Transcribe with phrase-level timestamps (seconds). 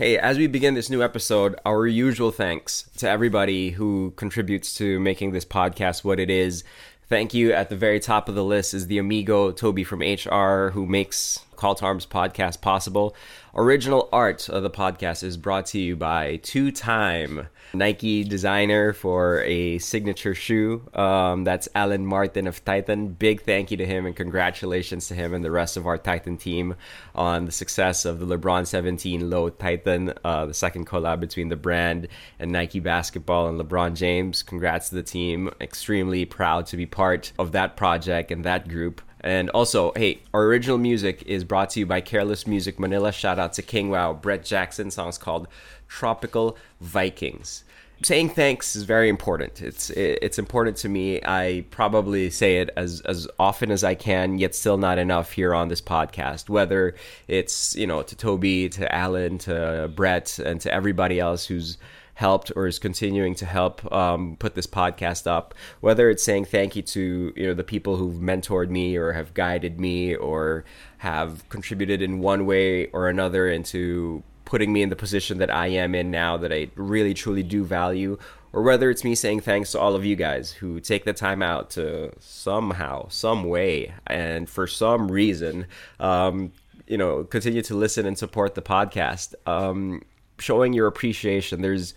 [0.00, 4.98] Hey, as we begin this new episode, our usual thanks to everybody who contributes to
[4.98, 6.64] making this podcast what it is.
[7.10, 10.70] Thank you at the very top of the list is the amigo Toby from HR
[10.70, 13.14] who makes Call to Arms podcast possible.
[13.54, 19.42] Original art of the podcast is brought to you by two time Nike designer for
[19.42, 20.88] a signature shoe.
[20.94, 23.08] Um, that's Alan Martin of Titan.
[23.08, 26.38] Big thank you to him and congratulations to him and the rest of our Titan
[26.38, 26.76] team
[27.14, 31.56] on the success of the LeBron 17 Low Titan, uh, the second collab between the
[31.56, 34.42] brand and Nike basketball and LeBron James.
[34.42, 35.50] Congrats to the team.
[35.60, 39.02] Extremely proud to be part of that project and that group.
[39.22, 43.12] And also, hey, our original music is brought to you by Careless Music Manila.
[43.12, 44.90] Shout out to King Wow, Brett Jackson.
[44.90, 45.46] Song's called
[45.88, 47.64] Tropical Vikings.
[48.02, 49.60] Saying thanks is very important.
[49.60, 51.20] It's it's important to me.
[51.22, 55.52] I probably say it as as often as I can, yet still not enough here
[55.52, 56.48] on this podcast.
[56.48, 56.94] Whether
[57.28, 61.76] it's you know to Toby, to Alan, to Brett, and to everybody else who's
[62.20, 66.76] helped or is continuing to help um, put this podcast up whether it's saying thank
[66.76, 70.62] you to you know the people who've mentored me or have guided me or
[70.98, 75.68] have contributed in one way or another into putting me in the position that I
[75.68, 78.18] am in now that I really truly do value
[78.52, 81.42] or whether it's me saying thanks to all of you guys who take the time
[81.42, 85.66] out to somehow, some way, and for some reason,
[86.00, 86.52] um,
[86.86, 89.34] you know, continue to listen and support the podcast.
[89.46, 90.02] Um,
[90.40, 91.62] showing your appreciation.
[91.62, 91.94] There's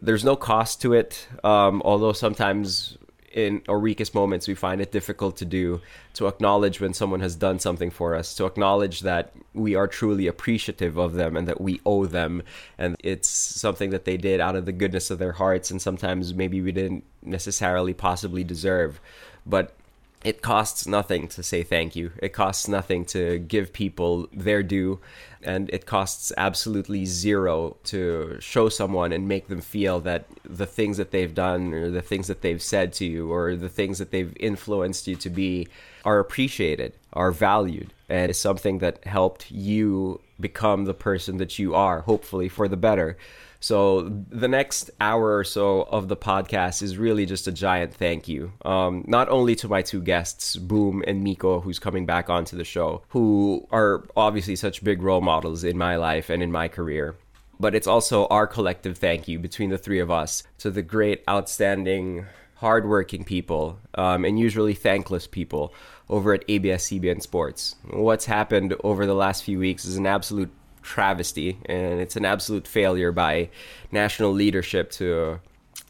[0.00, 2.96] there's no cost to it, um, although sometimes
[3.32, 5.80] in our weakest moments we find it difficult to do
[6.14, 10.26] to acknowledge when someone has done something for us to acknowledge that we are truly
[10.26, 12.42] appreciative of them and that we owe them
[12.76, 16.34] and it's something that they did out of the goodness of their hearts and sometimes
[16.34, 19.00] maybe we didn't necessarily possibly deserve
[19.46, 19.76] but
[20.22, 22.12] it costs nothing to say thank you.
[22.18, 25.00] It costs nothing to give people their due.
[25.42, 30.98] And it costs absolutely zero to show someone and make them feel that the things
[30.98, 34.10] that they've done or the things that they've said to you or the things that
[34.10, 35.68] they've influenced you to be
[36.04, 41.74] are appreciated, are valued, and is something that helped you become the person that you
[41.74, 43.16] are, hopefully for the better.
[43.60, 48.26] So the next hour or so of the podcast is really just a giant thank
[48.26, 48.52] you.
[48.64, 52.64] Um, not only to my two guests, Boom and Mico, who's coming back onto the
[52.64, 57.16] show, who are obviously such big role models in my life and in my career.
[57.60, 61.22] But it's also our collective thank you between the three of us to the great,
[61.28, 65.74] outstanding, hardworking people, um, and usually thankless people
[66.08, 67.76] over at ABS-CBN Sports.
[67.90, 70.50] What's happened over the last few weeks is an absolute
[70.82, 73.48] travesty and it's an absolute failure by
[73.92, 75.40] national leadership to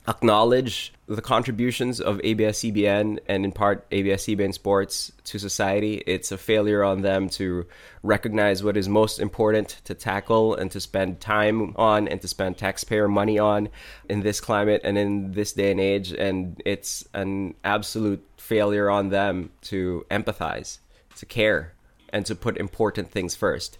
[0.08, 6.02] acknowledge the contributions of ABS-CBN and in part ABS-CBN Sports to society.
[6.06, 7.66] It's a failure on them to
[8.02, 12.58] recognize what is most important to tackle and to spend time on and to spend
[12.58, 13.68] taxpayer money on
[14.08, 16.12] in this climate and in this day and age.
[16.12, 20.78] And it's an absolute failure on them to empathize,
[21.16, 21.74] to care,
[22.12, 23.78] and to put important things first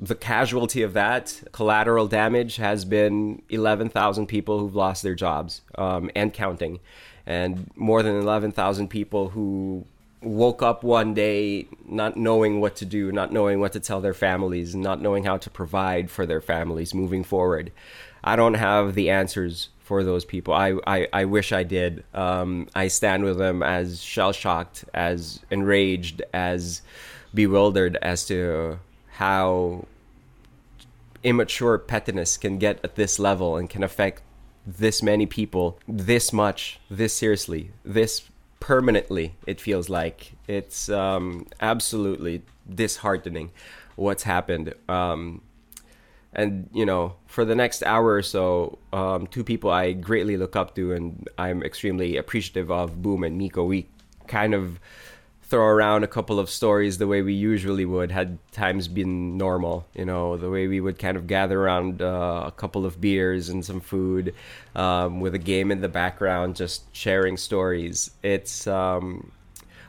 [0.00, 6.10] the casualty of that collateral damage has been 11,000 people who've lost their jobs um,
[6.14, 6.80] and counting,
[7.26, 9.84] and more than 11,000 people who
[10.20, 14.14] woke up one day not knowing what to do, not knowing what to tell their
[14.14, 17.70] families, not knowing how to provide for their families moving forward.
[18.22, 20.54] I don't have the answers for those people.
[20.54, 22.04] I, I, I wish I did.
[22.14, 26.80] Um, I stand with them as shell shocked, as enraged, as
[27.34, 28.78] bewildered as to
[29.14, 29.86] how
[31.22, 34.22] immature pettiness can get at this level and can affect
[34.66, 38.28] this many people this much, this seriously, this
[38.60, 39.34] permanently.
[39.46, 42.42] It feels like it's um, absolutely
[42.72, 43.50] disheartening
[43.94, 44.74] what's happened.
[44.88, 45.42] Um,
[46.32, 50.56] and you know, for the next hour or so, um, two people I greatly look
[50.56, 53.64] up to and I'm extremely appreciative of, Boom and Mico.
[53.64, 53.86] We
[54.26, 54.80] kind of
[55.54, 59.86] throw around a couple of stories the way we usually would had times been normal
[59.94, 63.48] you know the way we would kind of gather around uh, a couple of beers
[63.48, 64.34] and some food
[64.74, 68.10] um, with a game in the background just sharing stories.
[68.24, 69.30] It's um,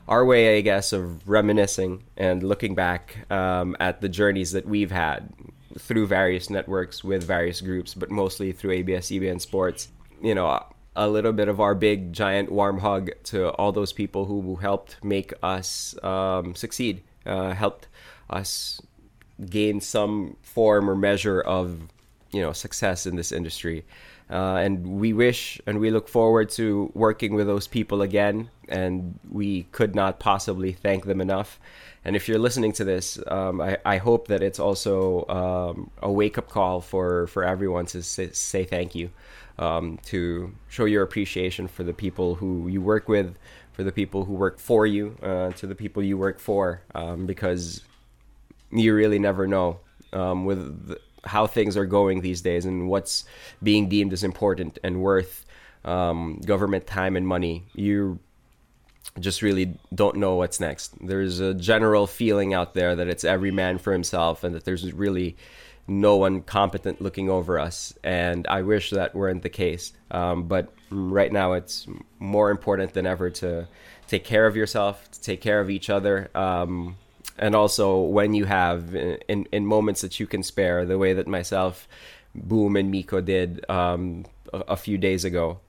[0.07, 4.91] our way i guess of reminiscing and looking back um, at the journeys that we've
[4.91, 5.33] had
[5.79, 9.87] through various networks with various groups but mostly through ABS-CBN sports.
[10.21, 10.63] You know
[10.95, 15.03] a little bit of our big giant warm hug to all those people who helped
[15.03, 17.87] make us um, succeed, uh, helped
[18.29, 18.81] us
[19.49, 21.79] gain some form or measure of
[22.31, 23.85] you know success in this industry.
[24.29, 28.49] Uh, and we wish and we look forward to working with those people again.
[28.67, 31.59] And we could not possibly thank them enough.
[32.03, 36.11] And if you're listening to this, um, I, I, hope that it's also um, a
[36.11, 39.09] wake up call for for everyone to say, say thank you,
[39.57, 43.35] um, to show your appreciation for the people who you work with,
[43.73, 47.25] for the people who work for you, uh, to the people you work for, um,
[47.25, 47.83] because
[48.71, 49.79] you really never know
[50.13, 53.25] um, with the, how things are going these days and what's
[53.63, 55.45] being deemed as important and worth
[55.83, 57.63] um, government time and money.
[57.73, 58.19] You
[59.19, 60.93] just really don't know what's next.
[61.05, 64.91] There's a general feeling out there that it's every man for himself and that there's
[64.93, 65.35] really
[65.87, 67.93] no one competent looking over us.
[68.03, 69.93] And I wish that weren't the case.
[70.11, 71.87] Um, but right now, it's
[72.19, 73.67] more important than ever to
[74.07, 76.29] take care of yourself, to take care of each other.
[76.35, 76.97] Um,
[77.37, 81.27] and also when you have in, in moments that you can spare, the way that
[81.27, 81.87] myself,
[82.33, 85.59] Boom, and Mico did um, a, a few days ago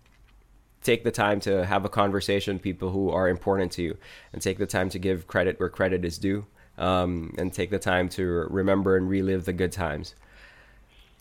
[0.82, 3.96] take the time to have a conversation with people who are important to you
[4.32, 6.46] and take the time to give credit where credit is due
[6.78, 10.14] um, and take the time to remember and relive the good times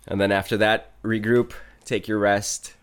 [0.08, 1.54] and then after that regroup
[1.84, 2.74] take your rest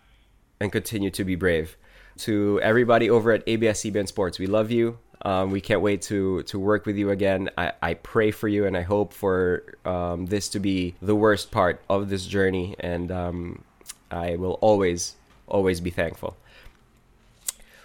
[0.60, 1.76] and continue to be brave
[2.16, 6.58] to everybody over at abs-cbn sports we love you um, we can't wait to to
[6.58, 7.48] work with you again.
[7.56, 11.50] I, I pray for you, and I hope for um, this to be the worst
[11.50, 12.74] part of this journey.
[12.80, 13.64] And um,
[14.10, 15.14] I will always,
[15.46, 16.36] always be thankful.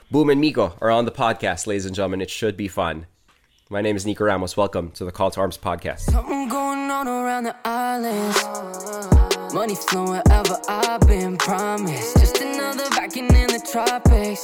[0.10, 2.22] Boom and Mico are on the podcast, ladies and gentlemen.
[2.22, 3.06] It should be fun.
[3.70, 4.56] My name is Nikko Ramos.
[4.56, 6.00] Welcome to the Call to Arms podcast.
[6.00, 8.42] Something going on around the islands.
[9.54, 12.18] Money flowing wherever I've been promised.
[12.18, 14.42] Just another vacuum in the tropics.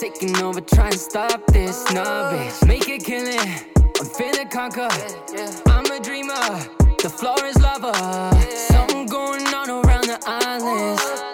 [0.00, 2.64] Taking over, trying to stop this novice.
[2.64, 3.40] Make it killing.
[3.98, 4.88] I'm feeling conquer.
[5.66, 6.34] I'm a dreamer.
[7.02, 7.92] The floor is lava.
[8.54, 11.25] Something going on around the islands.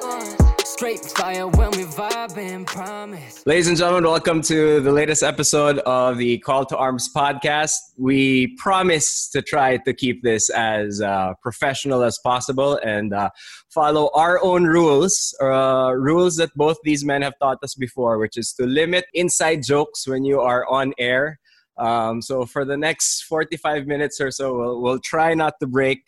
[3.47, 7.77] Ladies and gentlemen, welcome to the latest episode of the Call to Arms podcast.
[7.97, 13.31] We promise to try to keep this as uh, professional as possible and uh,
[13.71, 18.37] follow our own rules, uh, rules that both these men have taught us before, which
[18.37, 21.41] is to limit inside jokes when you are on air.
[21.79, 26.03] Um, so for the next 45 minutes or so, we'll, we'll try not to break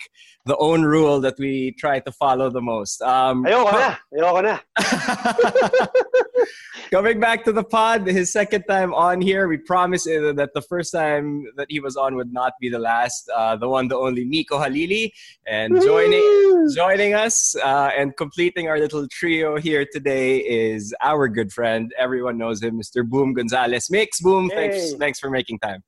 [0.47, 3.01] the own rule that we try to follow the most.
[3.01, 3.97] Um, Ayoko na.
[4.13, 5.87] Ayoko na.
[6.91, 9.49] Coming back to the pod, his second time on here.
[9.49, 13.29] We promised that the first time that he was on would not be the last.
[13.35, 15.11] Uh, the one, the only Mico Halili,
[15.47, 21.53] and joining joining us uh, and completing our little trio here today is our good
[21.53, 21.93] friend.
[21.99, 23.05] Everyone knows him, Mr.
[23.05, 23.91] Boom Gonzalez.
[23.91, 24.69] Mix Boom, hey.
[24.69, 25.83] thanks thanks for making time.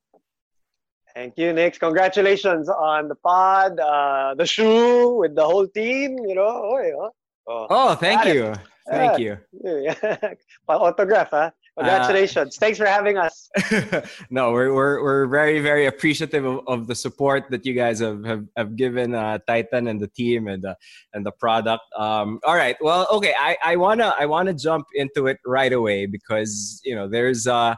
[1.17, 1.81] Thank you, Nick.
[1.81, 6.19] Congratulations on the pod, uh, the shoe with the whole team.
[6.19, 7.11] You know, oh,
[7.49, 8.59] oh, oh thank you, it.
[8.87, 9.37] thank yeah.
[9.65, 10.37] you.
[10.69, 11.51] autograph, huh?
[11.79, 12.57] Congratulations!
[12.57, 13.49] Uh, Thanks for having us.
[14.31, 18.23] no, we're, we're we're very very appreciative of, of the support that you guys have
[18.27, 20.77] have, have given uh, Titan and the team and the
[21.15, 21.85] and the product.
[21.97, 26.05] Um, all right, well, okay, I, I wanna I wanna jump into it right away
[26.05, 27.75] because you know there's uh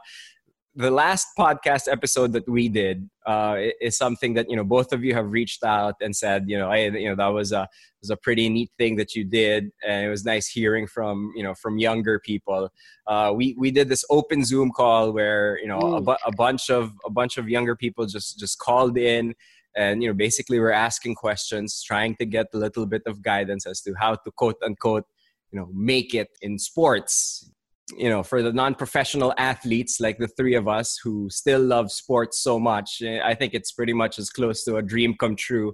[0.78, 5.02] the last podcast episode that we did uh, is something that you know both of
[5.02, 7.68] you have reached out and said you know hey you know that was a
[8.00, 11.42] was a pretty neat thing that you did and it was nice hearing from you
[11.42, 12.70] know from younger people.
[13.08, 16.70] Uh, we we did this open zoom call where you know a, bu- a bunch
[16.70, 19.34] of a bunch of younger people just just called in
[19.76, 23.66] and you know basically we're asking questions trying to get a little bit of guidance
[23.66, 25.06] as to how to quote unquote
[25.50, 27.50] you know make it in sports
[27.96, 32.40] you know for the non-professional athletes like the three of us who still love sports
[32.40, 35.72] so much eh, i think it's pretty much as close to a dream come true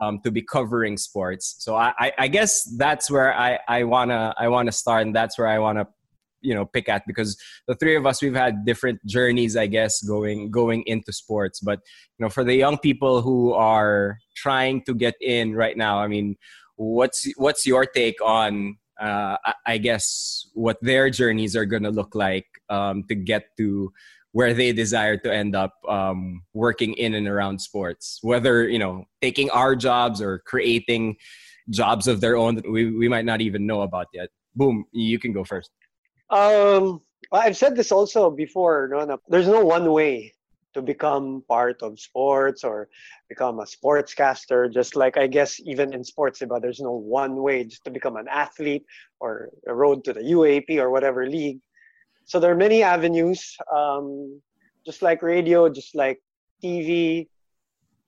[0.00, 1.56] um, to be covering sports.
[1.58, 5.48] So I, I guess that's where i, I wanna i wanna start and that's where
[5.48, 5.86] i wanna
[6.42, 10.02] you know pick at because the three of us we've had different journeys i guess
[10.02, 11.60] going going into sports.
[11.60, 11.80] But
[12.18, 16.06] you know for the young people who are trying to get in right now i
[16.06, 16.36] mean
[16.76, 22.14] what's what's your take on uh, I guess what their journeys are going to look
[22.14, 23.92] like um, to get to
[24.32, 28.18] where they desire to end up um, working in and around sports.
[28.22, 31.16] Whether you know taking our jobs or creating
[31.70, 34.30] jobs of their own that we, we might not even know about yet.
[34.54, 35.70] Boom you can go first.
[36.30, 40.32] Um i've said this also before no, no there's no one way
[40.76, 42.88] to become part of sports or
[43.28, 47.64] become a sportscaster just like i guess even in sports but there's no one way
[47.64, 48.84] just to become an athlete
[49.20, 51.58] or a road to the UAAP or whatever league.
[52.26, 54.40] So there are many avenues um,
[54.84, 56.18] just like radio just like
[56.62, 57.26] tv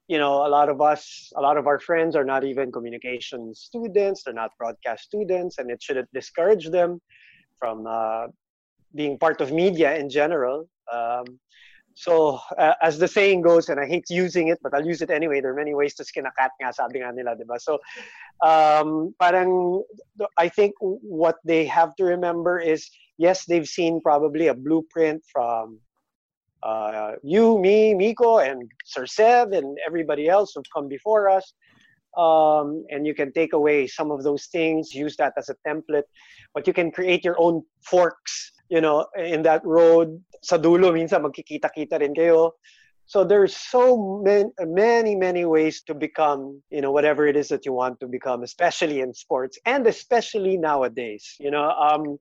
[0.09, 3.55] you know a lot of us a lot of our friends are not even communication
[3.55, 7.01] students they're not broadcast students and it shouldn't discourage them
[7.59, 8.27] from uh,
[8.95, 10.69] being part of media in general.
[10.93, 11.25] Um,
[11.99, 15.11] So, uh, as the saying goes, and I hate using it, but I'll use it
[15.11, 15.41] anyway.
[15.41, 17.59] There are many ways to skin a cat nga, sabi nga nila, diba?
[17.59, 17.81] So,
[18.47, 19.83] um, parang,
[20.37, 22.89] I think what they have to remember is,
[23.19, 25.81] yes, they've seen probably a blueprint from
[26.63, 31.53] uh, you, me, Mico, and Sir Sev, and everybody else who've come before us.
[32.17, 36.07] Um, and you can take away some of those things, use that as a template,
[36.55, 40.21] but you can create your own forks, you know, in that road.
[40.43, 42.53] Sa dulo, minsan magkikita-kita rin kayo.
[43.09, 47.65] So there's so many, many, many ways to become, you know, whatever it is that
[47.65, 51.25] you want to become, especially in sports and especially nowadays.
[51.41, 52.21] You know, um,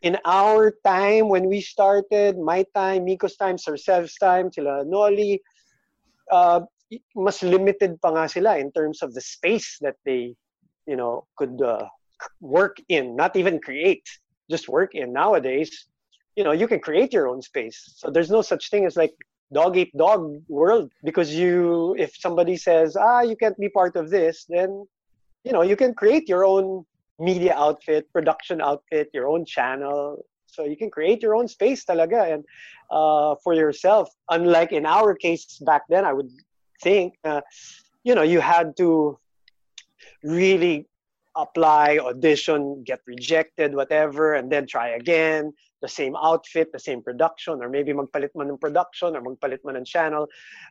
[0.00, 5.42] in our time when we started, my time, Mico's time, Sir Sev's time, sila Noli,
[6.32, 6.60] uh,
[7.14, 10.32] mas limited pa nga sila in terms of the space that they,
[10.86, 11.84] you know, could uh,
[12.40, 14.08] work in, not even create,
[14.50, 15.12] just work in.
[15.12, 15.86] Nowadays,
[16.36, 17.94] you know, you can create your own space.
[17.96, 19.14] So there's no such thing as like
[19.52, 24.10] dog eat dog world because you, if somebody says, ah, you can't be part of
[24.10, 24.86] this, then,
[25.44, 26.84] you know, you can create your own
[27.18, 30.24] media outfit, production outfit, your own channel.
[30.46, 32.44] So you can create your own space talaga and
[32.90, 34.08] uh, for yourself.
[34.30, 36.30] Unlike in our case back then, I would
[36.82, 37.40] think, uh,
[38.04, 39.18] you know, you had to
[40.22, 40.86] really
[41.38, 45.52] apply, audition, get rejected, whatever, and then try again.
[45.80, 49.76] The same outfit, the same production, or maybe magpalit man ng production or magpalit man
[49.76, 50.26] ng channel.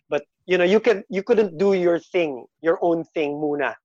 [0.10, 3.76] But you know, you can you couldn't do your thing, your own thing muna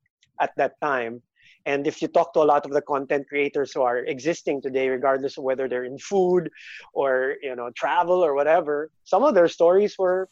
[0.41, 1.23] at that time.
[1.65, 4.89] And if you talk to a lot of the content creators who are existing today,
[4.89, 6.51] regardless of whether they're in food
[6.93, 10.29] or you know travel or whatever, some of their stories were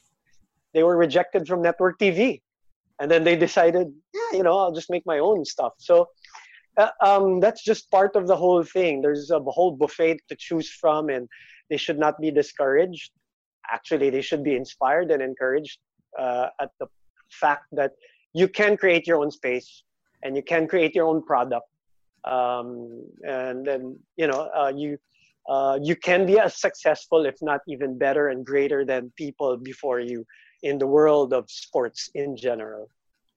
[0.75, 2.43] they were rejected from network TV,
[2.99, 5.75] and then they decided, yeah, you know, I'll just make my own stuff.
[5.79, 6.09] So
[6.77, 9.03] uh, um, that's just part of the whole thing.
[9.03, 11.29] There's a whole buffet to choose from, and
[11.69, 13.11] they should not be discouraged.
[13.71, 15.79] Actually, they should be inspired and encouraged
[16.19, 16.87] uh, at the
[17.31, 17.93] fact that
[18.33, 19.85] you can create your own space
[20.23, 21.67] and you can create your own product
[22.25, 24.99] um, and then you know uh, you
[25.49, 30.01] uh, you can be as successful if not even better and greater than people before
[30.01, 30.25] you
[30.63, 32.89] in the world of sports in general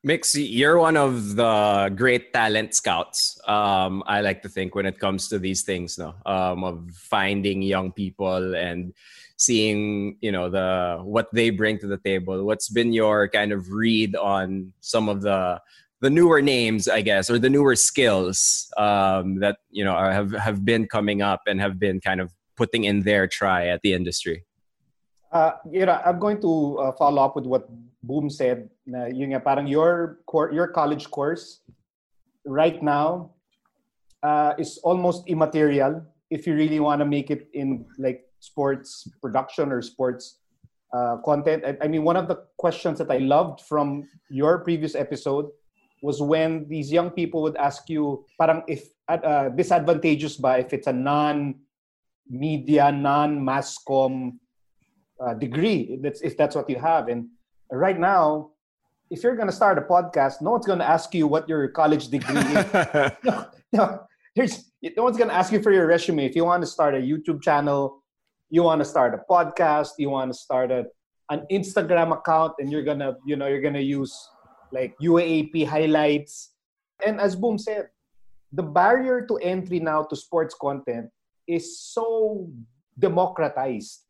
[0.05, 3.39] Mix, you're one of the great talent scouts.
[3.47, 7.61] Um, I like to think when it comes to these things, no, um, of finding
[7.61, 8.93] young people and
[9.37, 12.43] seeing, you know, the what they bring to the table.
[12.43, 15.61] What's been your kind of read on some of the
[16.01, 20.65] the newer names, I guess, or the newer skills um, that you know have have
[20.65, 24.43] been coming up and have been kind of putting in their try at the industry.
[25.31, 27.69] Uh, you know, I'm going to uh, follow up with what
[28.03, 28.69] Boom said.
[28.85, 30.19] Na yun nga, parang your
[30.51, 31.63] your college course
[32.43, 33.31] right now
[34.21, 39.71] uh, is almost immaterial if you really want to make it in like sports production
[39.71, 40.43] or sports
[40.91, 41.63] uh, content.
[41.63, 45.47] I, I mean, one of the questions that I loved from your previous episode
[46.03, 50.87] was when these young people would ask you, parang if uh, disadvantageous ba if it's
[50.87, 54.39] a non-media, non-mass com
[55.23, 57.07] uh, degree, that's, if that's what you have.
[57.07, 57.31] And
[57.71, 58.51] right now,
[59.09, 61.67] if you're going to start a podcast, no one's going to ask you what your
[61.69, 62.73] college degree is.
[63.23, 63.99] no, no,
[64.35, 66.25] there's, no one's going to ask you for your resume.
[66.25, 68.03] If you want to start a YouTube channel,
[68.49, 70.85] you want to start a podcast, you want to start a,
[71.29, 74.13] an Instagram account, and you're gonna, you know, you're gonna use
[74.71, 76.53] like UAAP highlights.
[77.05, 77.89] And as Boom said,
[78.51, 81.09] the barrier to entry now to sports content
[81.47, 82.49] is so
[82.97, 84.05] democratized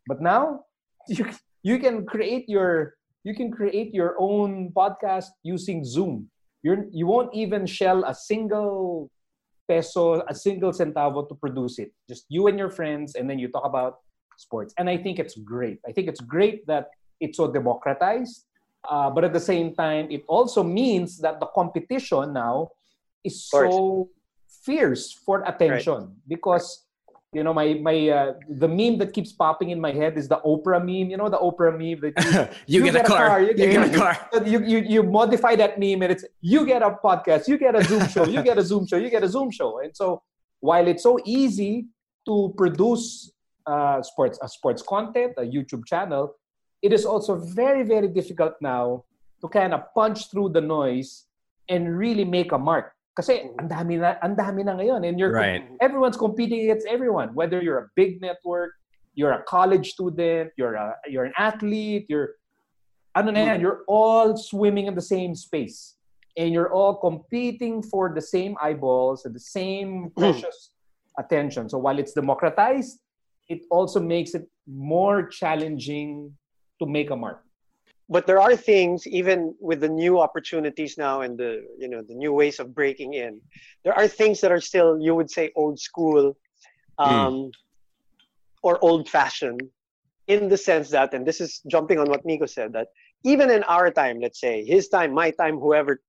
[0.07, 0.65] But now
[1.09, 1.27] you,
[1.63, 6.31] you can create your you can create your own podcast using Zoom.
[6.63, 9.11] You're, you won't even shell a single
[9.69, 11.93] peso, a single centavo to produce it.
[12.09, 13.99] Just you and your friends, and then you talk about
[14.37, 14.75] sports.
[14.79, 15.79] And I think it's great.
[15.87, 18.45] I think it's great that it's so democratized
[18.89, 22.71] Uh, but at the same time, it also means that the competition now
[23.25, 24.09] is so
[24.65, 26.29] fierce for attention right.
[26.29, 26.88] because
[27.33, 30.41] you know my my uh, the meme that keeps popping in my head is the
[30.47, 31.11] Oprah meme.
[31.11, 33.73] You know the Oprah meme that you, you, get, get, a, car, car you, get,
[33.73, 34.31] you get a car.
[34.47, 37.85] You, you you modify that meme and it's you get a podcast, you get a
[37.85, 39.81] Zoom show, you get a Zoom show, you get a Zoom show.
[39.81, 40.23] And so
[40.61, 41.87] while it's so easy
[42.27, 43.31] to produce
[43.67, 46.35] uh, sports a sports content, a YouTube channel,
[46.81, 49.05] it is also very very difficult now
[49.43, 51.27] to kind of punch through the noise
[51.69, 53.59] and really make a mark Kasi mm.
[53.59, 55.03] ang dami na, ang dami na ngayon.
[55.03, 55.67] And you're, right.
[55.83, 57.35] everyone's competing against everyone.
[57.35, 58.79] Whether you're a big network,
[59.19, 62.39] you're a college student, you're a, you're an athlete, you're,
[63.19, 63.63] ano na yan, mm.
[63.67, 65.99] you're all swimming in the same space.
[66.39, 70.15] And you're all competing for the same eyeballs and the same mm.
[70.15, 70.71] precious
[71.19, 71.67] attention.
[71.67, 73.03] So while it's democratized,
[73.49, 76.31] it also makes it more challenging
[76.79, 77.43] to make a mark
[78.09, 82.15] but there are things even with the new opportunities now and the you know the
[82.15, 83.41] new ways of breaking in
[83.85, 86.37] there are things that are still you would say old school
[86.99, 87.05] hmm.
[87.05, 87.51] um, mm.
[88.63, 89.63] or old fashioned
[90.27, 92.89] in the sense that and this is jumping on what Nikko said that
[93.25, 96.01] even in our time let's say his time my time whoever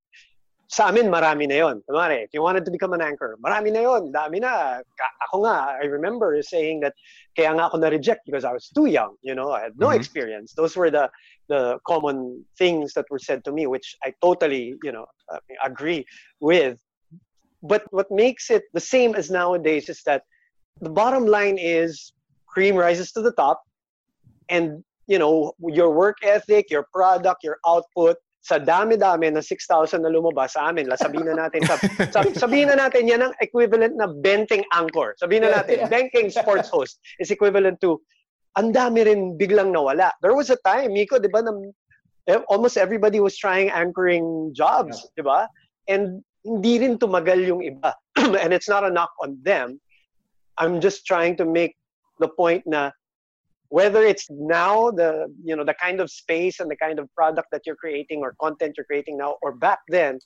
[0.69, 1.81] sa amin marami na yon.
[1.89, 4.13] Kumari, if you wanted to become an anchor, marami na yon.
[4.13, 4.77] Dami na.
[4.85, 6.93] Ka- Ako nga, I remember saying that
[7.35, 9.17] kaya nga ako na-reject because I was too young.
[9.25, 9.97] You know, I had no mm-hmm.
[9.97, 10.53] experience.
[10.53, 11.09] Those were the
[11.49, 16.05] the common things that were said to me, which I totally, you know, uh, agree
[16.39, 16.77] with.
[17.65, 20.21] But what makes it the same as nowadays is that
[20.79, 22.13] the bottom line is
[22.45, 23.65] cream rises to the top
[24.49, 30.11] and you know your work ethic your product your output sa dami-dami ng 6,000 na
[30.11, 31.79] lumabas sa amin, sabihin na natin, sab,
[32.15, 35.11] sab, sabihin na natin, yan ang equivalent na benting anchor.
[35.19, 37.99] Sabihin na natin, banking sports host is equivalent to,
[38.55, 40.15] ang dami rin biglang nawala.
[40.23, 41.51] There was a time, Miko, di ba, na,
[42.47, 45.13] almost everybody was trying anchoring jobs, yeah.
[45.19, 45.39] di ba?
[45.91, 47.93] And hindi rin tumagal yung iba.
[48.41, 49.79] and it's not a knock on them.
[50.57, 51.75] I'm just trying to make
[52.19, 52.91] the point na
[53.69, 57.47] whether it's now the you know the kind of space and the kind of product
[57.51, 60.19] that you're creating or content you're creating now or back then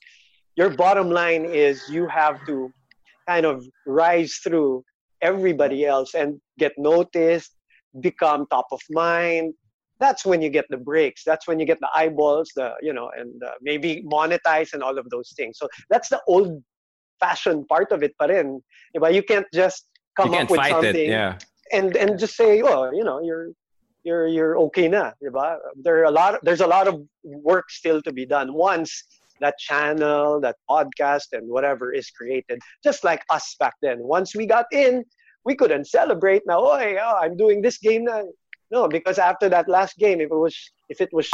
[0.56, 2.72] your bottom line is you have to
[3.28, 4.84] kind of rise through
[5.22, 7.52] everybody else and get noticed
[8.00, 9.54] become top of mind.
[10.00, 11.22] That's when you get the breaks.
[11.24, 14.98] That's when you get the eyeballs the you know and uh, maybe monetize and all
[14.98, 15.58] of those things.
[15.58, 16.62] So that's the old
[17.20, 18.60] fashioned part of it but in
[18.94, 21.38] you can't just come up with something it, yeah
[21.74, 23.50] and and just say, oh, you know, you're
[24.04, 25.58] you're you're okay na, diba?
[25.82, 26.40] There are a lot.
[26.42, 29.02] There's a lot of work still to be done once
[29.40, 32.58] that channel, that podcast, and whatever is created.
[32.82, 33.98] Just like us back then.
[33.98, 35.04] Once we got in,
[35.44, 36.42] we couldn't celebrate.
[36.46, 38.22] Now, oh, hey, oh I'm doing this game now.
[38.70, 40.56] No, because after that last game, if it was
[40.88, 41.28] if it was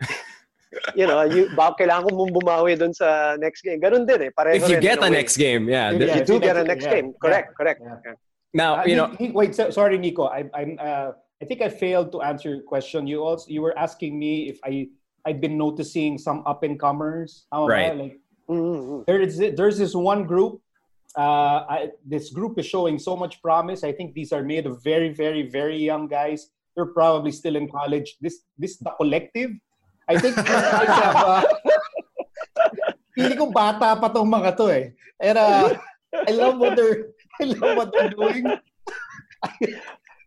[0.94, 3.80] you know, you ba kailangan mong bumawi doon sa next game.
[3.80, 4.30] Ganun din eh.
[4.36, 5.92] Pareho if you rin, get a next game, yeah.
[5.92, 7.14] If you do get a next yeah, game.
[7.22, 7.80] Correct, yeah, correct.
[7.82, 8.16] Yeah.
[8.56, 9.12] Now, uh, you know.
[9.20, 10.32] He, wait, so, sorry, Nikko.
[10.32, 10.80] I, I'm.
[10.80, 13.06] Uh, I think I failed to answer your question.
[13.06, 14.88] You also you were asking me if I
[15.28, 17.44] I've been noticing some up and comers.
[17.52, 17.92] Right.
[17.92, 18.16] Like
[18.48, 19.04] mm-hmm.
[19.04, 20.64] there is there's this one group.
[21.12, 23.84] Uh, I, this group is showing so much promise.
[23.84, 26.48] I think these are made of very, very, very young guys.
[26.74, 28.16] They're probably still in college.
[28.20, 29.52] This this the collective.
[30.08, 31.16] I think I have.
[31.20, 31.42] Uh,
[33.12, 34.92] Pili ko bata pa tong mga to eh.
[35.20, 35.76] And uh,
[36.12, 38.44] I love what they're I love what they're doing.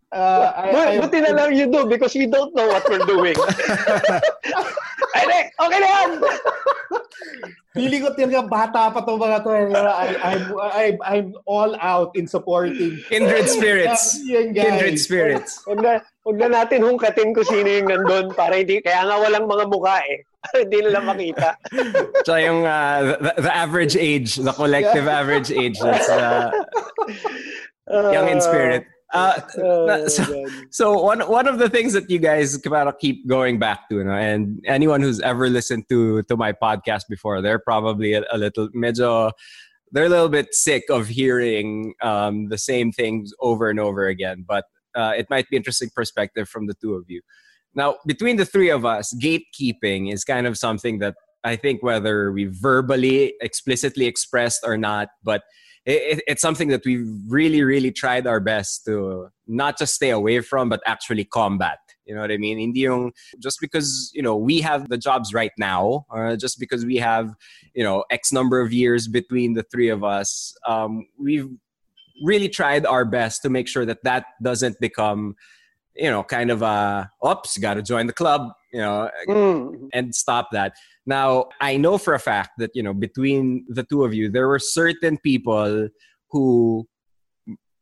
[0.10, 3.06] Uh, I, but, I, buti na lang you do because we don't know what we're
[3.06, 3.38] doing.
[5.14, 6.10] Ay, okay na yan!
[7.78, 9.50] Pili ko talaga bata pa to mga to.
[9.54, 9.70] Eh.
[9.70, 12.98] I, I'm, I'm, I'm all out in supporting.
[13.06, 14.18] Kindred spirits.
[14.26, 15.62] Yan, Kindred spirits.
[15.70, 19.46] Huwag na, huwag na natin hungkatin kung sino yung nandun para hindi, kaya nga walang
[19.46, 20.26] mga mukha eh.
[20.56, 21.56] hindi nila makita.
[22.26, 26.52] so yung uh, the, the average age, the collective average age, that's uh,
[27.90, 28.86] young in spirit.
[29.12, 32.62] Uh, oh, so, so one one of the things that you guys
[33.00, 37.04] keep going back to, you know, and anyone who's ever listened to to my podcast
[37.10, 39.32] before, they're probably a, a little medyo,
[39.92, 44.46] they're a little bit sick of hearing um, the same things over and over again.
[44.48, 47.22] But uh, it might be interesting perspective from the two of you.
[47.76, 52.32] Now, between the three of us, gatekeeping is kind of something that I think whether
[52.32, 55.44] we verbally explicitly expressed or not, but
[55.86, 60.42] it, it's something that we've really, really tried our best to not just stay away
[60.42, 61.80] from, but actually combat.
[62.06, 62.58] You know what I mean?
[62.58, 66.84] Hindi yung just because you know we have the jobs right now, or just because
[66.84, 67.36] we have
[67.76, 71.50] you know X number of years between the three of us, um, we've
[72.24, 75.36] really tried our best to make sure that that doesn't become
[76.00, 79.90] you know kind of a oops got to join the club you know, Mm.
[79.94, 80.74] and stop that.
[81.06, 84.48] Now, I know for a fact that, you know, between the two of you, there
[84.48, 85.90] were certain people
[86.30, 86.88] who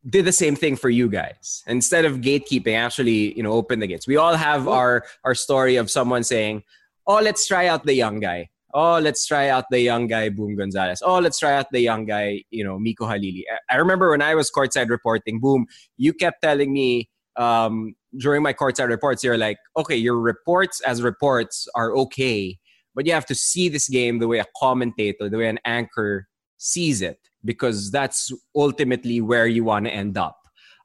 [0.10, 1.64] did the same thing for you guys.
[1.68, 4.08] Instead of gatekeeping, actually, you know, open the gates.
[4.08, 6.64] We all have our our story of someone saying,
[7.06, 8.48] "Oh, let's try out the young guy.
[8.74, 11.02] Oh, let's try out the young guy, Boom Gonzalez.
[11.04, 14.22] Oh, let's try out the young guy, you know, Mico Halili." I- I remember when
[14.22, 15.66] I was courtside reporting, Boom,
[15.98, 21.02] you kept telling me um, during my courtside reports, you're like, "Okay, your reports as
[21.02, 22.58] reports are okay,
[22.96, 26.28] but you have to see this game the way a commentator, the way an anchor
[26.58, 30.38] sees it, because that's ultimately where you want to end up."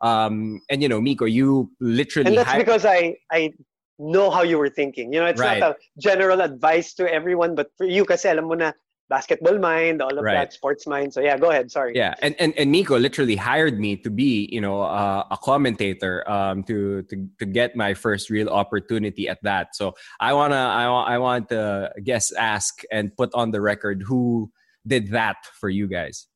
[0.03, 3.53] Um, and you know, Mico, you literally And that's hi- because I I
[3.99, 5.13] know how you were thinking.
[5.13, 5.61] You know, it's Right.
[5.61, 8.73] not a general advice to everyone, but for you, kasi alam mo na
[9.13, 10.49] basketball mind, all of Right.
[10.49, 11.13] that, sports mind.
[11.13, 11.69] So yeah, go ahead.
[11.71, 11.93] Sorry.
[11.95, 16.25] Yeah, and, and and Nico literally hired me to be, you know, uh, a commentator
[16.25, 19.77] um, to, to to get my first real opportunity at that.
[19.77, 24.01] So I wanna I want I want to guess ask and put on the record
[24.09, 24.49] who
[24.87, 26.27] did that for you guys.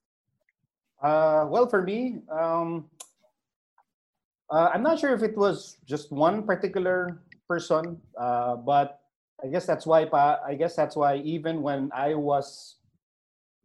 [1.01, 2.85] Uh, well, for me, um,
[4.53, 9.01] uh, I'm not sure if it was just one particular person, uh, but
[9.43, 10.05] I guess that's why.
[10.07, 12.77] Pa, I guess that's why even when I was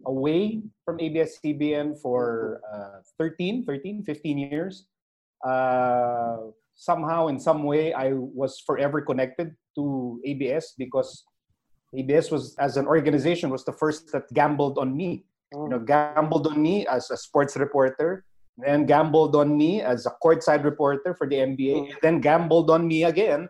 [0.06, 4.88] away from ABS-CBN for uh, 13, 13, 15 years,
[5.46, 6.38] uh,
[6.76, 11.24] somehow in some way I was forever connected to ABS because
[11.96, 16.48] ABS was as an organization was the first that gambled on me you know, gambled
[16.48, 18.24] on me as a sports reporter,
[18.58, 21.90] then gambled on me as a courtside reporter for the NBA, Mm.
[21.92, 23.50] and then gambled on me again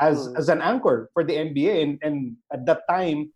[0.00, 0.38] as Mm.
[0.40, 1.82] as an anchor for the NBA.
[1.84, 2.16] And, and
[2.52, 3.32] at that time,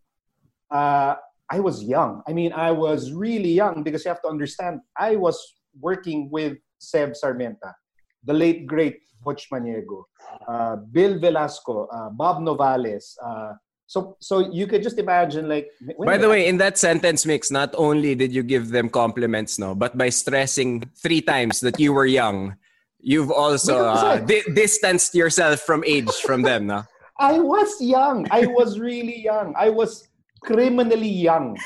[0.70, 1.14] uh,
[1.50, 2.22] I was young.
[2.26, 5.36] I mean, I was really young because you have to understand, I was
[5.80, 7.70] working with Sev Sarmenta,
[8.24, 10.04] the late great Butch Maniego,
[10.48, 13.16] uh, Bill Velasco, uh, Bob Novales.
[13.22, 13.52] Uh,
[13.86, 15.68] so, so you could just imagine, like.
[15.98, 19.58] By the you- way, in that sentence mix, not only did you give them compliments,
[19.58, 22.56] no, but by stressing three times that you were young,
[23.04, 26.82] you've also uh, di- distanced yourself from age from them, no?
[27.20, 28.26] I was young.
[28.32, 29.54] I was really young.
[29.56, 30.08] I was
[30.42, 31.56] criminally young,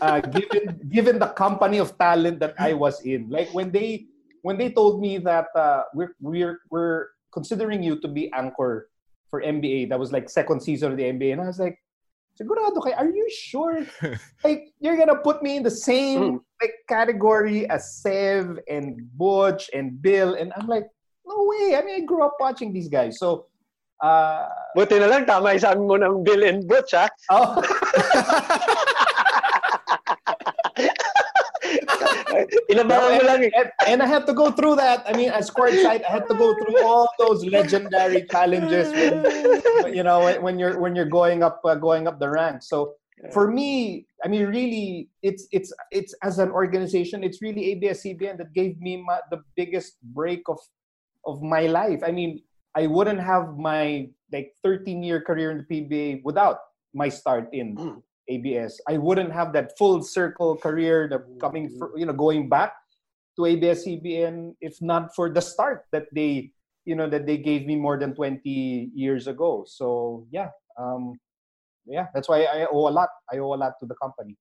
[0.00, 3.28] uh, given given the company of talent that I was in.
[3.28, 4.06] Like when they
[4.42, 8.88] when they told me that uh, we're we're we're considering you to be anchor
[9.30, 9.88] for NBA.
[9.88, 11.80] That was like second season of the NBA, and I was like,
[12.34, 12.92] "Sigurado kay?
[12.92, 13.86] Are you sure?
[14.44, 20.00] like you're gonna put me in the same like category as Sev and Butch and
[20.02, 20.86] Bill?" And I'm like,
[21.24, 21.78] "No way!
[21.78, 23.46] I mean, I grew up watching these guys, so."
[24.02, 27.08] Uh, Buti na lang, tama yung sabi mo ng Bill and Butch, ha?
[27.30, 27.62] Oh.
[32.72, 33.50] Inabangan mo lang eh.
[33.54, 35.04] and, and I had to go through that.
[35.06, 38.90] I mean, as courtside, I had to go through all those legendary challenges.
[38.92, 42.68] When, you know, when, when you're when you're going up uh, going up the ranks.
[42.68, 42.94] So
[43.32, 48.52] for me, I mean, really, it's it's it's as an organization, it's really ABS-CBN that
[48.52, 50.58] gave me my, the biggest break of
[51.24, 52.02] of my life.
[52.04, 52.42] I mean,
[52.74, 56.58] I wouldn't have my like 13 year career in the PBA without
[56.92, 58.02] my start in Mm.
[58.28, 58.80] ABS.
[58.88, 61.08] I wouldn't have that full circle career
[61.40, 62.72] coming for, you know going back
[63.36, 66.50] to ABS CBN if not for the start that they
[66.84, 69.64] you know that they gave me more than 20 years ago.
[69.66, 71.18] So yeah, um,
[71.86, 73.08] yeah, that's why I owe a lot.
[73.32, 74.36] I owe a lot to the company.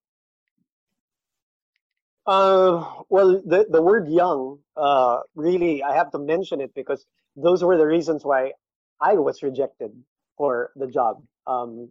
[2.25, 7.63] Uh, well, the, the word young, uh, really, I have to mention it because those
[7.63, 8.53] were the reasons why
[9.01, 9.91] I was rejected
[10.37, 11.21] for the job.
[11.47, 11.89] Um,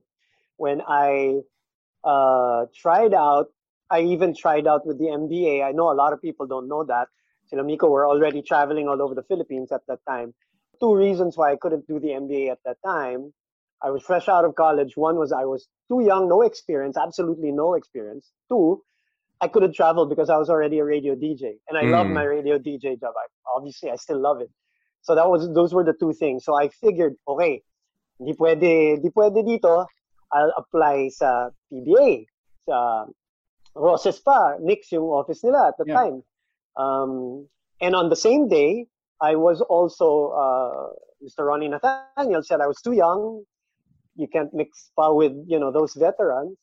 [0.56, 1.40] when I
[2.04, 3.46] uh, tried out,
[3.90, 5.62] I even tried out with the MBA.
[5.64, 7.08] I know a lot of people don't know that.
[7.46, 10.34] Sila Mico were already traveling all over the Philippines at that time.
[10.80, 13.32] Two reasons why I couldn't do the MBA at that time.
[13.82, 14.96] I was fresh out of college.
[14.96, 18.30] One was I was too young, no experience, absolutely no experience.
[18.48, 18.82] Two,
[19.40, 22.14] I couldn't travel because I was already a radio DJ, and I love Mm.
[22.14, 23.12] my radio DJ job.
[23.18, 24.50] I, obviously, I still love it.
[25.02, 26.44] So that was those were the two things.
[26.44, 27.62] So I figured, okay,
[28.24, 29.86] di pwede, di pwede dito.
[30.32, 32.26] I'll apply sa PBA,
[32.68, 33.06] sa
[33.74, 35.96] Roses pa, Knicks yung office nila at the Yeah.
[35.96, 36.22] time.
[36.76, 37.46] Um,
[37.80, 38.86] and on the same day,
[39.20, 40.92] I was also uh,
[41.24, 41.46] Mr.
[41.46, 43.44] Ronnie Nathaniel said I was too young.
[44.16, 46.56] You can't mix pa with you know those veterans.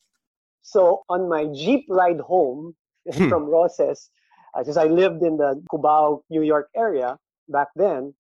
[0.62, 2.76] So on my jeep ride home
[3.14, 3.30] Hmm.
[3.30, 4.10] from Roses,
[4.54, 8.14] uh, since I lived in the Cubao, New York area back then,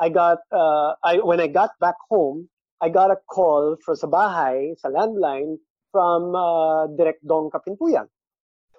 [0.00, 2.48] I got uh, I when I got back home,
[2.82, 5.56] I got a call from sa bahay, sa landline
[5.92, 8.06] from uh, Direct Dong Kapinpuyan,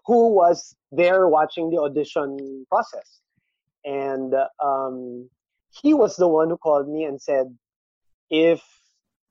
[0.06, 3.22] who was there watching the audition process,
[3.84, 5.30] and um,
[5.82, 7.50] he was the one who called me and said,
[8.30, 8.62] if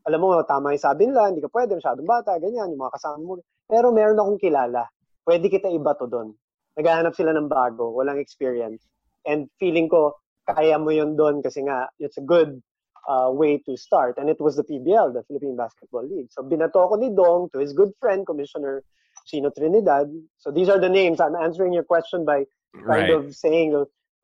[0.07, 3.19] alam mo, tama yung sabi nila, hindi ka pwede, masyadong bata, ganyan, yung mga kasama
[3.19, 3.43] mo.
[3.67, 4.87] Pero meron akong kilala.
[5.27, 6.31] Pwede kita iba to doon.
[6.79, 8.87] Naghahanap sila ng bago, walang experience.
[9.27, 10.15] And feeling ko,
[10.47, 12.63] kaya mo yun doon kasi nga, it's a good
[13.09, 14.19] uh, way to start.
[14.19, 16.29] And it was the PBL, the Philippine Basketball League.
[16.31, 18.83] So binato ko ni Dong to his good friend, Commissioner
[19.27, 20.07] Chino Trinidad.
[20.39, 21.21] So these are the names.
[21.21, 22.45] I'm answering your question by
[22.87, 23.11] kind Right.
[23.11, 23.75] of saying,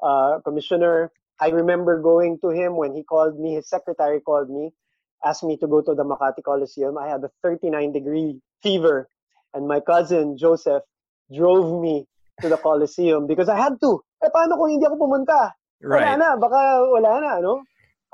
[0.03, 4.71] uh, Commissioner, I remember going to him when he called me, his secretary called me,
[5.25, 6.99] asked me to go to the Makati Coliseum.
[6.99, 9.09] I had a 39 degree fever,
[9.55, 10.83] and my cousin Joseph
[11.35, 12.07] drove me
[12.43, 14.03] to the Coliseum because I had to.
[14.23, 15.51] Eh, paano kung hindi ako pumunta?
[15.83, 16.19] Wala Right.
[16.19, 17.63] na, baka wala na, no?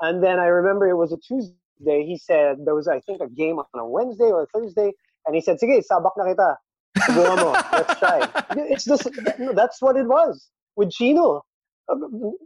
[0.01, 2.05] And then I remember it was a Tuesday.
[2.05, 4.93] He said there was, I think, a game on a Wednesday or a Thursday,
[5.25, 6.55] and he said, "Sige, sabak na kita.
[7.03, 7.51] Subukan mo.
[7.73, 8.19] Let's try."
[8.71, 9.07] It's just
[9.55, 11.43] that's what it was with Chino.
[11.89, 11.95] Uh,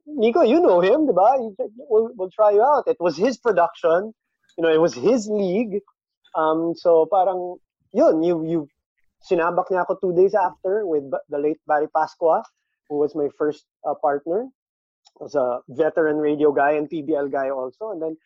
[0.08, 1.54] Nico, you know him, diba?
[1.90, 2.88] We'll, we'll try you out.
[2.88, 4.14] It was his production.
[4.58, 5.82] You know, it was his league.
[6.36, 7.58] Um, so parang,
[7.92, 8.68] yun, you, you,
[9.30, 12.44] sinabak niya ako two days after with the late Barry Pascua,
[12.90, 14.48] who was my first uh, partner.
[15.20, 17.92] Was a veteran radio guy and PBL guy also.
[17.92, 18.18] And then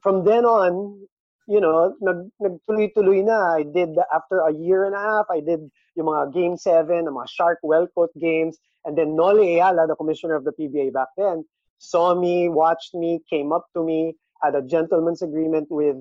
[0.00, 1.06] from then on,
[1.46, 3.54] you know, nag, nagtuloy-tuloy na.
[3.54, 7.10] I did, after a year and a half, I did yung mga Game 7, the
[7.10, 8.58] mga Shark Welcoat games.
[8.84, 11.44] And then Noli Eala, the commissioner of the PBA back then,
[11.78, 15.96] saw me, watched me, came up to me, had a gentleman's agreement with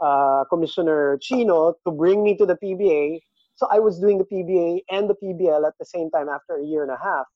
[0.00, 3.20] uh, Commissioner Chino to bring me to the PBA.
[3.56, 6.64] So I was doing the PBA and the PBL at the same time after a
[6.64, 7.26] year and a half.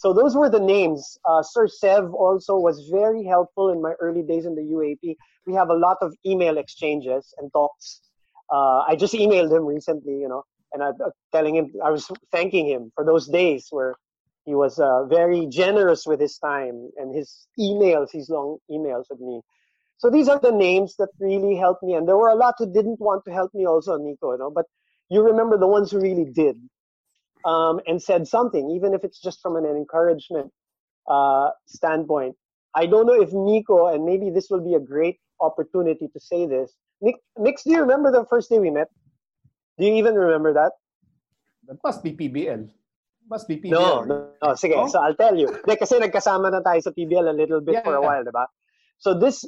[0.00, 1.18] So those were the names.
[1.28, 5.14] Uh, Sir Sev also was very helpful in my early days in the UAAP.
[5.46, 8.00] We have a lot of email exchanges and talks.
[8.50, 12.10] Uh, I just emailed him recently, you know, and I uh, telling him I was
[12.32, 13.94] thanking him for those days where
[14.46, 19.20] he was uh, very generous with his time and his emails, his long emails with
[19.20, 19.42] me.
[19.98, 22.72] So these are the names that really helped me, and there were a lot who
[22.72, 24.32] didn't want to help me also, Nikko.
[24.32, 24.64] You know, but
[25.10, 26.56] you remember the ones who really did
[27.44, 30.50] um, and said something, even if it's just from an encouragement
[31.08, 32.36] uh, standpoint.
[32.74, 36.46] I don't know if Nikko, and maybe this will be a great opportunity to say
[36.46, 36.72] this.
[37.00, 38.88] Nick, Nix, do you remember the first day we met?
[39.78, 40.72] Do you even remember that?
[41.66, 42.68] That must be PBL.
[43.28, 43.70] Must be PBL.
[43.70, 44.48] No, no, no.
[44.54, 44.86] Sige, Oh?
[44.86, 45.48] so I'll tell you.
[45.48, 48.06] Hindi, kasi nagkasama na tayo sa PBL a little bit Yeah, for a yeah.
[48.06, 48.46] while, diba?
[48.98, 49.44] So this,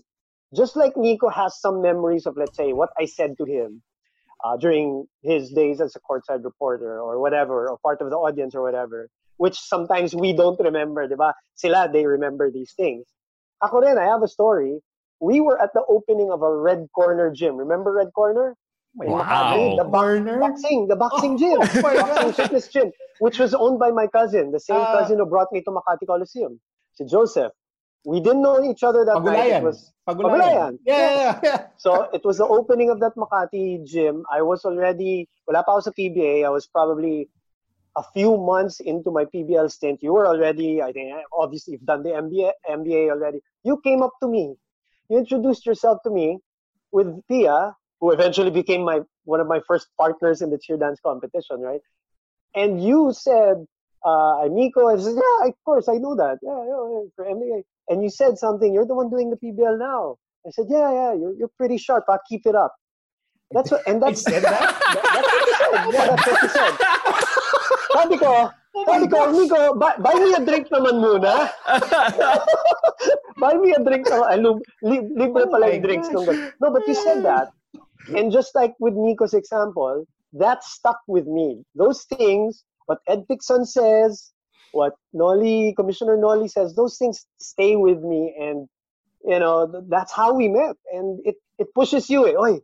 [0.54, 3.82] just like Nikko has some memories of, let's say, what I said to him
[4.44, 8.54] uh, during his days as a courtside reporter or whatever, or part of the audience
[8.54, 11.32] or whatever, which sometimes we don't remember, diba?
[11.54, 13.06] Sila, they remember these things.
[13.62, 14.78] Ako rin, I have a story.
[15.20, 17.56] We were at the opening of a Red Corner gym.
[17.56, 18.56] Remember Red Corner?
[18.94, 19.22] Wow.
[19.22, 20.38] Makati, the bo- Corner?
[20.40, 24.60] boxing, the boxing gym, Oh boxing fitness gym, which was owned by my cousin, the
[24.60, 24.90] same Ah.
[24.98, 26.60] cousin who brought me to Makati Coliseum,
[26.92, 27.52] si Joseph.
[28.04, 29.46] We didn't know each other that night.
[29.46, 29.62] It Pagulayan.
[29.62, 30.30] was Pagulayan.
[30.30, 30.78] Pagulayan.
[30.84, 31.66] Yeah, yeah, yeah.
[31.76, 34.24] so it was the opening of that Makati gym.
[34.30, 36.44] I was already wala pa ako sa PBA.
[36.44, 37.30] I was probably
[37.96, 40.02] a few months into my PBL stint.
[40.02, 43.40] You were already, I think, obviously you've done the MBA, MBA already.
[43.64, 44.56] You came up to me.
[45.08, 46.38] You introduced yourself to me
[46.90, 50.98] with Pia, who eventually became my one of my first partners in the cheer dance
[51.04, 51.80] competition, right?
[52.54, 53.64] And you said,
[54.04, 56.38] uh, I Nikko, I said, yeah, of course, I know that.
[56.42, 57.62] Yeah, yeah, for MBA.
[57.88, 60.16] And you said something, you're the one doing the PBL now.
[60.46, 62.04] I said, yeah, yeah, you're, you're pretty sharp.
[62.08, 62.74] I'll keep it up.
[63.52, 64.60] That's what, and that's, said that?
[64.94, 65.92] that- that's what you said.
[65.92, 66.74] Yeah, that's what you said.
[67.92, 68.48] Sabi ko,
[68.88, 71.52] sabi ko, Nikko, buy, buy me a drink naman muna.
[73.42, 74.26] buy me a drink naman.
[74.32, 74.38] Ay,
[74.80, 76.24] li- libre Oh pala yung drinks nung
[76.56, 77.52] No, but you said that.
[78.16, 81.60] And just like with Nikko's example, that stuck with me.
[81.76, 84.32] Those things, what Ed Picson says,
[84.72, 88.34] what Nolly, Commissioner Nolly says, those things stay with me.
[88.38, 88.68] And,
[89.24, 90.76] you know, that's how we met.
[90.92, 92.26] And it, it pushes you.
[92.38, 92.58] Oy,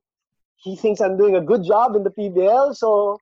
[0.57, 2.77] he thinks I'm doing a good job in the PBL.
[2.77, 3.19] So,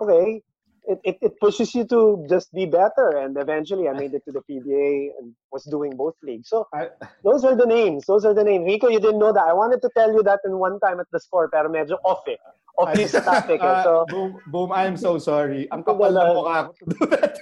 [0.00, 0.42] okay,
[0.86, 3.18] it, it, it pushes you to just be better.
[3.18, 6.48] And eventually I made it to the PBA and was doing both leagues.
[6.48, 6.90] So I-
[7.24, 8.06] those are the names.
[8.06, 8.64] Those are the names.
[8.64, 9.46] Rico, you didn't know that.
[9.46, 12.22] I wanted to tell you that in one time at the score, pero medyo off
[12.28, 12.38] eh.
[12.78, 13.66] Off yung sa topic eh.
[13.66, 15.66] Ah, So, boom, boom, I'm so sorry.
[15.72, 17.34] Ang kapal ng mukha ko to do that.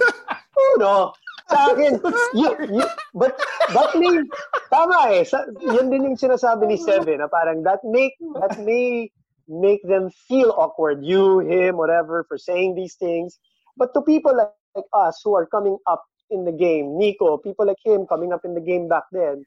[0.58, 0.96] oh no.
[1.50, 2.00] Sa akin,
[2.32, 2.48] you,
[2.80, 3.36] you, but
[3.76, 4.24] that may,
[4.72, 5.24] tama eh.
[5.26, 9.10] Sa, yun din yung sinasabi ni Seven, na parang that make, that may
[9.52, 13.38] make them feel awkward, you, him, whatever, for saying these things.
[13.76, 17.66] But to people like, like us who are coming up in the game, Nikko, people
[17.66, 19.44] like him coming up in the game back then,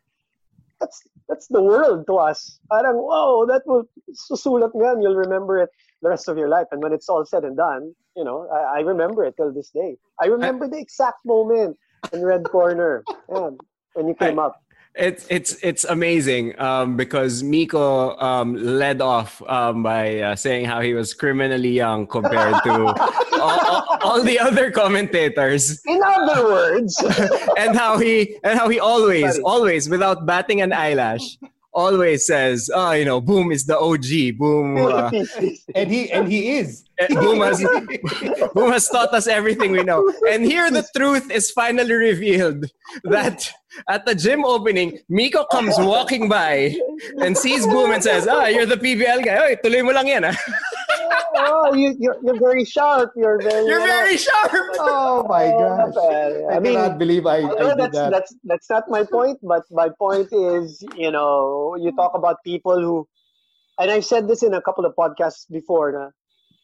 [0.79, 2.59] that's that's the world to us.
[2.69, 5.69] Parang, whoa, that will susulat nga, and you'll remember it
[6.01, 6.67] the rest of your life.
[6.71, 9.69] And when it's all said and done, you know, I, I remember it till this
[9.71, 9.97] day.
[10.21, 11.77] I remember the exact moment
[12.13, 13.49] in Red Corner yeah,
[13.93, 14.61] when you came up.
[14.97, 20.79] It's it's it's amazing um, because Mico um, led off um, by uh, saying how
[20.79, 22.71] he was criminally young compared to
[23.33, 25.83] all, all, all, the other commentators.
[25.85, 26.95] In other words,
[27.57, 29.43] and how he and how he always Sorry.
[29.43, 31.37] always without batting an eyelash
[31.75, 34.39] always says, "Oh, you know, Boom is the OG.
[34.39, 35.11] Boom." Uh,
[35.75, 36.87] and he and he is.
[37.09, 37.59] Boom has
[38.55, 40.01] Boom has taught us everything we know.
[40.31, 42.65] And here the truth is finally revealed
[43.03, 43.51] that
[43.89, 46.73] at the gym opening, Mico comes walking by
[47.19, 49.37] and sees Boom and says, "Ah, you're the PBL guy.
[49.45, 50.37] Oy, tuloy mo lang yan, ah."
[51.37, 53.11] Oh, you, you're, you're very sharp.
[53.15, 53.65] You're very.
[53.67, 54.51] You're very sharp.
[54.79, 55.93] Oh my gosh!
[55.97, 58.11] I, I mean, cannot believe I, I, I that's, that.
[58.11, 59.39] That's that's not my point.
[59.41, 63.07] But my point is, you know, you talk about people who,
[63.79, 65.91] and I've said this in a couple of podcasts before.
[65.91, 66.09] Na,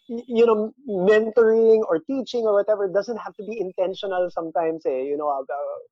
[0.07, 4.29] you know, mentoring or teaching or whatever doesn't have to be intentional.
[4.31, 5.43] Sometimes, eh, you know, uh,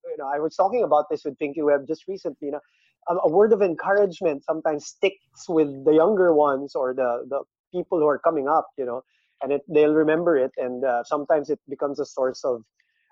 [0.06, 2.48] you know, I was talking about this with Pinky Webb just recently.
[2.48, 2.62] You know,
[3.08, 8.00] a, a word of encouragement sometimes sticks with the younger ones or the the people
[8.00, 9.04] who are coming up, you know,
[9.42, 10.52] and it, they'll remember it.
[10.58, 12.64] And uh, sometimes it becomes a source of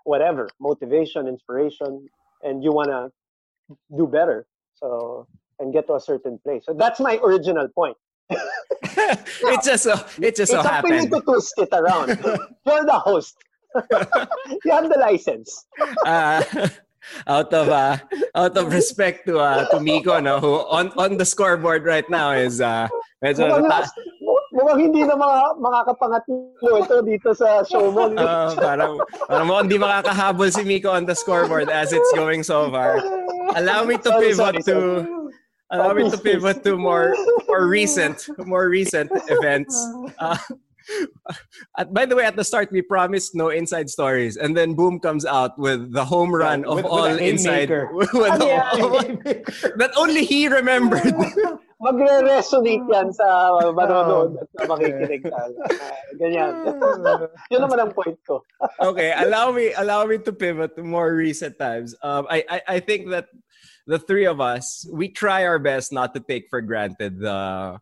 [0.04, 2.08] whatever motivation, inspiration,
[2.44, 3.10] and you want to
[3.96, 4.48] do better.
[4.76, 5.28] So
[5.60, 6.64] and get to a certain place.
[6.66, 7.98] So that's my original point.
[8.30, 8.38] now,
[9.54, 10.94] it just so it just so happened.
[10.94, 12.08] It's to twist it around.
[12.66, 13.38] You're the host.
[13.76, 15.66] you have the license.
[16.06, 16.44] uh,
[17.26, 17.98] out of uh,
[18.36, 22.32] out of respect to uh, to Mico, no, who on on the scoreboard right now
[22.32, 22.88] is uh,
[23.24, 23.48] medyo
[24.58, 28.10] Mukhang hindi na mga makakapangatlo ito dito sa show mo.
[28.18, 28.98] Uh, parang,
[29.30, 32.98] parang mukhang hindi makakahabol si Miko on the scoreboard as it's going so far.
[33.54, 35.06] Allow me to sorry, pivot sorry, to sorry.
[35.70, 37.14] allow me to pivot to more
[37.46, 39.78] more recent more recent events.
[40.18, 40.34] Uh,
[41.78, 45.00] at, by the way, at the start, we promised no inside stories, and then Boom
[45.00, 47.70] comes out with the home run yeah, with, of all inside.
[47.70, 48.92] With, with yeah, all,
[49.82, 51.14] that only he remembered.
[51.78, 55.46] magre-resonate yan sa manonood at makikinig sa
[56.18, 56.50] ganyan.
[57.54, 58.42] Yun naman ang point ko.
[58.82, 61.94] okay, allow me allow me to pivot to more recent times.
[62.02, 63.30] Um, I, I I think that
[63.86, 67.78] the three of us we try our best not to take for granted the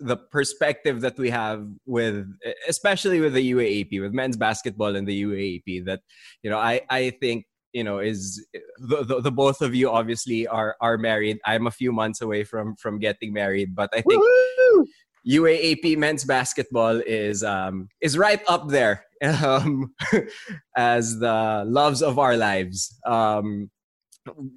[0.00, 2.26] the perspective that we have with
[2.68, 6.00] especially with the UAAP with men's basketball and the UAAP that
[6.42, 8.46] you know I I think you know is
[8.78, 12.44] the, the, the, both of you obviously are are married i'm a few months away
[12.44, 14.86] from from getting married but i think Woo-hoo!
[15.26, 19.92] uaap men's basketball is um is right up there um
[20.76, 23.70] as the loves of our lives um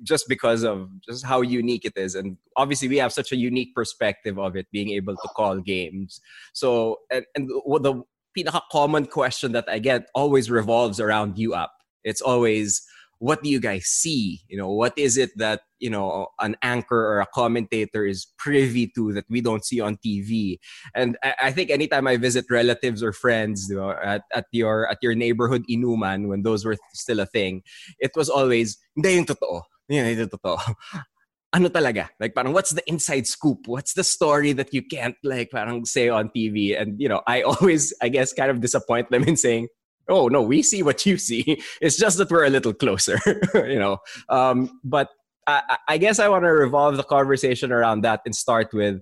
[0.04, 2.16] just because of just how unique it is.
[2.16, 6.22] And obviously we have such a unique perspective of it being able to call games.
[6.54, 8.04] So and, and the
[8.38, 11.74] pinaka common question that i get always revolves around you up.
[12.04, 12.82] It's always
[13.22, 14.42] what do you guys see?
[14.50, 18.90] You know what is it that you know an anchor or a commentator is privy
[18.98, 20.58] to that we don't see on tv
[20.94, 24.88] and i, I think anytime i visit relatives or friends you know, at, at your
[24.88, 27.64] at your neighborhood inuman when those were still a thing
[27.98, 29.62] it was always hindi yung totoo.
[29.88, 30.58] Hindi yung totoo.
[31.52, 32.08] Ano talaga?
[32.16, 33.68] Like parang what's the inside scoop?
[33.68, 37.44] What's the story that you can't like parang say on tv and you know i
[37.44, 39.68] always i guess kind of disappoint them in saying
[40.10, 41.62] oh no we see what you see.
[41.82, 43.20] It's just that we're a little closer
[43.56, 43.98] you know.
[44.30, 45.10] Um, but
[45.48, 49.02] I, I guess i want to revolve the conversation around that and start with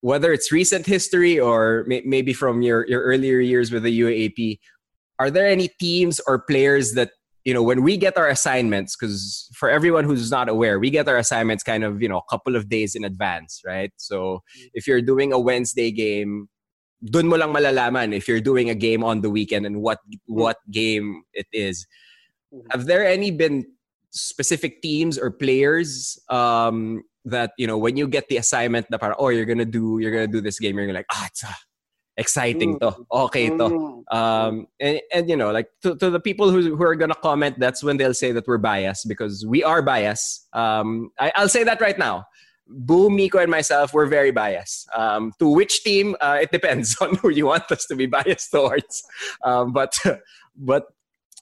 [0.00, 4.58] whether it's recent history or may, maybe from your, your earlier years with the UAAP
[5.18, 7.10] are there any teams or players that
[7.44, 11.08] you know when we get our assignments because for everyone who's not aware we get
[11.08, 13.92] our assignments kind of you know a couple of days in advance right?
[13.96, 16.48] So if you're doing a wednesday game
[17.04, 20.56] dun mo lang malalaman if you're doing a game on the weekend and what what
[20.70, 21.86] game it is.
[22.52, 22.66] Mm-hmm.
[22.70, 23.66] Have there any been
[24.14, 29.28] specific teams or players um, that you know when you get the assignment that oh
[29.28, 31.52] you're gonna do you're gonna do this game you're gonna like ah it's uh,
[32.16, 33.04] exciting to mm.
[33.10, 34.14] okay to mm.
[34.14, 37.58] um, and, and you know like to, to the people who, who are gonna comment
[37.58, 41.64] that's when they'll say that we're biased because we are biased um, I, I'll say
[41.64, 42.24] that right now
[42.66, 44.88] Boom, Mico, and myself, we're very biased.
[44.94, 48.50] Um, to which team, uh, it depends on who you want us to be biased
[48.50, 49.02] towards.
[49.44, 49.94] Um, but,
[50.56, 50.84] but,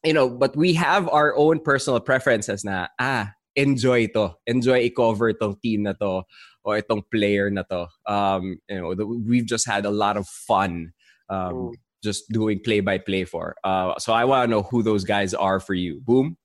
[0.05, 4.35] you know, but we have our own personal preferences na, ah, enjoy to.
[4.47, 6.23] Enjoy i-cover tong team na to
[6.65, 7.87] or itong player na to.
[8.07, 10.93] Um, you know, the, we've just had a lot of fun
[11.29, 13.55] um, just doing play-by-play for.
[13.63, 16.01] Uh, so I want to know who those guys are for you.
[16.01, 16.37] Boom?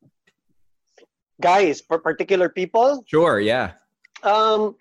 [1.42, 3.04] Guys, for particular people?
[3.08, 3.74] Sure, yeah.
[4.24, 4.76] Um,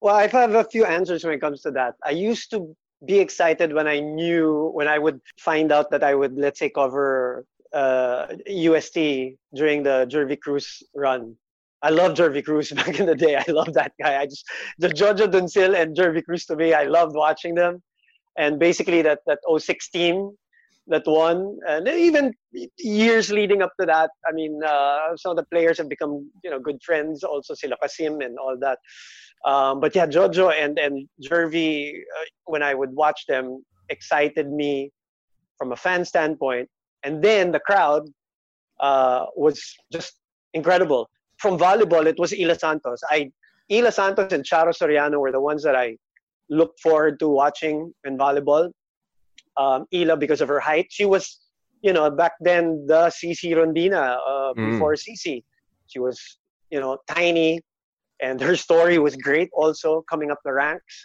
[0.00, 1.94] well, I have a few answers when it comes to that.
[2.04, 2.74] I used to
[3.04, 6.68] be excited when I knew when I would find out that I would let's say
[6.70, 11.36] cover uh, UST during the Jervy Cruz run.
[11.82, 13.36] I love Jervy Cruz back in the day.
[13.36, 14.20] I love that guy.
[14.20, 14.44] I just
[14.78, 17.82] the Jojo Duncil and Jervy Cruz to me, I loved watching them.
[18.36, 20.32] And basically that that 06 team
[20.90, 22.34] that won, and even
[22.78, 24.10] years leading up to that.
[24.28, 27.24] I mean, uh, some of the players have become you know good friends.
[27.24, 28.78] Also, Sila Kasim and all that.
[29.44, 34.90] Um, but yeah, Jojo and and Jervy, uh, when I would watch them, excited me
[35.56, 36.68] from a fan standpoint.
[37.02, 38.08] And then the crowd
[38.80, 40.14] uh, was just
[40.54, 41.08] incredible.
[41.38, 43.00] From volleyball, it was Ila Santos.
[43.10, 43.30] I
[43.70, 45.96] Ila Santos and Charo Soriano were the ones that I
[46.50, 48.70] looked forward to watching in volleyball.
[49.60, 51.24] Um, Ila because of her height, she was,
[51.86, 54.72] you know, back then the Sisi Rondina uh, mm.
[54.72, 55.44] before Sisi.
[55.92, 56.16] She was,
[56.72, 57.60] you know, tiny,
[58.26, 59.50] and her story was great.
[59.52, 60.96] Also coming up the ranks.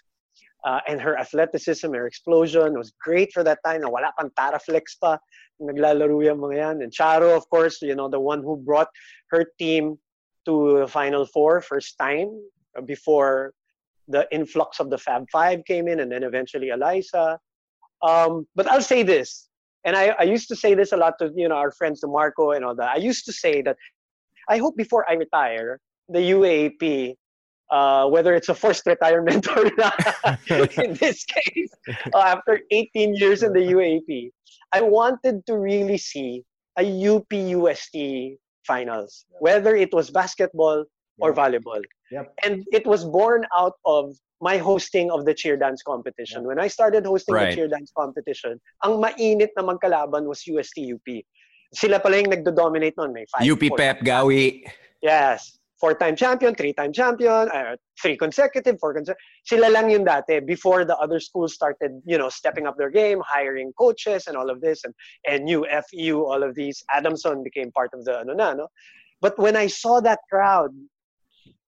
[0.66, 3.82] Uh, and her athleticism, her explosion was great for that time.
[3.82, 5.20] Na wala pang Taraflex pa.
[5.62, 6.76] Naglalaro yung mga yan.
[6.82, 8.90] And Charo, of course, you know, the one who brought
[9.30, 9.98] her team
[10.46, 12.30] to the Final Four first time
[12.78, 13.54] uh, before
[14.08, 17.38] the influx of the Fab Five came in and then eventually Alyssa.
[18.06, 19.48] Um, but I'll say this,
[19.84, 22.08] and I, I used to say this a lot to you know our friends, to
[22.08, 22.90] Marco and all that.
[22.90, 23.78] I used to say that
[24.48, 25.80] I hope before I retire,
[26.10, 27.16] the UAAP,
[27.72, 30.00] uh, whether it's a forced retirement or not.
[30.78, 31.74] in this case,
[32.14, 34.30] uh, after 18 years in the UAAP,
[34.72, 36.44] I wanted to really see
[36.78, 38.38] a UP UST
[38.68, 40.86] finals, whether it was basketball
[41.20, 41.82] or volleyball.
[42.12, 42.34] Yep.
[42.44, 46.42] And it was born out of my hosting of the cheer dance competition.
[46.42, 46.48] Yep.
[46.48, 47.50] When I started hosting right.
[47.50, 51.08] the cheer dance competition, ang mainit na magkalaban was UST UP.
[51.74, 53.12] Sila pala yung nagdo-dominate noon.
[53.12, 54.64] May five, UP Pep Gawi.
[55.02, 59.22] Yes four-time champion, three-time champion, uh, three consecutive, four consecutive.
[59.46, 63.22] Sila lang yung dati before the other schools started, you know, stepping up their game,
[63.26, 64.94] hiring coaches and all of this, and
[65.28, 66.84] and new FU, all of these.
[66.94, 68.68] Adamson became part of the ano na, no?
[69.22, 70.72] But when I saw that crowd,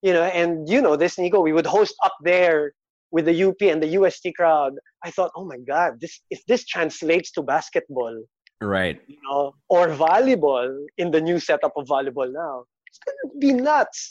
[0.02, 2.72] you know, and you know this, Nikko, we would host up there
[3.10, 4.74] with the UP and the UST crowd.
[5.04, 8.24] I thought, oh my God, this if this translates to basketball,
[8.60, 9.00] right?
[9.06, 14.08] You know, or volleyball in the new setup of volleyball now it's gonna be nuts.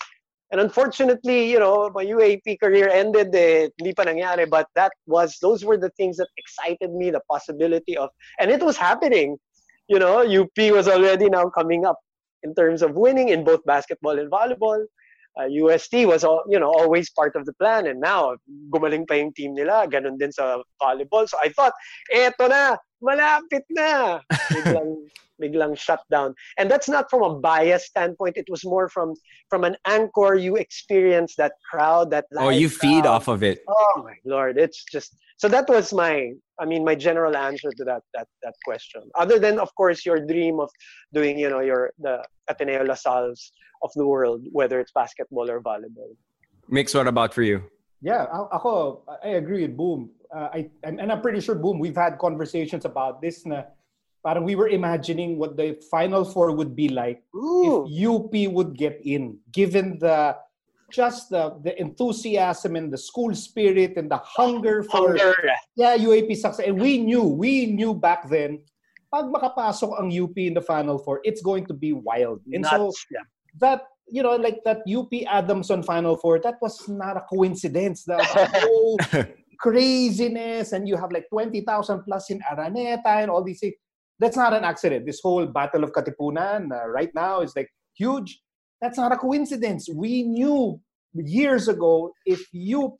[0.51, 3.35] And unfortunately, you know, my UAAP career ended.
[3.35, 7.11] Eh, hindi pa nangyari, but that was those were the things that excited me.
[7.11, 8.09] The possibility of,
[8.39, 9.37] and it was happening.
[9.87, 11.99] You know, UP was already now coming up
[12.43, 14.85] in terms of winning in both basketball and volleyball.
[15.37, 18.35] Uh, UST was all, you know always part of the plan and now
[18.73, 21.29] gumaling pa yung team nila ganun din sa volleyball.
[21.29, 21.77] So I thought
[22.09, 24.19] eto na malapit na.
[24.53, 25.05] Biglang
[25.41, 26.33] biglang shut down.
[26.57, 28.37] And that's not from a bias standpoint.
[28.37, 29.13] It was more from
[29.49, 30.35] from an anchor.
[30.35, 32.79] You experience that crowd, that oh, you crowd.
[32.79, 33.59] feed off of it.
[33.67, 37.83] Oh my lord, it's just so that was my I mean my general answer to
[37.85, 39.01] that that that question.
[39.15, 40.69] Other than of course your dream of
[41.13, 43.51] doing you know your the Ateneo LaSalle's
[43.83, 46.15] of the world, whether it's basketball or volleyball.
[46.69, 47.63] Mix, what about for you?
[48.01, 50.11] Yeah, ako, I agree with Boom.
[50.29, 53.63] Uh, I, and I'm pretty sure, Boom, we've had conversations about this na
[54.23, 57.85] parang we were imagining what the final four would be like Ooh.
[57.87, 60.35] if UP would get in, given the
[60.91, 65.35] just the the enthusiasm and the school spirit and the hunger for hunger.
[65.75, 66.65] yeah UAAP success.
[66.65, 68.63] And we knew, we knew back then,
[69.11, 72.39] pag makapasok ang UP in the final four, it's going to be wild.
[72.51, 73.25] And Nuts, so yeah.
[73.59, 78.07] that you know, like that UP Adamson Final Four, that was not a coincidence.
[78.07, 78.97] The whole
[79.59, 83.75] craziness, and you have like 20,000 plus in Araneta and all these things
[84.19, 85.05] that's not an accident.
[85.05, 88.41] This whole Battle of Katipunan uh, right now is like huge.
[88.81, 89.89] That's not a coincidence.
[89.93, 90.79] We knew
[91.13, 92.99] years ago if UP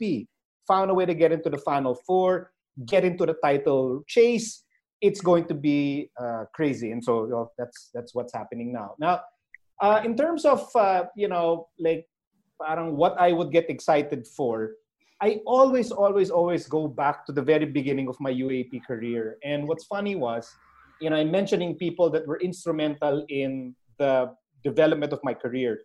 [0.68, 2.52] found a way to get into the Final Four,
[2.86, 4.64] get into the title chase,
[5.02, 6.92] it's going to be uh, crazy.
[6.92, 8.96] And so you know, that's that's what's happening now.
[9.00, 9.22] Now,
[9.82, 12.08] uh, in terms of uh, you know like
[12.60, 14.72] what I would get excited for,
[15.22, 19.38] I always, always, always go back to the very beginning of my UAAP career.
[19.44, 20.50] And what's funny was
[21.02, 24.34] you know, I'm mentioning people that were instrumental in the
[24.64, 25.80] development of my career.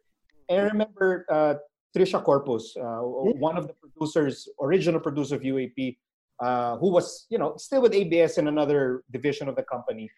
[0.49, 1.55] And I remember uh,
[1.97, 3.01] Trisha Corpus, uh,
[3.49, 5.97] one of the producers, original producer of UAAP,
[6.41, 10.11] uh, who was, you know, still with ABS in another division of the company.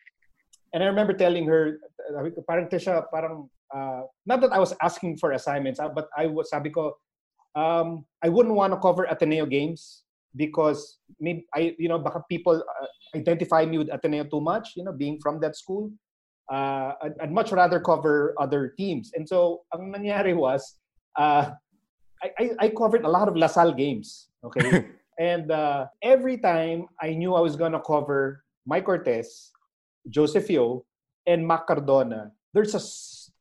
[0.73, 1.79] And I remember telling her,
[2.17, 6.27] uh, parang Trisha, parang, uh, not that I was asking for assignments, uh, but I
[6.27, 6.97] was, sabi ko,
[7.55, 10.04] um, I wouldn't want to cover Ateneo games
[10.37, 14.85] because maybe I, you know, baka people uh, identify me with Ateneo too much, you
[14.85, 15.91] know, being from that school.
[16.51, 19.13] Uh, I'd, I'd, much rather cover other teams.
[19.15, 20.77] And so, ang nangyari was,
[21.17, 21.53] uh,
[22.23, 24.89] I, I, I, covered a lot of LaSalle games, okay?
[25.19, 29.53] and uh, every time I knew I was going to cover Mike Cortez,
[30.11, 30.85] Joseph Yeo,
[31.27, 32.83] and Mac Cardona, there's a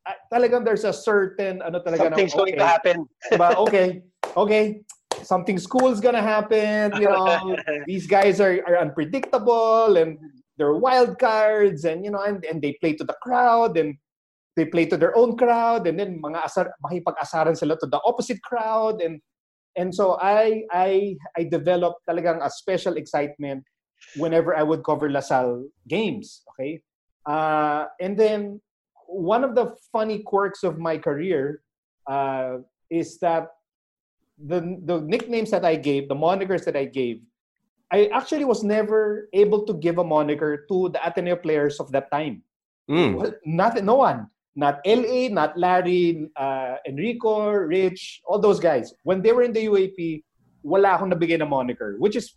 [0.08, 2.96] uh, talagang there's a certain ano talaga Something's na, going to happen.
[3.30, 3.56] Diba?
[3.56, 4.02] Okay,
[4.36, 4.80] okay,
[5.24, 6.92] something cool's gonna happen.
[7.00, 7.56] You know,
[7.86, 10.18] these guys are, are unpredictable and
[10.56, 13.96] they're wild cards, and you know, and, and they play to the crowd and
[14.56, 18.40] they play to their own crowd, and then mga asar, makipag-asaran sila to the opposite
[18.42, 19.20] crowd, and
[19.76, 23.64] and so I I I developed talagang a special excitement
[24.16, 26.42] whenever I would cover LaSalle games.
[26.54, 26.80] Okay,
[27.26, 28.60] uh, and then
[29.06, 31.62] one of the funny quirks of my career
[32.06, 33.48] uh, is that
[34.38, 37.22] the the nicknames that I gave, the monikers that I gave,
[37.90, 42.10] I actually was never able to give a moniker to the Ateneo players of that
[42.10, 42.42] time.
[42.90, 43.14] Mm.
[43.14, 44.26] Well, not no one,
[44.56, 48.92] not LA, not Larry, uh, Enrico, Rich, all those guys.
[49.02, 50.22] When they were in the UAP,
[50.62, 52.34] wala akong nabigay na moniker, which is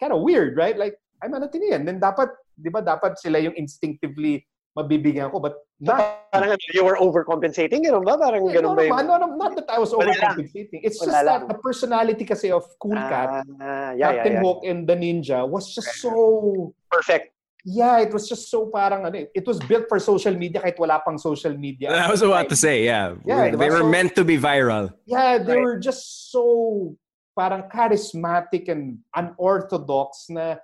[0.00, 0.78] kind of weird, right?
[0.78, 2.30] Like I'm an Atenean, then dapat,
[2.60, 4.46] di ba, dapat sila yung instinctively
[4.76, 8.16] mabibigyan ko, but not Parang you were overcompensating, ganun ba?
[8.16, 9.04] Parang no, ganun no, ba yung...
[9.04, 10.80] no, no, not that I was overcompensating.
[10.80, 14.40] It's Wala just that the personality kasi of Cool Cat, Ah, yeah, yeah, Captain yeah.
[14.40, 17.36] Hook, and the Ninja was just so Perfect.
[17.68, 21.04] yeah, it was just so parang ano, it was built for social media kahit wala
[21.04, 21.92] pang social media.
[21.92, 23.12] I was about to say, yeah.
[23.28, 23.76] Yeah, they diba?
[23.76, 24.88] were So- meant to be viral.
[25.04, 25.64] Yeah, they Right.
[25.68, 26.96] were just so
[27.36, 30.56] parang charismatic and unorthodox na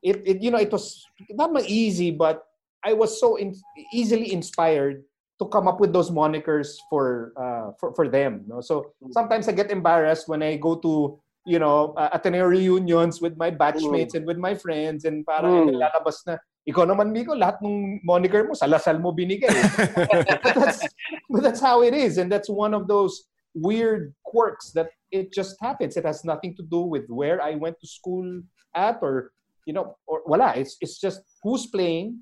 [0.00, 2.44] it, it you know it was not easy but
[2.84, 3.54] I was so in,
[3.92, 5.02] easily inspired
[5.40, 8.60] to come up with those monikers for uh, for for them no?
[8.60, 13.36] So sometimes I get embarrassed when I go to you know uh, Ateneo reunions with
[13.36, 15.82] my batchmates and with my friends and parang Mm.
[15.82, 19.50] lalabas na ikaw naman Mico lahat ng moniker mo sa La Salle mo binigay.
[20.46, 20.80] But that's
[21.26, 23.26] but that's how it is and that's one of those
[23.58, 25.98] weird quirks that it just happens.
[25.98, 28.40] It has nothing to do with where i went to school
[28.72, 29.34] at or
[29.66, 32.18] you know or voila it's it's just who's playing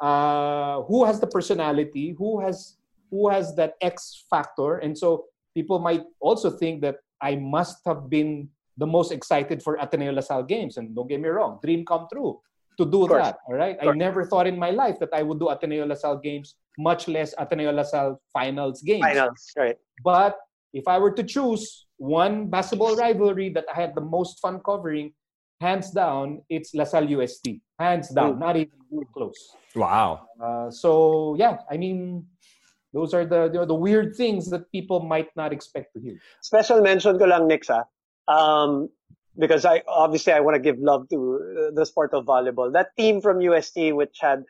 [0.00, 2.76] uh who has the personality who has
[3.10, 4.78] who has that x factor.
[4.78, 5.24] And so
[5.54, 10.20] people might also think that i must have been the most excited for Ateneo La
[10.20, 10.76] Salle games.
[10.76, 12.40] And don't get me wrong dream come true
[12.78, 13.76] to do that all right?
[13.82, 17.08] I never thought in my life that i would do Ateneo La Salle games much
[17.08, 19.02] less Ateneo La Salle finals games.
[19.02, 19.76] Finals, right.
[20.04, 20.38] but
[20.72, 25.12] if I were to choose one basketball rivalry that I had the most fun covering,
[25.60, 27.60] hands down, it's LaSalle UST.
[27.78, 28.38] Hands down, Mm.
[28.38, 29.54] not even close.
[29.74, 30.26] Wow.
[30.40, 32.26] Uh, so yeah, I mean,
[32.92, 36.16] those are the, the the weird things that people might not expect to hear.
[36.42, 37.84] Special mention ko lang, Nix, ah.
[38.26, 38.88] Um,
[39.38, 42.72] because I obviously I want to give love to uh, the sport of volleyball.
[42.72, 44.42] That team from UST, which had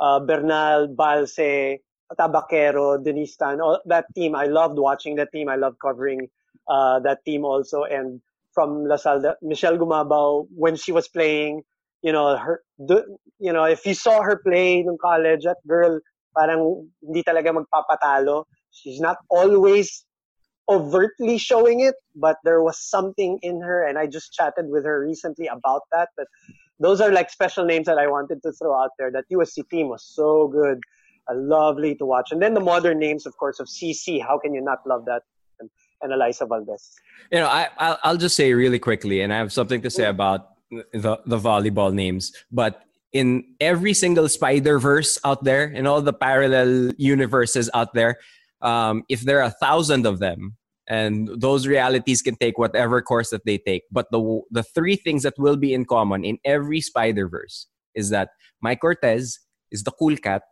[0.00, 1.78] uh, Bernal, Balse,
[2.18, 5.48] Tabaquero, Denise Tan, all, that team, I loved watching that team.
[5.48, 6.28] I loved covering
[6.68, 7.84] uh, that team also.
[7.84, 8.20] And
[8.52, 11.62] from La Salle, Michelle Gumabao, when she was playing,
[12.02, 12.62] you know, her,
[13.38, 16.00] you know, if you saw her play in college, that girl,
[16.36, 18.44] parang hindi talaga magpapatalo.
[18.70, 20.04] She's not always
[20.68, 25.00] overtly showing it, but there was something in her, and I just chatted with her
[25.00, 26.08] recently about that.
[26.16, 26.26] But
[26.78, 29.10] those are like special names that I wanted to throw out there.
[29.10, 30.80] That UST team was so good,
[31.30, 34.22] uh, lovely to watch, and then the modern names, of course, of Sisi.
[34.22, 35.22] How can you not love that?
[36.02, 36.90] And, Alyssa Valdez.
[37.30, 40.06] You know, I I'll, I'll just say really quickly, and I have something to say
[40.06, 42.82] about the the volleyball names, but.
[43.12, 48.16] In every single Spider Verse out there, in all the parallel universes out there,
[48.62, 50.56] um, if there are a thousand of them,
[50.88, 55.24] and those realities can take whatever course that they take, but the the three things
[55.24, 58.30] that will be in common in every Spider Verse is that
[58.62, 59.38] Mike Cortez
[59.70, 60.42] is the cool cat,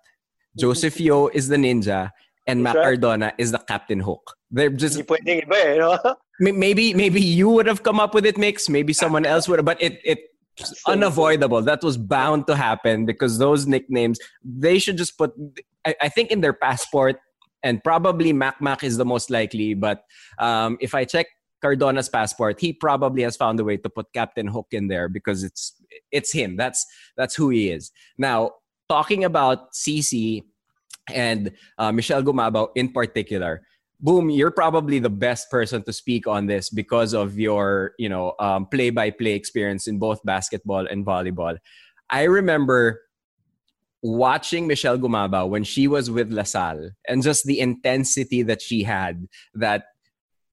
[0.59, 2.11] Joseph Yeo is the ninja,
[2.47, 4.36] and Mac Cardona is the Captain Hook.
[4.51, 6.16] They're just Hindi pwedeng iba eh, no?
[6.41, 8.66] Maybe maybe you would have come up with it mix.
[8.68, 10.20] Maybe someone else would have but it it
[10.86, 11.61] unavoidable.
[11.61, 15.32] That was bound to happen because those nicknames they should just put
[15.84, 17.20] I, I think in their passport
[17.62, 20.05] and probably Mac Mac is the most likely but
[20.38, 21.26] um, if I check
[21.61, 25.45] Cardona's passport he probably has found a way to put Captain Hook in there because
[25.45, 25.76] it's
[26.11, 26.57] it's him.
[26.57, 26.86] That's
[27.18, 27.93] that's who he is.
[28.16, 28.53] Now
[28.88, 30.43] talking about Sisi
[31.09, 33.62] and uh, Michelle Gumabao in particular.
[34.01, 38.34] Boom you're probably the best person to speak on this because of your you know
[38.40, 41.59] um, play-by-play experience in both basketball and volleyball.
[42.09, 43.03] I remember
[44.03, 49.28] watching michelle gumabao when she was with lasalle and just the intensity that she had
[49.53, 49.84] that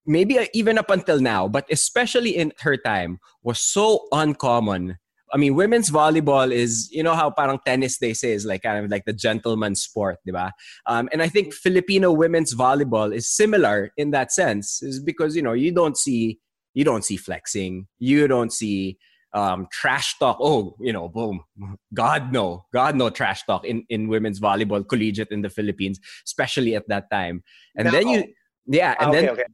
[0.04, 4.98] maybe even up until now but especially in her time was so uncommon
[5.32, 8.84] I mean, women's volleyball is, you know how parang tennis they say is like kind
[8.84, 10.52] of like the gentleman's sport, di ba?
[10.86, 15.42] Um, and I think Filipino women's volleyball is similar in that sense, is because you
[15.42, 16.38] know you don't see
[16.74, 18.98] you don't see flexing, you don't see
[19.34, 20.38] um, trash talk.
[20.40, 21.44] Oh, you know, boom.
[21.92, 26.74] God no, God no trash talk in in women's volleyball collegiate in the Philippines, especially
[26.74, 27.42] at that time.
[27.76, 27.90] And No.
[27.92, 28.24] then you,
[28.66, 29.44] yeah, and Ah, okay, then okay.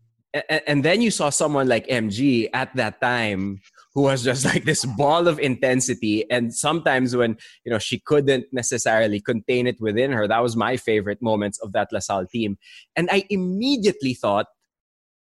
[0.50, 3.60] and, and then you saw someone like MG at that time
[3.94, 6.28] who was just like this ball of intensity.
[6.30, 10.76] And sometimes when you know she couldn't necessarily contain it within her that was my
[10.76, 12.58] favorite moments of that LaSalle team.
[12.96, 14.46] And I immediately thought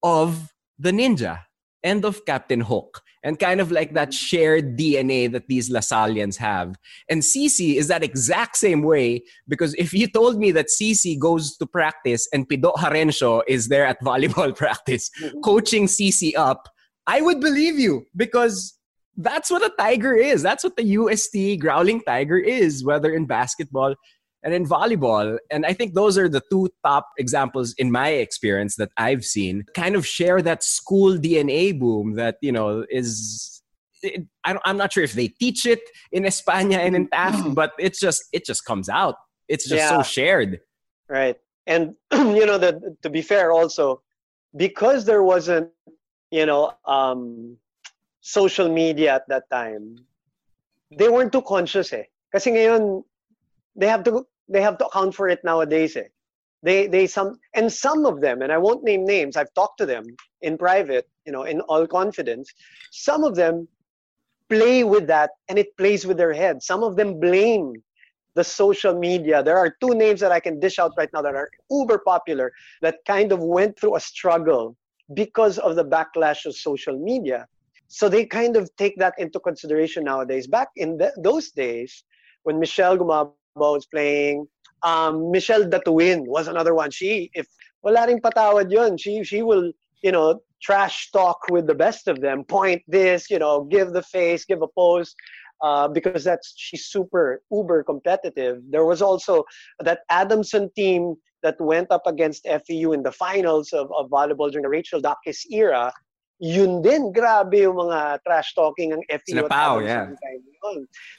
[0.02, 1.40] of the ninja
[1.82, 6.76] and of Captain Hook and kind of like that shared DNA that these Lasallians have.
[7.08, 11.56] And Sisi is that exact same way because if you told me that Sisi goes
[11.56, 15.10] to practice and Pido Jarencio is there at volleyball practice
[15.44, 16.68] coaching Sisi up,
[17.06, 18.76] I would believe you because
[19.16, 20.42] that's what a tiger is.
[20.42, 23.94] That's what the UST growling tiger is, whether in basketball
[24.42, 25.38] and in volleyball.
[25.50, 29.64] And I think those are the two top examples in my experience that I've seen
[29.74, 33.62] kind of share that school DNA boom that, you know, is
[34.02, 35.80] it, I don't, I'm not sure if they teach it
[36.12, 37.42] in España and in mm-hmm.
[37.42, 39.16] Taft, but it's just it just comes out.
[39.48, 40.60] It's just so shared.
[41.08, 41.36] Right.
[41.66, 44.02] And you know that to be fair also
[44.54, 45.70] because there wasn't
[46.30, 47.56] you know um
[48.20, 49.96] social media at that time
[50.90, 52.04] they weren't too conscious eh.
[52.32, 53.02] Kasi ngayon
[53.74, 56.10] they have to they have to account for it nowadays eh.
[56.62, 59.86] They they some and some of them and I won't name names I've talked to
[59.86, 60.04] them
[60.42, 62.50] in private you know in all confidence
[62.90, 63.68] some of them
[64.48, 66.62] play with that and it plays with their head.
[66.62, 67.74] Some of them blame
[68.34, 69.42] the social media.
[69.42, 72.52] There are two names that I can dish out right now that are uber popular
[72.82, 74.76] that kind of went through a struggle
[75.14, 77.46] because of the backlash of social media.
[77.88, 80.46] So they kind of take that into consideration nowadays.
[80.46, 82.04] Back in the, those days,
[82.42, 84.46] when Michelle Gumabao was playing,
[84.82, 86.90] um, Michelle Datuin was another one.
[86.90, 87.46] She, if
[87.82, 92.20] wala ring patawad yun, she, she will, you know, trash talk with the best of
[92.20, 95.14] them, point this, you know, give the face, give a pose
[95.62, 98.62] uh, because that's she's super uber competitive.
[98.68, 99.44] There was also
[99.80, 104.62] that Adamson team that went up against FEU in the finals of, of volleyball during
[104.62, 105.92] the Rachel Daquis era.
[106.38, 110.08] Yun din, grabe yung mga trash talking ng FEU Sina at Adamson yeah.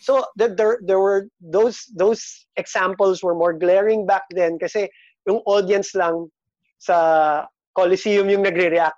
[0.02, 4.90] So there, there, there were those those examples were more glaring back then kasi
[5.26, 6.30] yung audience lang
[6.78, 8.98] sa Coliseum yung nagre-react.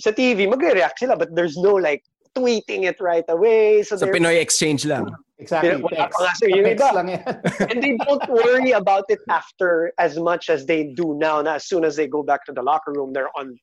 [0.00, 2.04] Sa TV, magre-react sila but there's no like
[2.38, 3.82] tweeting it right away.
[3.82, 5.10] So, So Pinoy exchange lang.
[5.38, 5.82] Exactly.
[5.82, 6.88] Wala pa nga sir, iba.
[6.94, 7.22] lang yan.
[7.70, 11.42] and they don't worry about it after as much as they do now.
[11.42, 13.54] Now, as soon as they go back to the locker room, they're on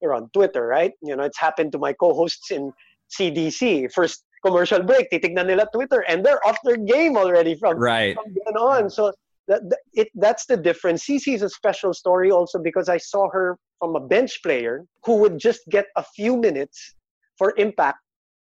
[0.00, 0.92] they're on Twitter, right?
[1.02, 2.72] You know, it's happened to my co-hosts in
[3.10, 3.92] CDC.
[3.92, 8.14] First commercial break, titignan nila Twitter, and they're off their game already from Right.
[8.14, 8.88] from then on.
[8.88, 9.12] So
[9.48, 11.04] that, that- it that's the difference.
[11.04, 15.16] Sisi is a special story also because I saw her from a bench player who
[15.22, 16.94] would just get a few minutes
[17.36, 17.98] for impact.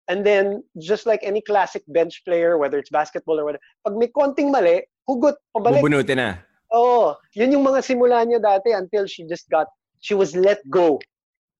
[0.08, 4.08] And then, just like any classic bench player, whether it's basketball or whatever, pag may
[4.08, 5.84] konting mali, hugot, pabalik.
[5.84, 6.38] Bubunutin na.
[6.72, 9.68] Oo, yun yung mga simula niya dati until she just got,
[10.00, 11.00] she was let go.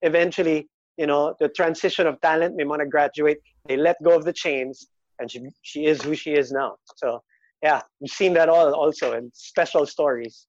[0.02, 0.68] Eventually,
[0.98, 4.88] you know, the transition of talent, may mga graduate, they let go of the chains,
[5.20, 6.76] and she she is who she is now.
[6.96, 7.24] So,
[7.62, 10.48] yeah, we've seen that all also in special stories.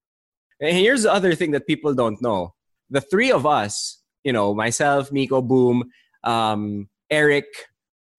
[0.61, 2.55] And here's the other thing that people don't know.
[2.91, 5.91] The three of us, you know, myself, Mico, Boom,
[6.25, 7.47] um, Eric,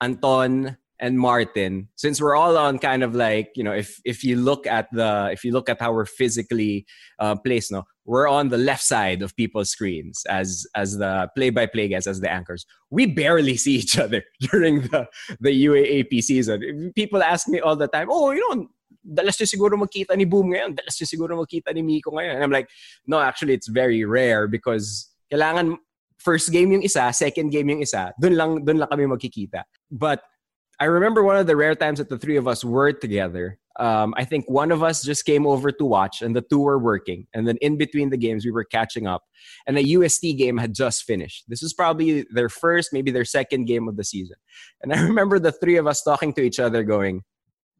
[0.02, 4.36] Anton, and Martin, since we're all on kind of like, you know, if if you
[4.36, 6.86] look at the if you look at how we're physically
[7.20, 11.88] uh, placed, no, we're on the left side of people's screens as as the play-by-play
[11.88, 12.66] guys, as the anchors.
[12.89, 15.08] We barely see each other during the
[15.39, 16.91] the UAAP season.
[16.95, 18.68] People ask me all the time, oh, you know,
[19.08, 22.36] dalas nyo siguro magkita ni Boom ngayon, dalas nyo siguro magkita ni Mico ngayon.
[22.36, 22.70] And I'm like,
[23.08, 25.78] no, actually, it's very rare because kailangan
[26.20, 29.64] first game yung isa, second game yung isa, dun lang, dun lang kami magkikita.
[29.90, 30.22] But
[30.80, 33.58] I remember one of the rare times that the three of us were together.
[33.80, 36.78] Um, I think one of us just came over to watch, and the two were
[36.78, 37.28] working.
[37.34, 39.24] And then in between the games, we were catching up.
[39.68, 41.46] And a UST game had just finished.
[41.48, 44.36] This was probably their first, maybe their second game of the season.
[44.82, 47.24] And I remember the three of us talking to each other, going,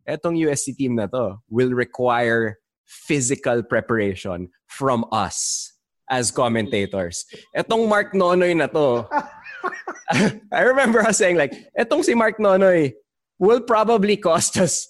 [0.08, 5.74] etong UST team na to will require physical preparation from us
[6.10, 7.26] as commentators.
[7.56, 9.08] Etong Mark Nonoy na to,
[10.52, 12.94] I remember us saying like, etong si Mark Nonoy
[13.38, 14.88] will probably cost us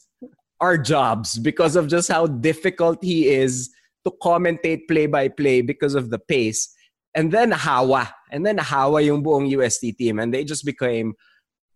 [0.59, 3.69] our jobs because of just how difficult he is
[4.05, 6.73] to commentate play by play because of the pace.
[7.15, 8.13] And then hawa.
[8.31, 10.19] And then hawa yung buong UST team.
[10.19, 11.13] And they just became,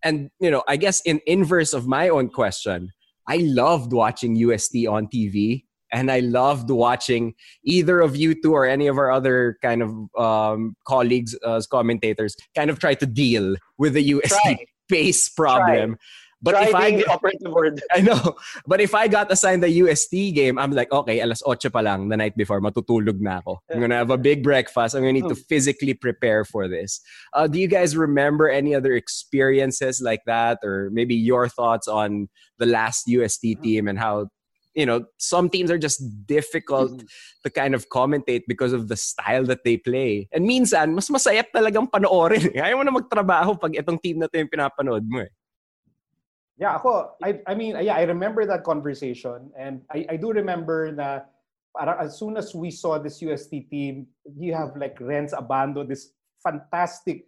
[0.04, 2.92] and you know, I guess in inverse of my own question,
[3.28, 5.64] I loved watching UST on TV.
[5.94, 9.90] And I loved watching either of you two or any of our other kind of
[10.18, 14.58] um, colleagues as commentators kind of try to deal with the UST Try.
[14.90, 15.98] space problem.
[16.44, 17.80] But Try if I the operative word.
[17.96, 18.36] I know.
[18.68, 22.10] But if I got assigned the UST game, I'm like, okay, alas 8 pa lang
[22.10, 23.64] the night before, matutulog na ako.
[23.72, 24.92] I'm gonna have a big breakfast.
[24.94, 25.48] I'm gonna need to Hmm.
[25.48, 27.00] physically prepare for this.
[27.32, 32.28] Uh, do you guys remember any other experiences like that, or maybe your thoughts on
[32.60, 34.28] the last UST team and how
[34.74, 37.42] you know some teams are just difficult Mm-hmm.
[37.44, 40.28] to kind of commentate because of the style that they play.
[40.32, 42.56] And minsan, mas masaya talagang panoorin.
[42.56, 42.62] eh.
[42.66, 45.32] Ayaw mo na magtrabaho pag itong team na to yung pinapanood mo eh.
[46.56, 49.52] Yeah, ako, I, I mean, yeah, I remember that conversation.
[49.58, 51.26] And I, I do remember na
[52.00, 54.08] as soon as we saw this UST team,
[54.38, 56.14] you have like Renz Abando, this
[56.46, 57.26] fantastic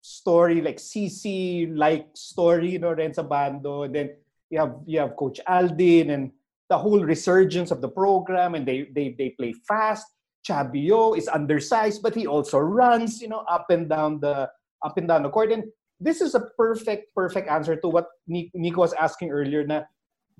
[0.00, 3.84] story, like Sisi-like story, you know, Renz Abando.
[3.84, 4.08] And then
[4.50, 6.32] you have you have Coach Aldin and
[6.72, 10.08] the whole resurgence of the program, and they they they play fast.
[10.40, 14.48] Chabio is undersized, but he also runs, you know, up and down the
[14.80, 15.52] up and down the court.
[15.52, 15.68] And
[16.00, 19.68] this is a perfect, perfect answer to what Ni- Nico was asking earlier.
[19.68, 19.84] Na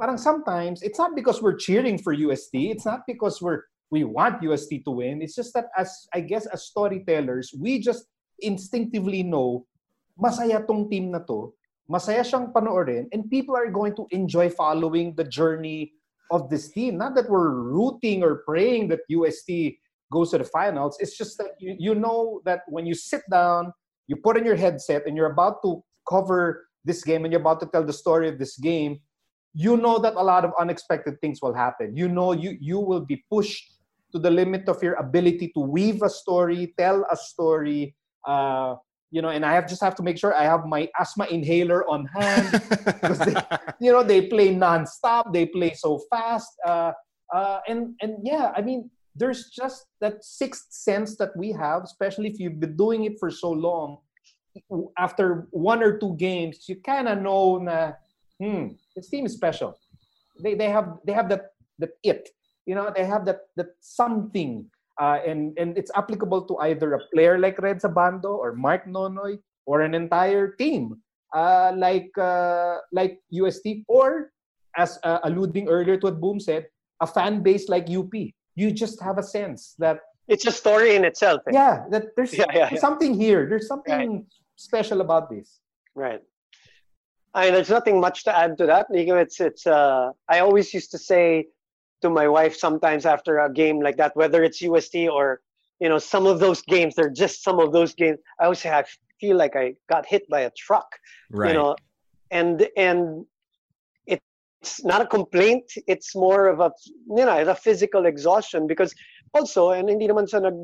[0.01, 2.73] parang sometimes it's not because we're cheering for UST.
[2.73, 5.21] It's not because we're we want UST to win.
[5.21, 8.09] It's just that as I guess as storytellers, we just
[8.41, 9.69] instinctively know
[10.17, 11.53] masaya tong team na to.
[11.87, 15.93] Masaya siyang panoorin and people are going to enjoy following the journey
[16.33, 16.97] of this team.
[16.97, 19.77] Not that we're rooting or praying that UST
[20.11, 20.97] goes to the finals.
[20.99, 23.73] It's just that you, you know that when you sit down,
[24.09, 27.61] you put in your headset and you're about to cover this game and you're about
[27.61, 28.99] to tell the story of this game,
[29.55, 31.95] you know that a lot of unexpected things will happen.
[31.95, 33.65] You know you you will be pushed
[34.13, 37.95] to the limit of your ability to weave a story, tell a story.
[38.27, 38.77] Uh,
[39.13, 41.87] you know, and I have just have to make sure I have my asthma inhaler
[41.87, 42.51] on hand
[42.85, 43.35] because they,
[43.79, 46.93] you know they play nonstop, they play so fast, uh,
[47.33, 52.29] uh, and and yeah, I mean, there's just that sixth sense that we have, especially
[52.29, 53.99] if you've been doing it for so long.
[54.99, 57.93] After one or two games, you kind of know na,
[58.41, 59.79] hmm, this team is special.
[60.43, 62.31] They they have they have that that it,
[62.65, 64.67] you know, they have that that something,
[65.01, 69.39] uh, and and it's applicable to either a player like Renz Abando or Mark Nonoy
[69.67, 71.01] or an entire team
[71.35, 74.31] uh, like uh, like UST or
[74.77, 76.67] as uh, alluding earlier to what Boom said,
[77.01, 78.13] a fan base like UP.
[78.55, 81.41] You just have a sense that It's a story in itself.
[81.49, 81.53] eh?
[81.53, 82.79] yeah, that there's Yeah, yeah, yeah.
[82.81, 83.49] something here.
[83.49, 84.25] There's something
[84.57, 85.61] special about this.
[85.95, 86.21] Right.
[87.35, 88.87] I mean, there's nothing much to add to that.
[88.93, 89.67] It's it's.
[89.67, 91.47] Uh, I always used to say
[92.03, 95.41] to my wife sometimes after a game like that, whether it's UST or
[95.81, 98.19] you know some of those games, they're just some of those games.
[98.39, 98.85] I always say I
[99.21, 100.89] feel like I got hit by a truck.
[101.31, 101.49] Right.
[101.49, 101.77] You know,
[102.31, 103.27] and and
[104.07, 105.73] it's not a complaint.
[105.87, 106.71] It's more of a
[107.09, 108.95] you know, it's a physical exhaustion because
[109.35, 110.55] also, and hindi naman sa nag.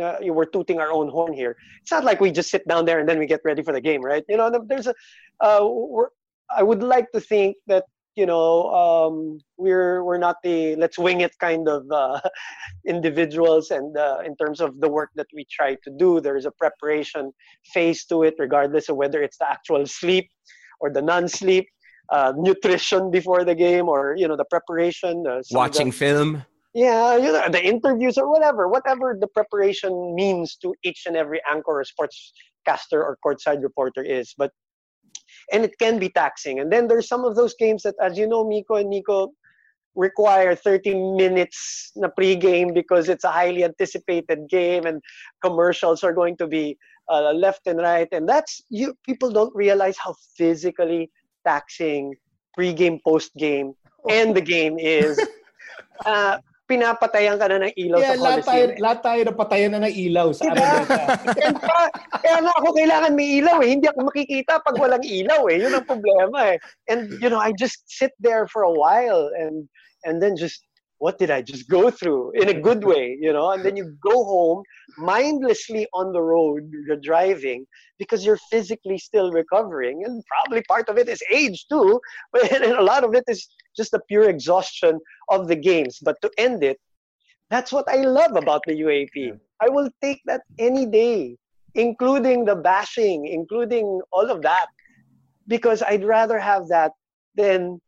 [0.00, 1.54] Uh, we're tooting our own horn here.
[1.82, 3.80] It's not like we just sit down there and then we get ready for the
[3.80, 4.24] game, right?
[4.26, 4.94] You know, there's a.
[5.38, 6.08] Uh, we're,
[6.48, 7.84] I would like to think that
[8.20, 8.48] you know
[8.82, 9.14] um,
[9.64, 12.20] we're we're not the let's wing it kind of uh,
[12.94, 16.46] individuals, and uh, in terms of the work that we try to do, there is
[16.52, 17.24] a preparation
[17.72, 20.26] phase to it, regardless of whether it's the actual sleep
[20.80, 21.66] or the non-sleep.
[22.18, 26.30] Uh, nutrition before the game, or you know the preparation, uh, some the- Watching film.
[26.74, 31.40] yeah, you know, the interviews or whatever, whatever the preparation means to each and every
[31.54, 34.26] anchor or sportscaster or courtside reporter is.
[34.42, 34.50] But
[35.52, 36.60] and it can be taxing.
[36.60, 39.32] And then there's some of those games that, as you know, Mico and Nikko
[39.94, 45.02] require 30 minutes na pregame because it's a highly anticipated game and
[45.42, 46.78] commercials are going to be
[47.08, 48.08] uh, left and right.
[48.12, 48.94] And that's you.
[49.04, 51.10] People don't realize how physically
[51.46, 52.14] taxing
[52.58, 53.74] pregame, postgame,
[54.08, 55.20] and the game is.
[56.06, 56.38] Uh,
[56.70, 58.78] pinapatayan ka na ng ilaw Yeah, sa lahat tayo, Coliseum.
[58.78, 60.54] lahat tayo napatayan na ng ilaw sa Diba?
[60.62, 61.02] Araneta.
[61.58, 61.86] kaya,
[62.22, 63.68] kaya nga ako kailangan may ilaw eh.
[63.74, 65.58] Hindi ako makikita pag walang ilaw eh.
[65.58, 66.56] Yun ang problema eh.
[66.86, 69.66] And you know, I just sit there for a while and
[70.06, 70.62] and then just
[71.00, 73.52] what did I just go through in a good way, you know?
[73.52, 74.62] And then you go home
[74.98, 77.66] mindlessly on the road, you're driving
[77.98, 81.98] because you're physically still recovering, and probably part of it is age too,
[82.32, 85.98] but and a lot of it is just the pure exhaustion of the games.
[86.02, 86.78] But to end it,
[87.48, 89.40] that's what I love about the UAAP.
[89.62, 91.36] I will take that any day,
[91.74, 94.66] including the bashing, including all of that,
[95.48, 96.92] because I'd rather have that
[97.36, 97.80] than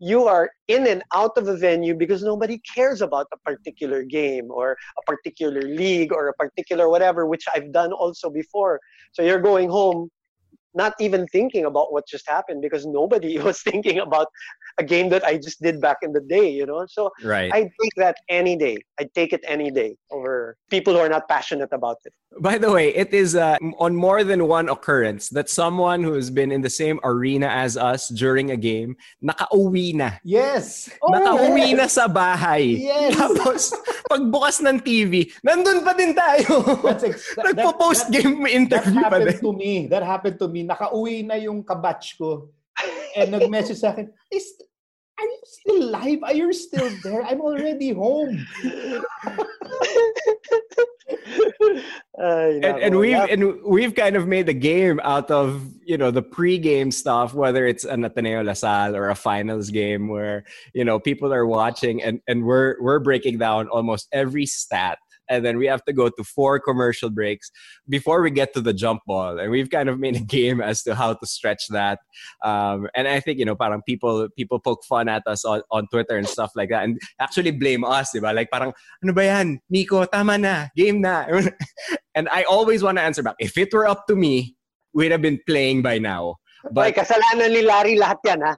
[0.00, 4.48] you are in and out of a venue because nobody cares about a particular game
[4.50, 8.80] or a particular league or a particular whatever, which I've done also before.
[9.12, 10.10] So you're going home
[10.74, 14.28] not even thinking about what just happened because nobody was thinking about
[14.78, 16.86] a game that I just did back in the day, you know.
[16.88, 17.52] So Right.
[17.52, 18.84] I take that any day.
[19.00, 20.29] I take it any day over
[20.70, 22.12] people who are not passionate about it.
[22.40, 26.30] By the way, it is uh, on more than one occurrence that someone who has
[26.30, 30.12] been in the same arena as us during a game, nakauwi na.
[30.22, 30.88] Yes.
[31.02, 32.78] nakauwi na sa bahay.
[32.78, 33.18] Yes.
[33.18, 33.74] Tapos,
[34.06, 36.62] pagbukas ng TV, nandun pa din tayo.
[36.86, 39.40] That's ex- that- Nagpo-post-game That interview pa happened din.
[39.42, 39.72] to me.
[39.90, 40.60] That happened to me.
[40.64, 42.48] Nakauwi na yung kabatch ko.
[43.18, 44.54] And nag-message sa akin, Is,
[45.20, 46.22] are you still live?
[46.22, 47.22] Are you still there?
[47.22, 48.46] I'm already home.
[52.18, 53.26] Ay, and, and we've Yeah.
[53.30, 57.66] and we've kind of made the game out of you know the pre-game stuff whether
[57.66, 60.44] it's an Ateneo La Salle or a finals game where
[60.74, 64.98] you know people are watching and and we're we're breaking down almost every stat
[65.30, 67.50] and then we have to go to four commercial breaks
[67.88, 69.38] before we get to the jump ball.
[69.38, 72.00] And we've kind of made a game as to how to stretch that.
[72.44, 75.86] Um, and I think you know parang people people poke fun at us on, on
[75.88, 78.72] Twitter and stuff like that and actually blame us diba like parang
[79.02, 79.60] ano ba yan?
[79.70, 80.66] Nikko tama na.
[80.76, 81.24] Game na.
[82.14, 84.56] And I always want to answer back if it were up to me
[84.92, 88.52] we'd have been playing by now Ay, but kasalanan ni Larry lahat yan, ha?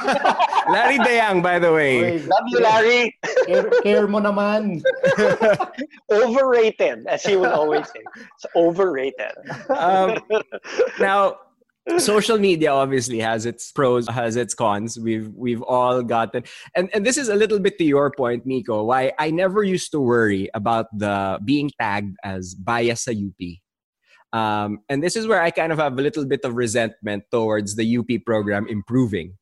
[0.72, 3.02] Larry Dayang by the way Oy, Love you, Larry.
[3.44, 4.80] care, care mo naman.
[6.12, 8.02] Overrated, as he would always say.
[8.34, 9.36] It's overrated.
[9.68, 10.16] um,
[11.00, 11.36] now
[11.98, 16.42] social media obviously has its pros has its cons we've we've all gotten
[16.74, 19.92] and and this is a little bit to your point Nikko why I never used
[19.94, 23.38] to worry about the being tagged as bias sa UP
[24.32, 27.76] um, and this is where I kind of have a little bit of resentment towards
[27.76, 29.36] the UP program improving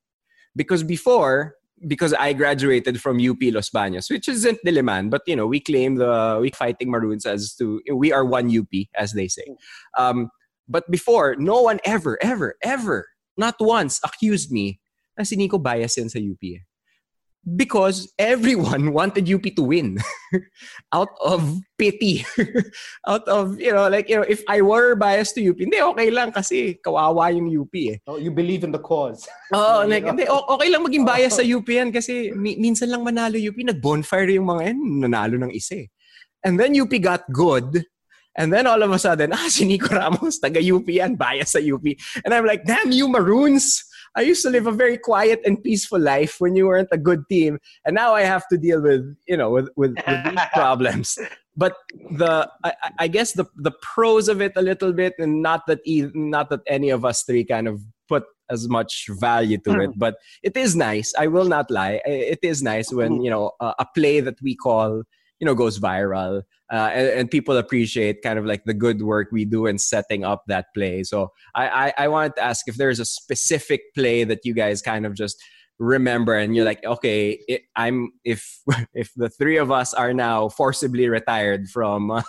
[0.56, 1.56] because before
[1.86, 5.96] because I graduated from UP Los Baños, which isn't Diliman, but you know we claim
[5.96, 9.44] the we fighting Maroons as to we are one UP as they say.
[9.98, 10.30] Um,
[10.68, 14.80] but before, no one ever, ever, ever, not once accused me
[15.18, 16.42] na si Nikko bias sa UP.
[16.42, 16.64] eh.
[17.44, 20.00] Because everyone wanted UP to win
[20.96, 21.44] out of
[21.76, 22.24] pity.
[23.08, 26.08] out of, you know, like, you know, if I were biased to UP, hindi, okay
[26.08, 28.00] lang kasi kawawa yung UP eh.
[28.08, 29.28] Oh, you believe in the cause.
[29.52, 33.04] Oo, Yeah, like, hindi, okay lang maging bias sa UP yan kasi mi- minsan lang
[33.04, 33.60] manalo UP.
[33.60, 35.88] Nag-bonfire yung mga yan, nanalo ng isa eh.
[36.44, 37.84] And then UP got good.
[38.36, 41.86] And then all of a sudden, ah, si Nico Ramos, taga-UP yan, bias sa UP.
[42.24, 43.84] And I'm like, damn you, Maroons!
[44.16, 47.24] I used to live a very quiet and peaceful life when you weren't a good
[47.28, 47.58] team.
[47.84, 51.18] And now I have to deal with, you know, with, with, with these problems.
[51.56, 51.74] But
[52.10, 55.80] the, I, I- guess the, the pros of it a little bit, and not that,
[55.84, 59.90] e- not that any of us three kind of put as much value to it,
[59.90, 59.98] mm.
[59.98, 61.12] but it is nice.
[61.18, 62.00] I will not lie.
[62.04, 63.22] It is nice when mm-hmm.
[63.22, 65.02] you know a, a play that we call
[65.40, 69.28] you know goes viral, uh, and, and people appreciate kind of like the good work
[69.32, 71.02] we do in setting up that play.
[71.02, 74.82] So I, I I wanted to ask if there's a specific play that you guys
[74.82, 75.42] kind of just
[75.80, 78.60] remember and you're like okay it, i'm if
[78.94, 82.22] if the three of us are now forcibly retired from uh,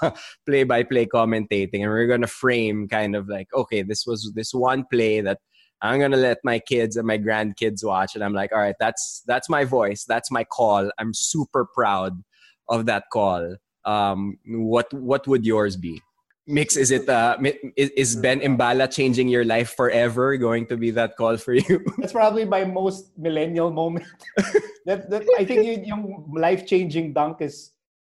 [0.48, 4.52] play by play commentating and we're to frame kind of like okay this was this
[4.52, 5.38] one play that
[5.82, 9.22] I'm gonna let my kids and my grandkids watch, and I'm like, all right, that's
[9.28, 10.90] that's my voice, that's my call.
[10.98, 12.24] I'm super proud
[12.70, 13.56] of that call.
[13.86, 16.02] Um, what what would yours be?
[16.48, 17.38] Mix, is it uh,
[17.76, 20.38] is, is Ben Mbala changing your life forever?
[20.38, 21.82] Going to be that call for you?
[21.98, 24.06] That's probably my most millennial moment.
[24.86, 27.72] that, that I think yun, yung life-changing dunk is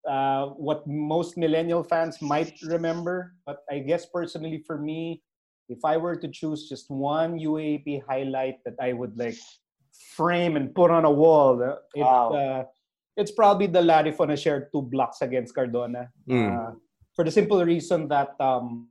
[0.08, 3.34] uh, what most millennial fans might remember.
[3.46, 5.22] But I guess personally for me,
[5.68, 9.38] if I were to choose just one UAAP highlight that I would like
[10.16, 12.32] frame and put on a wall, uh, it, Wow.
[12.32, 12.64] uh,
[13.16, 16.10] it's probably the Larry Fonacier two blocks against Cardona.
[16.28, 16.52] Mm.
[16.52, 16.74] Uh,
[17.14, 18.88] for the simple reason that um,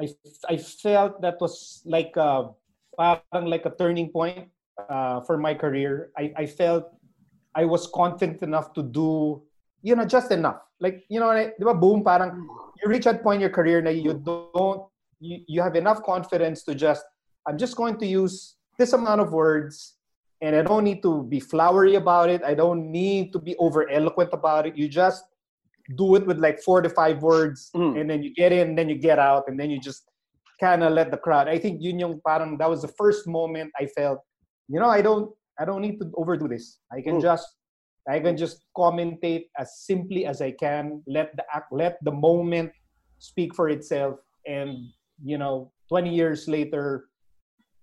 [0.00, 0.08] I,
[0.48, 2.50] I felt that was like a,
[2.96, 4.48] parang like a turning point
[4.88, 6.10] uh, for my career.
[6.16, 6.88] I, I felt
[7.54, 9.42] I was confident enough to do,
[9.82, 10.62] you know, just enough.
[10.80, 12.48] Like, you know, di ba, boom, parang
[12.82, 14.88] you reach that point in your career na you don't,
[15.20, 17.04] you, you have enough confidence to just,
[17.46, 19.97] I'm just going to use this amount of words
[20.40, 22.42] and I don't need to be flowery about it.
[22.44, 24.76] I don't need to be over eloquent about it.
[24.76, 25.24] You just
[25.96, 28.00] do it with like four to five words Mm.
[28.00, 30.04] and then you get in, then you get out, and then you just
[30.60, 31.48] kind of let the crowd.
[31.48, 34.20] I think yun yung parang that was the first moment I felt,
[34.68, 36.78] you know, I don't I don't need to overdo this.
[36.92, 37.22] I can Mm.
[37.22, 37.48] just
[38.08, 41.02] I can just commentate as simply as I can.
[41.06, 42.72] Let the act, let the moment
[43.18, 44.16] speak for itself.
[44.46, 44.88] And
[45.22, 47.08] you know, 20 years later,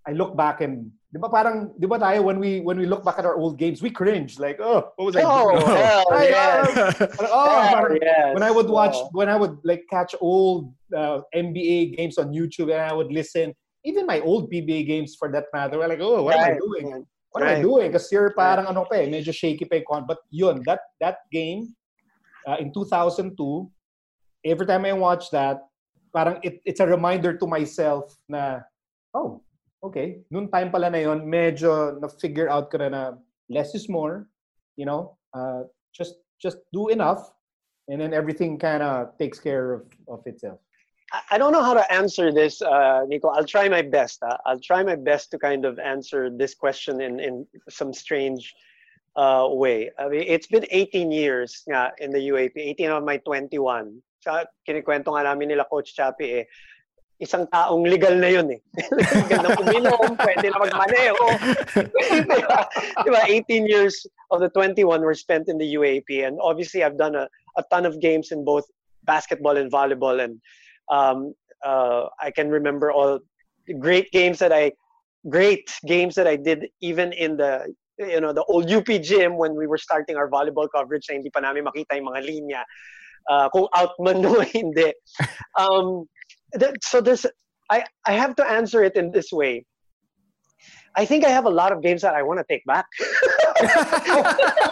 [0.08, 3.02] I look back and di ba parang di ba tayo when we when we look
[3.04, 5.66] back at our old games, we cringe like, oh, what was I Oh, doing?
[5.66, 6.70] hell yes.
[7.18, 8.30] Parang, oh, Hell yes.
[8.38, 9.10] when I would watch, Oh.
[9.18, 13.54] when I would like catch old uh, NBA games on YouTube and I would listen,
[13.82, 17.06] even my old PBA games for that matter, we're like, oh, what am I doing?
[17.36, 17.68] what am I Right.
[17.68, 17.92] doing?
[17.92, 20.08] Kasi you're parang ano pa eh, medyo shaky pa yung.
[20.08, 21.76] But yun, that, that game,
[22.48, 23.36] uh, in 2002,
[24.48, 25.60] every time I watch that,
[26.16, 28.64] parang it, it's a reminder to myself na,
[29.12, 29.44] oh,
[29.90, 33.14] okay, noon time pala na yun, medyo na-figure out ko na
[33.50, 34.28] less is more,
[34.76, 35.64] you know, uh,
[35.94, 37.32] just just do enough,
[37.88, 40.60] and then everything kind of takes care of, of itself.
[41.32, 43.30] I- don't know how to answer this, uh, Nico.
[43.30, 44.24] I'll try my best.
[44.24, 48.54] Uh, I'll try my best to kind of answer this question in, in some strange
[49.16, 49.92] uh, way.
[49.98, 54.02] I mean, it's been 18 years nga in the UAP, 18 of my 21.
[54.20, 56.46] Sa kinikwento nga namin nila Coach Chappie, eh,
[57.24, 58.60] isang taong legal na yun eh.
[59.24, 61.26] legal na uminom, pwede na magmaneho.
[62.28, 62.60] diba?
[63.08, 63.22] diba?
[63.24, 66.28] 18 years of the 21 were spent in the UAP.
[66.28, 68.66] And obviously, I've done a, a ton of games in both
[69.04, 70.20] basketball and volleyball.
[70.20, 70.42] And
[70.92, 73.20] um, uh, I can remember all
[73.80, 74.74] great games that I,
[75.30, 79.56] great games that I did even in the, you know, the old UP gym when
[79.56, 82.62] we were starting our volleyball coverage na hindi pa namin makita yung mga linya.
[83.26, 84.94] Uh, kung out man o hindi.
[85.58, 86.06] Um,
[86.60, 87.26] th- so this
[87.70, 89.66] I, I have to answer it in this way.
[90.98, 92.86] I think I have a lot of games that I want to take back.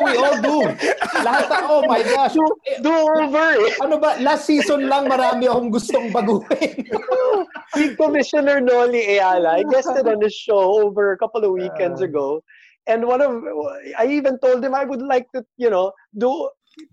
[0.02, 0.72] we all do.
[1.20, 2.32] Lahat oh my gosh.
[2.32, 2.46] do,
[2.80, 3.60] do over.
[3.84, 6.88] Ano ba, last season lang marami akong gustong baguhin.
[7.76, 12.08] Si Commissioner Noli Eala, I guested on this show over a couple of weekends Uh.
[12.08, 12.28] ago.
[12.88, 13.44] And one of,
[13.98, 16.48] I even told him I would like to, you know, do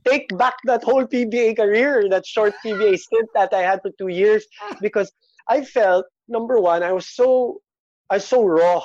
[0.06, 4.08] take back that whole PBA career, that short PBA stint that I had for two
[4.08, 4.76] years, ah.
[4.80, 5.12] because
[5.48, 7.60] I felt number one, I was so,
[8.08, 8.82] I was so raw,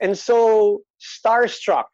[0.00, 1.90] and so starstruck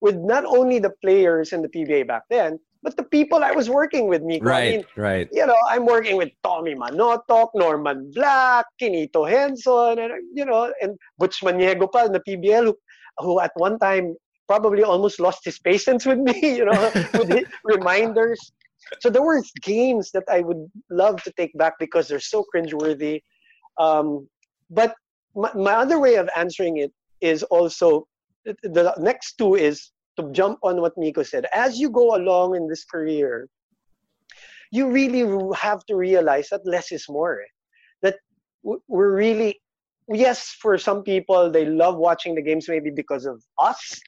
[0.00, 3.70] with not only the players in the PBA back then, but the people I was
[3.70, 4.50] working with, Mico.
[4.50, 5.28] I mean, right.
[5.32, 10.98] you know, I'm working with Tommy Manotok, Norman Black, Quinito Henson, and you know, and
[11.18, 12.76] Butch Maniego pa the PBL, who,
[13.18, 14.16] who at one time
[14.52, 18.40] probably almost lost his patience with me, you know, with reminders.
[19.00, 20.62] So there were games that I would
[21.02, 23.22] love to take back because they're so cringeworthy.
[23.78, 24.28] Um,
[24.68, 24.90] but
[25.42, 26.92] my, my other way of answering it
[27.22, 28.06] is also
[28.44, 29.76] the, next two is
[30.18, 31.46] to jump on what Mico said.
[31.54, 33.48] As you go along in this career,
[34.70, 35.24] you really
[35.56, 37.40] have to realize that less is more.
[38.02, 38.16] That
[38.62, 39.62] we're really,
[40.08, 44.00] yes, for some people, they love watching the games maybe because of us.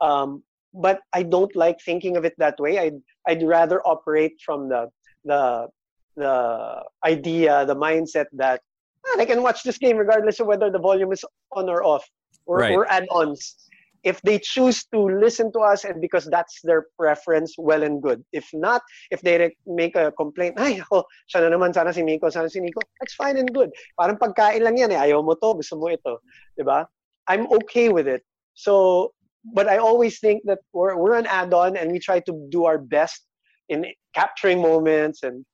[0.00, 0.42] Um,
[0.72, 2.78] but I don't like thinking of it that way.
[2.78, 4.88] I'd, I'd rather operate from the,
[5.24, 5.68] the,
[6.16, 8.60] the idea, the mindset that
[9.06, 12.04] "Ah, they can watch this game regardless of whether the volume is on or off.
[12.46, 12.76] Or, Right.
[12.76, 13.56] or add-ons.
[14.04, 18.22] If they choose to listen to us and because that's their preference, well and good.
[18.36, 22.28] If not, if they make a complaint, ay, ako, siya na naman, sana si Mico,
[22.28, 23.72] sana si Nikko, that's fine and good.
[23.96, 26.20] Parang pagkain lang yan eh, ayaw mo to, gusto mo ito.
[26.52, 26.84] 'Di ba?
[27.32, 28.20] I'm okay with it.
[28.52, 29.16] So,
[29.52, 32.78] but I always think that we're, we're an add-on and we try to do our
[32.78, 33.26] best
[33.68, 35.44] in capturing moments and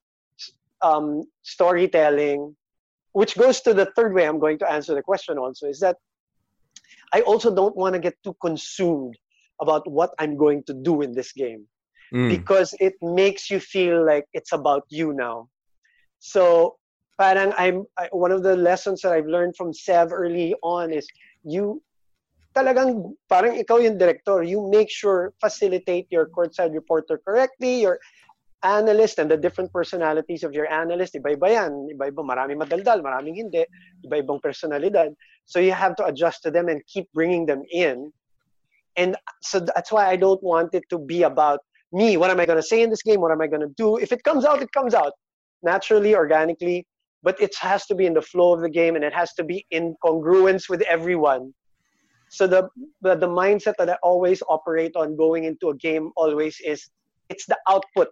[0.82, 2.54] um, storytelling,
[3.12, 5.96] which goes to the third way I'm going to answer the question also, is that
[7.12, 9.16] I also don't want to get too consumed
[9.60, 11.66] about what I'm going to do in this game
[12.12, 12.28] Mm.
[12.28, 15.48] because it makes you feel like it's about you now.
[16.18, 16.76] So,
[17.18, 21.06] parang I'm I, one of the lessons that I've learned from Sev early on is
[21.44, 21.80] you
[22.54, 27.98] talagang parang ikaw yung director, you make sure facilitate your courtside reporter correctly, your
[28.62, 31.88] analyst and the different personalities of your analyst, iba-iba yan.
[31.96, 33.64] Iba-iba, maraming madaldal, maraming hindi,
[34.04, 35.14] iba-ibang personalidad.
[35.46, 38.12] So you have to adjust to them and keep bringing them in.
[38.96, 41.60] And so that's why I don't want it to be about
[41.92, 42.16] me.
[42.16, 43.20] What am I going to say in this game?
[43.20, 43.96] What am I going to do?
[43.96, 45.12] If it comes out, it comes out
[45.62, 46.86] naturally, organically.
[47.22, 49.44] But it has to be in the flow of the game and it has to
[49.44, 51.52] be in congruence with everyone.
[52.30, 52.70] So the,
[53.02, 56.88] the mindset that I always operate on going into a game always is
[57.28, 58.08] it's the output,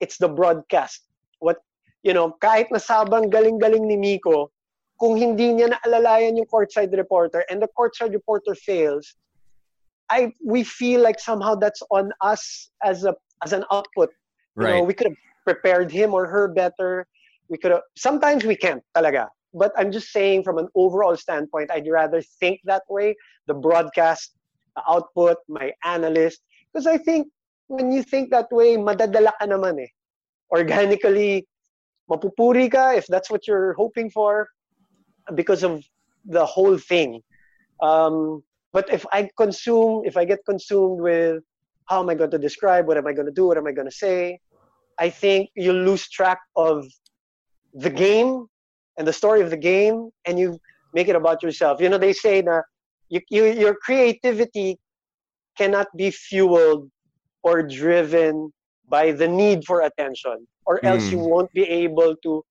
[0.00, 1.06] it's the broadcast.
[1.38, 1.58] What
[2.02, 4.50] you know, kahit na sabang galing-galing ni Mico,
[4.98, 9.14] kung hindi niya naalalayan yung courtside reporter and the courtside reporter fails,
[10.10, 13.14] I we feel like somehow that's on us as a
[13.46, 14.10] as an output.
[14.58, 14.86] You know, Right.
[14.86, 17.06] we could have prepared him or her better.
[17.48, 19.30] We could have sometimes we can't talaga.
[19.54, 24.34] But I'm just saying from an overall standpoint, I'd rather think that way, the broadcast,
[24.76, 26.40] the output, my analyst.
[26.72, 27.28] Because I think
[27.68, 29.88] when you think that way, madadala ka naman eh.
[30.50, 31.46] Organically,
[32.10, 34.48] mapupuri ka if that's what you're hoping for
[35.34, 35.84] because of
[36.24, 37.20] the whole thing.
[37.82, 38.42] Um,
[38.72, 41.42] but if I consume, if I get consumed with
[41.86, 43.72] how am I going to describe, what am I going to do, what am I
[43.72, 44.40] going to say,
[44.98, 46.86] I think you lose track of
[47.74, 48.46] the game
[48.96, 50.58] and the story of the game, and you
[50.92, 51.80] make it about yourself.
[51.80, 52.64] You know, they say that
[53.08, 54.78] you, you, your creativity
[55.56, 56.90] cannot be fueled
[57.42, 58.52] or driven
[58.88, 61.28] by the need for attention, or else you Mm.
[61.30, 62.42] won't be able to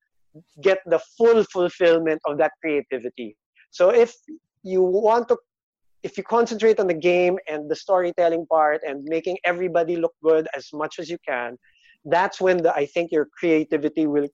[0.62, 3.36] get the full fulfillment of that creativity.
[3.70, 4.14] So if
[4.64, 5.38] you want to,
[6.04, 10.48] if you concentrate on the game and the storytelling part and making everybody look good
[10.56, 11.58] as much as you can,
[12.06, 14.28] that's when the, I think your creativity will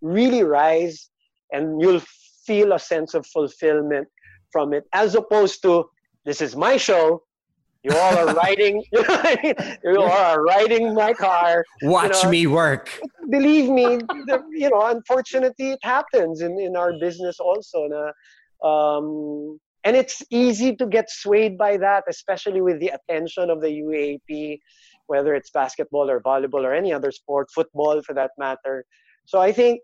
[0.00, 1.10] really rise
[1.52, 2.02] and you'll
[2.46, 4.08] feel a sense of fulfillment
[4.52, 5.84] from it as opposed to
[6.24, 7.22] this is my show.
[7.82, 13.00] You all are riding you all are riding my car Watch know, me work.
[13.30, 18.02] believe me the, you know unfortunately it happens in, in our business also na,
[18.70, 23.72] um, and it's easy to get swayed by that especially with the attention of the
[23.84, 24.58] UAAP
[25.06, 28.84] whether it's basketball or volleyball or any other sport football for that matter.
[29.26, 29.80] So i think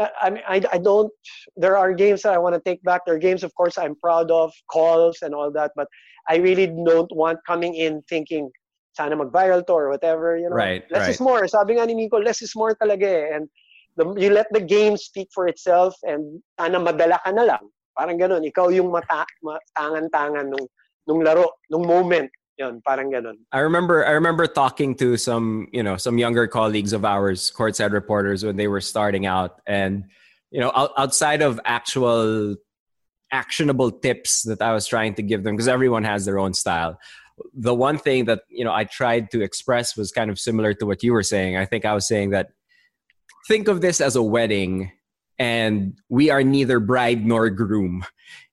[0.00, 1.12] I mean, I, I don't.
[1.56, 3.02] There are games that I want to take back.
[3.04, 5.72] There are games, of course, I'm proud of, calls and all that.
[5.76, 5.88] But
[6.28, 8.50] I really don't want coming in thinking,
[8.92, 10.36] sana mag-viral to or whatever.
[10.36, 11.10] You know, Right, less right.
[11.10, 11.46] is more.
[11.48, 13.36] Sabi nga ni Mico, less is more talaga eh.
[13.36, 13.48] And
[13.96, 17.64] the, you let the game speak for itself and sana madala ka na lang.
[17.96, 18.46] Parang ganun.
[18.46, 20.66] Ikaw yung mata, matangan-tangan nung,
[21.06, 22.30] nung laro, nung moment.
[22.60, 23.40] Yun, parang ganun.
[23.52, 27.92] I remember I remember talking to some, you know, some younger colleagues of ours, courtside
[27.92, 30.04] reporters when they were starting out and
[30.50, 32.56] you know, out, outside of actual
[33.32, 36.98] actionable tips that I was trying to give them because everyone has their own style.
[37.54, 40.86] The one thing that, you know, I tried to express was kind of similar to
[40.86, 41.56] what you were saying.
[41.56, 42.50] I think I was saying that
[43.48, 44.92] think of this as a wedding
[45.38, 48.04] and we are neither bride nor groom.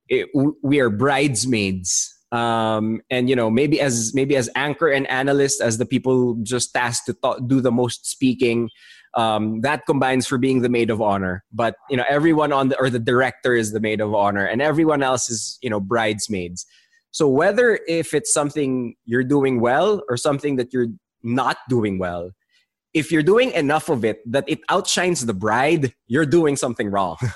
[0.08, 0.30] It,
[0.64, 5.78] we are bridesmaids um, and you know maybe as maybe as anchor and analyst as
[5.78, 8.69] the people just tasked to th- do the most speaking
[9.13, 11.43] um, that combines for being the maid of honor.
[11.51, 14.61] But you know everyone on the or the director is the maid of honor and
[14.61, 16.65] everyone else is you know bridesmaids.
[17.11, 20.89] So whether if it's something you're doing well or something that you're
[21.23, 22.32] not doing well
[22.93, 27.17] if you're doing enough of it that it outshines the bride you're doing something wrong.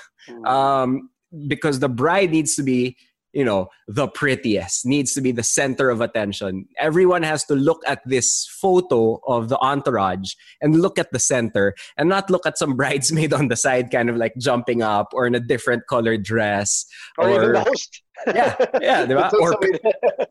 [0.46, 1.10] Um,
[1.48, 2.96] because the bride needs to be
[3.32, 7.82] you know the prettiest needs to be the center of attention everyone has to look
[7.86, 12.58] at this photo of the entourage and look at the center and not look at
[12.58, 16.22] some bridesmaid on the side kind of like jumping up or in a different colored
[16.22, 16.84] dress
[17.18, 18.02] or, even the host.
[18.34, 19.32] yeah yeah diba?
[19.32, 19.56] Or,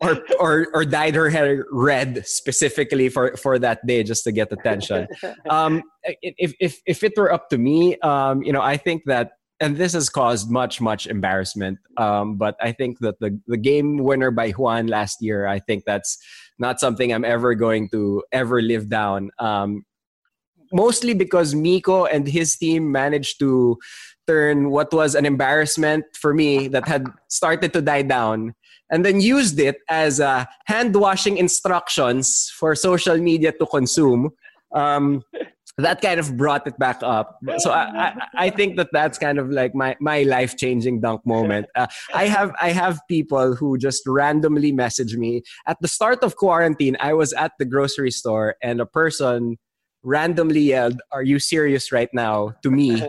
[0.00, 4.52] or or or dyed her hair red specifically for for that day just to get
[4.52, 5.08] attention
[5.50, 5.82] um
[6.22, 9.32] if if if it were up to me um you know i think that
[9.62, 13.98] and this has caused much much embarrassment um but i think that the the game
[13.98, 16.18] winner by juan last year i think that's
[16.58, 19.84] not something i'm ever going to ever live down um
[20.72, 23.78] mostly because Mico and his team managed to
[24.26, 28.54] turn what was an embarrassment for me that had started to die down
[28.90, 34.30] and then used it as uh, hand washing instructions for social media to consume.
[34.74, 35.22] Um,
[35.78, 37.38] that kind of brought it back up.
[37.58, 41.24] So I, I, I think that that's kind of like my, my life changing dunk
[41.26, 41.66] moment.
[41.74, 46.36] Uh, I have I have people who just randomly message me at the start of
[46.36, 46.96] quarantine.
[47.00, 49.58] I was at the grocery store and a person
[50.02, 53.00] randomly yelled, "Are you serious right now?" to me,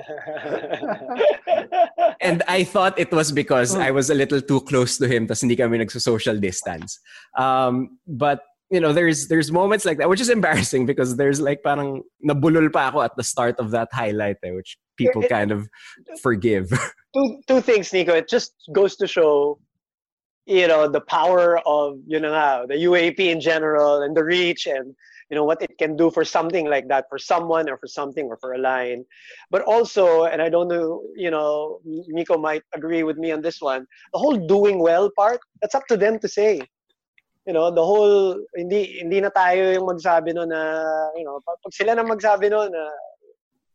[2.22, 5.42] and I thought it was because I was a little too close to him, tas
[5.42, 7.00] hindi kami nagso-social distance.
[7.38, 8.42] Um, but
[8.74, 12.74] you know, there's there's moments like that, which is embarrassing because there's like parang nabulol
[12.74, 15.70] pa ako at the start of that highlight, eh, which people It- kind of
[16.26, 16.74] forgive.
[17.16, 18.18] two two things, Nikko.
[18.18, 19.62] It just goes to show,
[20.50, 22.34] you know, the power of you know
[22.66, 24.98] the UAAP in general and the reach and
[25.30, 28.26] you know what it can do for something like that for someone or for something
[28.26, 29.06] or for a line,
[29.54, 33.62] but also, and I don't know, you know, Nikko might agree with me on this
[33.62, 33.86] one.
[34.14, 36.66] The whole doing well part, that's up to them to say.
[37.46, 40.64] You know, the whole hindi hindi na tayo yung magsabi no na
[41.16, 42.88] you know pag sila na magsabi no na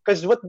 [0.00, 0.40] because what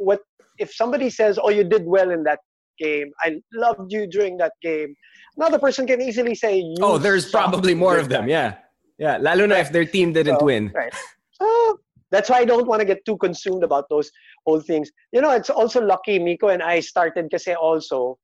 [0.00, 0.20] what
[0.58, 2.40] if somebody says, "Oh, you did well in that
[2.80, 3.12] game.
[3.20, 4.96] I loved you during that game,"
[5.36, 8.28] another person can easily say, you oh, there's probably more of them.
[8.28, 8.56] Yeah,
[8.98, 9.18] yeah.
[9.20, 10.72] Lalo na if their team didn't So, win.
[10.74, 10.94] Right.
[11.32, 11.80] So
[12.10, 14.10] that's why I don't want to get too consumed about those
[14.46, 14.90] whole things.
[15.12, 18.18] You know, it's also lucky Mico and I started kasi also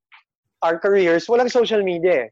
[0.63, 2.25] our careers walang social media.
[2.25, 2.27] Eh.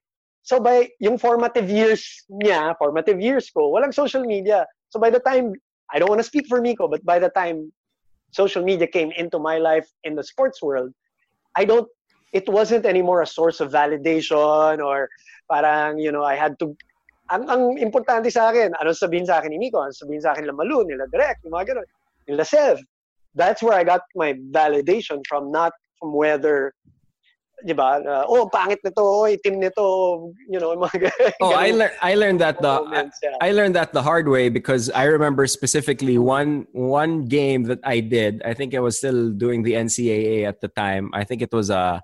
[0.48, 4.64] So by yung formative years niya, formative years ko, walang social media.
[4.88, 5.52] So by the time
[5.92, 7.68] I don't want to speak for Miko, but by the time
[8.32, 10.88] social media came into my life in the sports world,
[11.52, 11.84] I don't
[12.32, 15.12] it wasn't anymore a source of validation or
[15.52, 16.72] parang, you know, I had to
[17.28, 20.48] ang, ang importante sa akin, ano sabihin sa akin ni Nico, ano sabihin sa akin
[20.48, 21.88] nila Malu, nila Direk, yung mga ganun,
[22.24, 22.80] nila Sev.
[23.36, 26.72] That's where I got my validation from, not from whether
[27.66, 27.98] di ba?
[28.02, 29.86] Uh, oh, pangit nito, oh, nito,
[30.48, 31.10] you know, mga
[31.40, 33.34] Oh, I learned I learned that the moments, yeah.
[33.40, 38.00] I learned that the hard way because I remember specifically one one game that I
[38.00, 38.42] did.
[38.44, 41.10] I think I was still doing the NCAA at the time.
[41.14, 42.02] I think it was a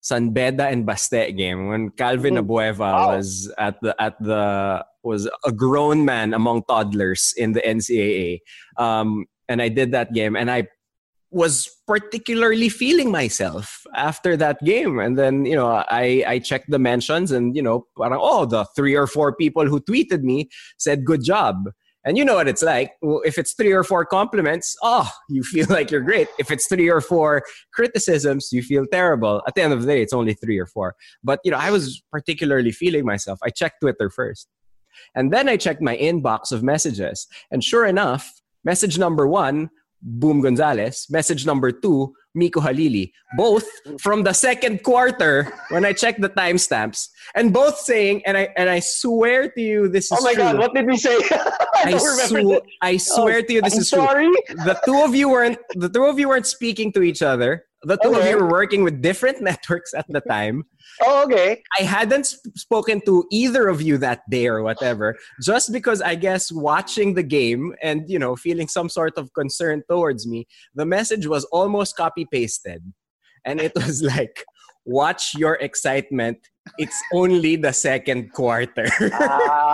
[0.00, 2.46] San Beda and Baste game when Calvin Mhm.
[2.46, 3.16] Abueva Wow.
[3.16, 8.40] was at the at the was a grown man among toddlers in the NCAA.
[8.78, 10.68] Um, and I did that game and I
[11.30, 14.98] was particularly feeling myself after that game.
[14.98, 18.64] And then you know i i checked the mentions and you know parang, oh the
[18.76, 20.48] three or four people who tweeted me
[20.78, 21.70] said good job.
[22.04, 22.92] And you know what it's like.
[23.02, 26.28] If it's three or four compliments oh you feel like you're great.
[26.38, 27.42] If it's three or four
[27.74, 29.42] criticisms you feel terrible.
[29.46, 30.94] At the end of the day it's only three or four.
[31.22, 33.38] But you know i was particularly feeling myself.
[33.42, 34.48] I checked twitter first.
[35.14, 37.26] And then i checked my inbox of messages.
[37.50, 38.32] And sure enough
[38.64, 41.06] message number one Boom Gonzalez.
[41.10, 43.10] Message number two, Mico Halili.
[43.36, 43.66] Both
[44.00, 47.08] from the second quarter when I checked the timestamps.
[47.34, 50.42] And both saying, and I and I swear to you this is Oh my true.
[50.44, 51.16] God, what did we say?
[51.84, 53.98] I I, sw- I swear to you this I'm is true.
[54.04, 54.26] sorry.
[54.48, 57.64] The two of you weren't the two of you weren't speaking to each other.
[57.82, 60.64] The two of you were working with different networks at the time.
[61.02, 61.62] Oh, okay.
[61.78, 66.16] I hadn't sp- spoken to either of you that day or whatever, just because I
[66.16, 70.86] guess watching the game and you know feeling some sort of concern towards me, the
[70.86, 72.82] message was almost copy pasted,
[73.44, 74.44] and it was like,
[74.84, 76.38] "Watch your excitement.
[76.78, 79.67] It's only the second quarter." Ah,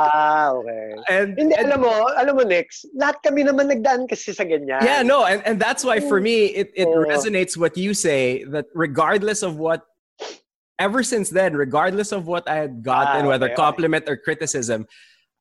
[0.60, 0.94] okay.
[1.08, 4.82] and, Hindi, and- alam mo, alam mo, Nix, lahat kami naman nagdaan kasi sa ganyan.
[4.82, 7.04] yeah, no, and, and that's why for me it, it Oh.
[7.04, 9.82] resonates what you say that regardless of what
[10.78, 13.62] ever since then, regardless of what I had gotten, Ah, whether okay, okay.
[13.62, 14.86] compliment or criticism,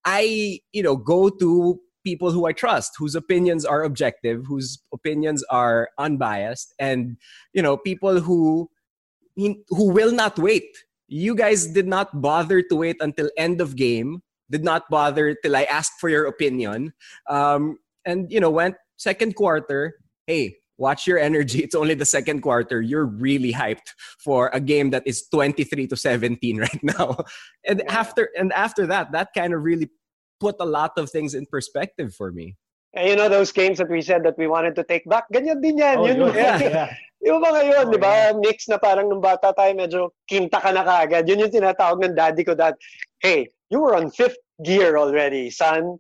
[0.06, 5.42] I, you know, go to people who I trust, whose opinions are objective, whose opinions
[5.50, 7.18] are unbiased, and
[7.54, 8.70] you know, people who
[9.36, 10.70] who will not wait.
[11.08, 14.22] You guys did not bother to wait until end of game.
[14.50, 16.94] Did not bother till I asked for your opinion.
[17.30, 19.96] Um, and you know, went second quarter.
[20.28, 21.60] Hey, watch your energy.
[21.66, 22.82] It's only the second quarter.
[22.82, 23.94] You're really hyped
[24.24, 27.18] for a game that is 23 to 17 right now.
[27.68, 28.00] And Yeah.
[28.00, 29.90] after and after that, that kind of really
[30.40, 32.56] put a lot of things in perspective for me.
[32.94, 35.26] And you know those games that we said that we wanted to take back?
[35.34, 35.98] Ganyan din yan.
[35.98, 36.60] Oh, yun, yun, yeah.
[36.62, 36.90] yeah.
[37.24, 38.36] Yung ba ngayon, Oh, di ba?
[38.38, 41.24] Mix na parang nung bata tayo, medyo kinta ka na kaagad.
[41.26, 42.76] Yun yung tinatawag ng daddy ko that,
[43.24, 45.98] hey, you were on fifth gear already, son.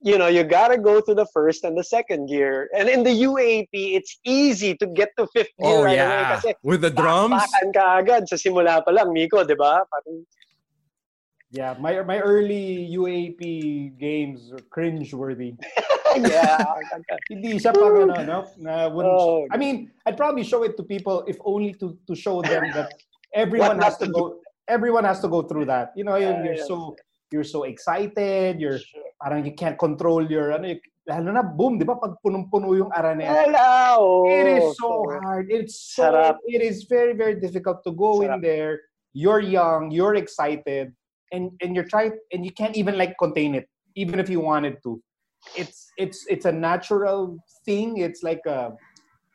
[0.00, 2.70] You know, you gotta go to the first and the second gear.
[2.72, 6.22] And in the UAAP, it's easy to get to fifth oh, gear Oh right away
[6.22, 7.34] yeah, kasi with the drums.
[7.36, 9.82] bakbakan ka agad sa simula pa lang, Mico, di ba?
[9.90, 10.24] Parang,
[11.50, 13.42] Yeah, my my early UAAP
[13.98, 15.58] games are cringe-worthy.
[16.14, 16.62] yeah.
[17.30, 18.40] Hindi siya pag ano, no?
[18.54, 19.50] Na wouldn't, Oh.
[19.50, 22.94] I mean, I'd probably show it to people if only to to show them that
[23.34, 24.38] everyone has to to go
[24.70, 25.90] everyone has to go through that.
[25.98, 26.70] You know, you're, Yeah, you're yeah.
[26.70, 26.94] so
[27.34, 28.78] you're so excited, you're
[29.18, 30.78] parang you can't control your ano, you,
[31.10, 31.98] lalo na boom, 'di ba?
[31.98, 33.50] Pag punong-puno yung Araneta.
[33.98, 34.30] Oh.
[34.30, 35.50] It is so hard.
[35.50, 36.38] It's so Sarap.
[36.46, 38.78] it is very very difficult to go in there.
[39.12, 40.94] You're young, you're excited,
[41.34, 43.66] and and you're trying and you can't even like contain it,
[43.98, 45.02] even if you wanted to.
[45.58, 47.98] It's it's it's a natural thing.
[47.98, 48.74] It's like a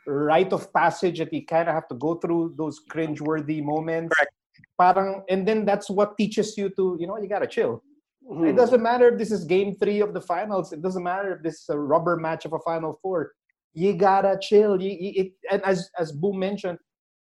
[0.07, 4.13] rite of passage that you kind of have to go through those cringe-worthy moments.
[4.15, 4.31] Correct.
[4.79, 7.81] Parang, and then that's what teaches you to, you know, you gotta chill.
[8.29, 8.49] Mhm.
[8.49, 10.73] It doesn't matter if this is game three of the finals.
[10.73, 13.33] It doesn't matter if this is a rubber match of a final four.
[13.73, 14.81] You gotta chill.
[14.81, 16.79] You, it, and as as Boom mentioned,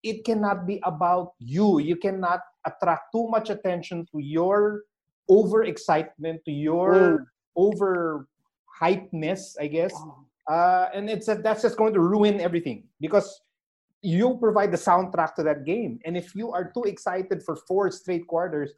[0.03, 1.79] it cannot be about you.
[1.79, 4.83] You cannot attract too much attention to your
[5.29, 8.27] overexcitement, to your over
[8.81, 9.93] hypeness, I guess.
[10.49, 13.41] Uh, and it's that's just going to ruin everything because
[14.01, 15.99] you provide the soundtrack to that game.
[16.05, 18.71] And if you are too excited for four straight quarters,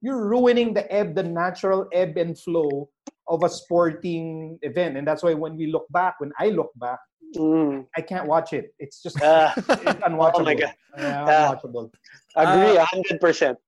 [0.00, 2.88] you're ruining the ebb, the natural ebb and flow
[3.26, 4.96] of a sporting event.
[4.96, 6.98] And that's why when we look back, when I look back,
[7.36, 7.84] Mm.
[7.94, 8.72] I can't watch it.
[8.78, 9.68] It's just Ah, it's
[10.00, 10.32] unwatchable.
[10.40, 10.72] Oh my God.
[10.96, 11.52] Yeah, Yeah.
[11.52, 11.92] unwatchable.
[12.36, 13.58] agree, Uh, hundred percent.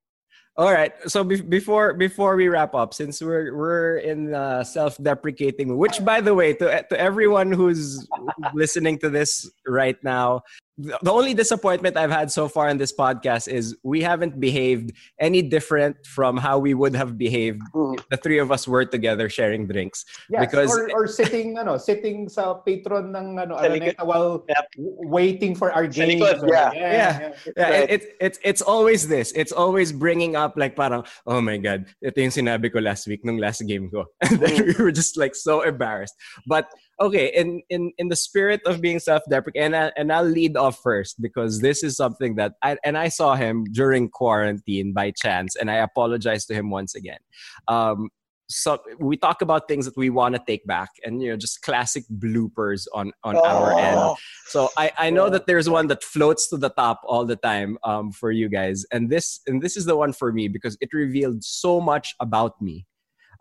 [0.57, 0.91] All right.
[1.05, 6.21] So be- before before we wrap up, since we're we're in uh, self-deprecating, which by
[6.21, 8.09] the way, to to everyone who's
[8.57, 10.41] listening to this right now,
[10.77, 14.91] the the only disappointment I've had so far in this podcast is we haven't behaved
[15.19, 17.99] any different from how we would have behaved Mm.
[17.99, 20.05] if the three of us were together sharing drinks.
[20.31, 23.95] Yes, Because- or, or sitting ano, sitting sa patron ng ano, Sa likod.
[23.99, 24.65] Araneta while Yep.
[25.11, 26.21] waiting for our Sa games.
[26.23, 26.71] likod, or- yeah.
[26.73, 27.13] Yeah.
[27.57, 27.83] Yeah, Right.
[27.83, 29.31] it, it's it's it's always this.
[29.35, 33.21] It's always bringing up like parang, oh my god, ito yung sinabi ko last week
[33.27, 34.07] nung last game ko.
[34.23, 34.65] And then Mm.
[34.79, 36.15] we were just like so embarrassed.
[36.47, 40.57] But okay, in in in the spirit of being self-deprecating, and I, and I'll lead
[40.57, 45.11] off first because this is something that I and I saw him during quarantine by
[45.11, 47.19] chance, and I apologize to him once again.
[47.67, 48.09] Um,
[48.51, 51.61] so we talk about things that we want to take back and you know just
[51.61, 53.43] classic bloopers on on oh.
[53.43, 57.25] our end so i i know that there's one that floats to the top all
[57.25, 60.47] the time um, for you guys and this and this is the one for me
[60.47, 62.85] because it revealed so much about me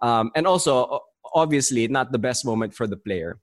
[0.02, 1.00] um, and also
[1.34, 3.38] obviously not the best moment for the player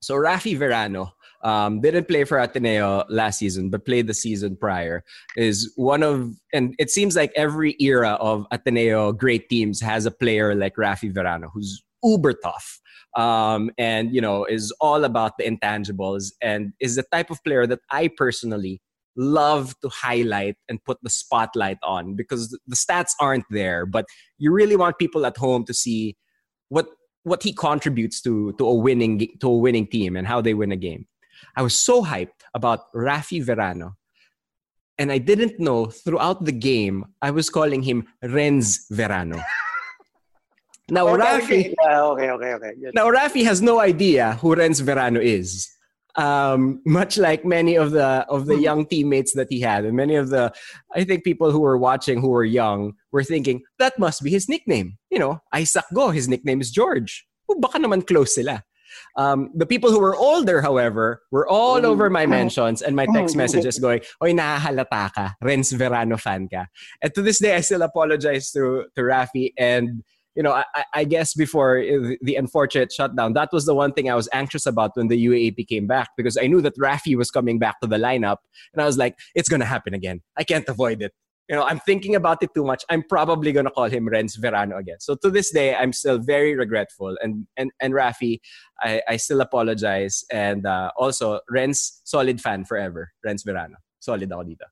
[0.00, 1.12] so Rafi Verano
[1.42, 5.04] um, didn't play for Ateneo last season, but played the season prior.
[5.36, 10.10] Is one of, and it seems like every era of Ateneo great teams has a
[10.10, 12.80] player like Rafi Verano, who's uber tough,
[13.16, 17.66] um, and you know is all about the intangibles, and is the type of player
[17.66, 18.80] that I personally
[19.16, 24.04] love to highlight and put the spotlight on because the stats aren't there, but
[24.38, 26.16] you really want people at home to see
[26.68, 26.86] what
[27.28, 30.72] what he contributes to to a winning to a winning team and how they win
[30.72, 31.06] a game.
[31.56, 33.96] I was so hyped about Rafi Verano.
[35.00, 39.40] And I didn't know throughout the game I was calling him Renz Verano.
[40.90, 41.74] Now okay, Rafi okay.
[41.84, 42.72] Okay, okay, okay.
[42.94, 45.68] Now Rafi has no idea who Renz Verano is.
[46.18, 50.16] Um, much like many of the of the young teammates that he had, and many
[50.16, 50.52] of the
[50.94, 54.48] I think people who were watching who were young were thinking that must be his
[54.48, 54.98] nickname.
[55.10, 57.24] You know, Isaac Go, his nickname is George.
[57.48, 58.64] baka naman close sila.
[59.16, 63.36] Um, the people who were older, however, were all over my mentions and my text
[63.36, 65.34] messages going, Oy, nahahalata ka.
[65.42, 66.66] Renz Verano fan ka.
[67.02, 69.52] And to this day, I still apologize to, to Rafi.
[69.58, 70.04] And,
[70.38, 71.82] you know, I, I guess before
[72.22, 75.66] the unfortunate shutdown, that was the one thing I was anxious about when the UAAP
[75.66, 78.38] came back because I knew that Rafi was coming back to the lineup.
[78.72, 80.22] And I was like, it's to happen again.
[80.36, 81.12] I can't avoid it
[81.48, 82.84] you know, I'm thinking about it too much.
[82.90, 85.00] I'm probably gonna call him Renz Verano again.
[85.00, 87.16] So to this day, I'm still very regretful.
[87.22, 88.40] And and and Rafi,
[88.82, 90.24] I, I still apologize.
[90.30, 93.12] And uh, also, Renz, solid fan forever.
[93.26, 94.66] Renz Verano, solid ako.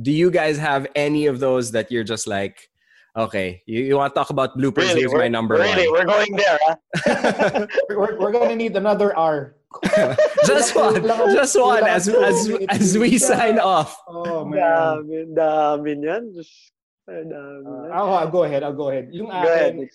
[0.00, 2.70] Do you guys have any of those that you're just like,
[3.16, 4.88] okay, you, you want to talk about bloopers?
[4.88, 5.92] Really, Here's my number really, one.
[5.92, 7.66] we're going there, huh?
[7.88, 9.56] we're, we're gonna need another R.
[10.46, 11.02] just one,
[11.34, 13.98] just one as as as we sign off.
[14.06, 14.60] Oh man.
[14.62, 16.34] Dami, dami niyan.
[16.34, 16.70] Just,
[17.10, 17.34] dami
[17.66, 17.90] Uh.
[17.92, 18.62] I'll, I'll go ahead.
[18.62, 19.10] I'll go ahead.
[19.12, 19.88] Yung Go ahead.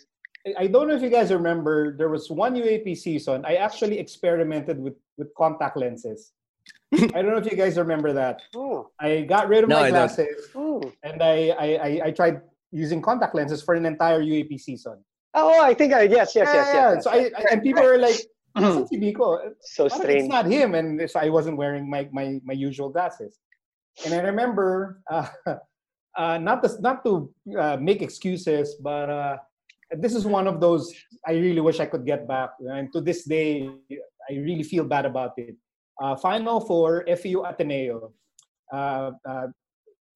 [0.58, 3.44] I don't know if you guys remember, there was one UAAP season.
[3.46, 6.32] I actually experimented with with contact lenses.
[6.94, 8.42] I don't know if you guys remember that.
[8.56, 10.12] Oh, I got rid of No, my I don't.
[10.12, 10.82] glasses oh.
[11.04, 12.42] and I, I I I tried
[12.72, 14.98] using contact lenses for an entire UAAP season.
[15.34, 16.74] Oh, I think I yes, yes, yes, yes.
[16.74, 17.04] Yeah, yes.
[17.04, 18.20] So I, I and people were like,
[18.58, 20.24] "Saan Biko?" so strange.
[20.24, 23.38] It's not him, and so I wasn't wearing my my my usual glasses.
[24.06, 25.28] And I remember, uh,
[26.18, 29.38] uh, not to not to uh, make excuses, but uh,
[29.98, 30.94] this is one of those
[31.28, 32.52] I really wish I could get back.
[32.60, 33.70] And to this day,
[34.30, 35.56] I really feel bad about it.
[36.02, 38.14] Uh, Final Four, FEU Ateneo.
[38.74, 39.48] Uh, uh,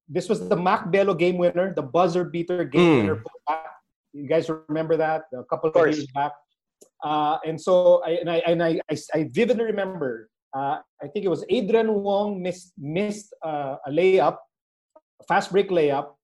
[0.08, 3.00] this was the Mac Belo game winner, the buzzer beater game Mm.
[3.02, 3.24] winner.
[4.12, 6.32] You guys remember that a couple of, Of years back.
[7.02, 10.28] Uh, and so I and I and I, I, I vividly remember.
[10.54, 14.38] Uh, I think it was Adrian Wong missed missed uh, a layup,
[14.96, 16.14] a fast break layup,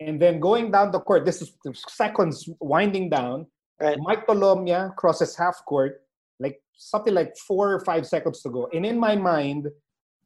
[0.00, 1.24] and then going down the court.
[1.24, 3.46] This is the seconds winding down.
[3.80, 3.96] Right.
[3.98, 6.02] Mike Tolomia crosses half court,
[6.38, 8.68] like something like four or five seconds to go.
[8.74, 9.68] And in my mind,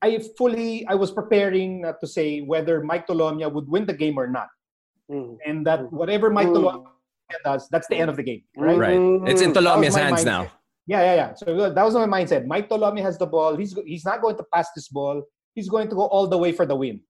[0.03, 4.19] I fully I was preparing uh, to say whether Mike Tolomia would win the game
[4.19, 4.49] or not,
[5.11, 5.37] Mm.
[5.47, 6.57] and that whatever Mike Mm.
[6.57, 8.79] Tolomia does, that's the end of the game, right?
[8.79, 8.99] Right.
[9.31, 9.53] It's in.
[9.53, 10.25] Tolomia's hands mindset.
[10.25, 10.43] now.
[10.87, 11.31] Yeah, yeah, yeah.
[11.35, 12.47] So that was my mindset.
[12.47, 13.57] Mike Tolomia has the ball.
[13.57, 15.23] He's he's not going to pass this ball.
[15.55, 17.01] He's going to go all the way for the win.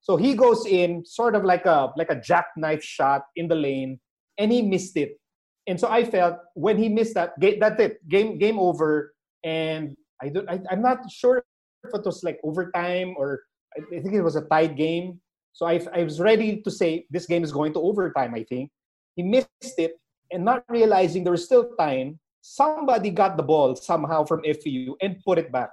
[0.00, 3.98] So he goes in sort of like a like a jackknife shot in the lane,
[4.38, 5.18] and he missed it.
[5.66, 7.98] And so I felt when he missed that, ga- that's it.
[8.08, 9.12] Game game over.
[9.42, 10.48] And I don't.
[10.48, 11.42] I, I'm not sure
[11.88, 13.42] if it was like overtime or
[13.76, 15.20] I think it was a tied game.
[15.52, 18.34] So I I was ready to say this game is going to overtime.
[18.34, 18.70] I think
[19.16, 19.98] he missed it,
[20.30, 25.18] and not realizing there was still time somebody got the ball somehow from FEU and
[25.24, 25.70] put it back.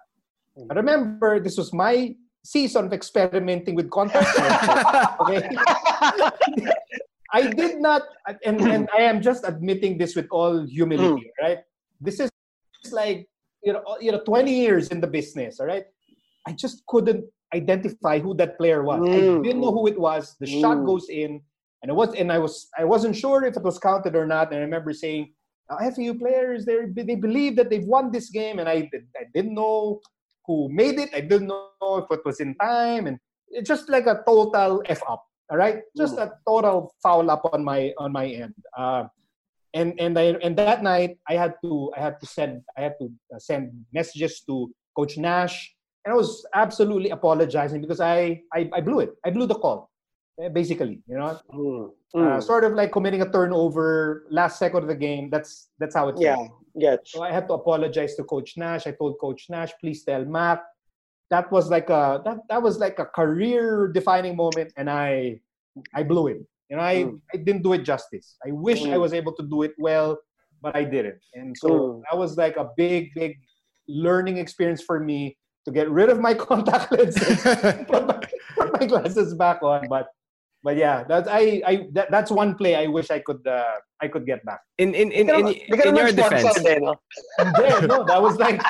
[0.58, 0.66] Oh.
[0.72, 4.28] I remember this was my season of experimenting with contact
[5.22, 5.50] okay.
[7.34, 8.04] I did not,
[8.46, 11.46] and, and I am just admitting this with all humility, hmm.
[11.46, 11.60] right?
[12.00, 12.30] This is
[12.92, 13.28] like
[13.64, 15.86] you know, you know, 20 years in the business, all right?
[16.48, 19.02] I just couldn't identify who that player was.
[19.14, 19.44] I Mm.
[19.44, 20.36] didn't know who it was.
[20.40, 20.86] The shot Mm.
[20.86, 21.42] goes in,
[21.82, 24.48] and it was, and I was, I wasn't sure if it was counted or not.
[24.52, 25.34] And I remember saying,
[25.70, 26.78] "Uh, "FEU players, they
[27.10, 28.90] they believe that they've won this game," and I,
[29.22, 30.02] I didn't know
[30.46, 31.10] who made it.
[31.14, 33.18] I didn't know if it was in time, and
[33.50, 35.24] it's just like a total f up.
[35.50, 38.56] All right, just a total foul up on my on my end.
[38.78, 39.04] Uh,
[39.74, 42.96] and and I, and that night I had to I had to send I had
[43.00, 45.76] to uh, send messages to Coach Nash,
[46.06, 49.16] and I was absolutely apologizing because I I, I blew it.
[49.26, 49.90] I blew the call,
[50.40, 51.02] eh, basically.
[51.08, 51.90] You know, Mm.
[52.16, 52.44] uh, Mm.
[52.44, 55.30] sort of like committing a turnover last second of the game.
[55.30, 56.36] That's that's how it yeah.
[56.36, 56.52] felt.
[56.80, 57.12] Gets.
[57.14, 58.88] So I had to apologize to Coach Nash.
[58.88, 60.64] I told Coach Nash, please tell Matt.
[61.30, 65.40] That was like a that, that was like a career defining moment and I
[65.94, 66.42] I blew it.
[66.70, 67.22] You know, I, Mm.
[67.34, 68.38] I didn't do it justice.
[68.46, 69.02] I wish I Mm.
[69.06, 70.18] was able to do it well,
[70.62, 71.20] but I didn't.
[71.38, 72.02] And so Mm.
[72.10, 73.38] that was like a big, big
[73.88, 77.42] learning experience for me to get rid of my contact lenses,
[77.88, 78.20] put, my,
[78.56, 79.88] put my glasses back on.
[79.88, 80.08] But
[80.64, 84.08] but yeah, that's I, I that, that's one play I wish I could uh, I
[84.08, 84.62] could get back.
[84.78, 87.00] In in in, in, Di ka in your defense, sponsored no?
[87.84, 88.62] No, that was like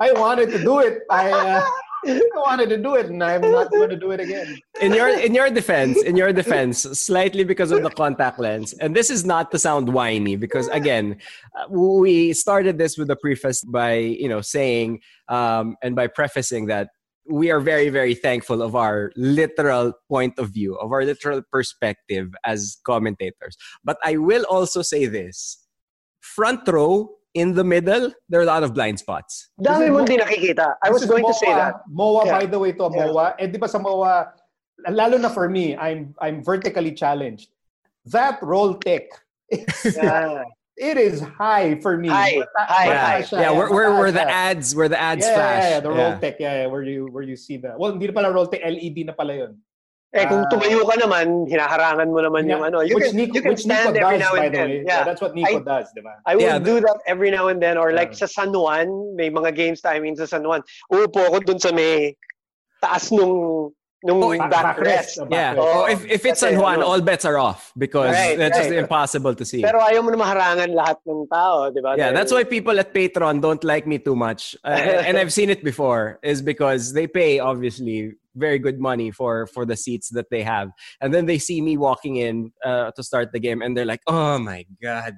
[0.00, 1.02] I wanted to do it.
[1.10, 1.64] I uh,
[2.06, 4.58] I wanted to do it, and I'm not going to do it again.
[4.80, 8.94] in your in your defense, in your defense, slightly because of the contact lens, and
[8.94, 11.16] this is not to sound whiny, because again,
[11.58, 16.66] uh, we started this with a preface by you know saying um, and by prefacing
[16.66, 16.88] that
[17.28, 22.34] we are very very thankful of our literal point of view, of our literal perspective
[22.44, 23.56] as commentators.
[23.82, 25.58] But I will also say this:
[26.20, 27.10] front row.
[27.34, 29.50] In the middle, there are a lot of blind spots.
[29.58, 30.74] Dami mo- di nakikita.
[30.82, 31.58] I was going to say MOA.
[31.58, 31.74] that.
[31.90, 32.38] MOA, Yeah.
[32.38, 33.06] by the way, to Yeah.
[33.10, 33.26] MOA.
[33.42, 34.30] Eh, di ba sa MOA,
[34.88, 37.50] lalo na for me, I'm I'm vertically challenged.
[38.06, 39.10] That roll tech,
[39.50, 40.46] Yeah.
[40.78, 42.06] it is high for me.
[42.06, 45.62] High, high, mataas Yeah, yeah, where, where, where the ads, where the ads yeah, flash.
[45.62, 46.22] Yeah, yeah, the roll Yeah.
[46.22, 47.74] tech, yeah, yeah, where you where you see the.
[47.74, 49.58] Well, hindi na pala roll tech, LED na pala yun.
[50.14, 50.48] Eh, kung Ah.
[50.48, 52.78] tumayo ka naman, hinaharangan mo naman yung Yeah, ano.
[52.86, 54.68] You which can, Nico, you can which Nico stand every does, now and the then.
[54.70, 54.84] way.
[54.86, 55.02] Yeah.
[55.02, 56.14] that's what Nico I- does, di ba?
[56.22, 57.74] I would Yeah, do that every now and then.
[57.74, 58.22] Or like Yeah.
[58.22, 58.86] sa San Juan,
[59.18, 60.62] may mga games timing sa San Juan.
[60.86, 62.14] Uupo ako dun sa may
[62.78, 63.74] taas nung
[64.04, 65.16] nung Oh, backrest.
[65.16, 65.56] the Yeah.
[65.56, 68.68] Oh, if, if it's San Juan, ano- all bets are off because Right, that's just
[68.68, 68.84] right.
[68.84, 69.64] impossible to see.
[69.64, 71.96] Pero ayaw mo na maharangan lahat ng tao, di ba?
[71.96, 74.76] yeah, that's why people at Patreon don't like me too much, uh,
[75.08, 76.20] and I've seen it before.
[76.20, 80.70] Is because they pay obviously very good money for for the seats that they have,
[81.00, 84.02] and then they see me walking in uh, to start the game, and they're like,
[84.06, 85.14] "Oh my god,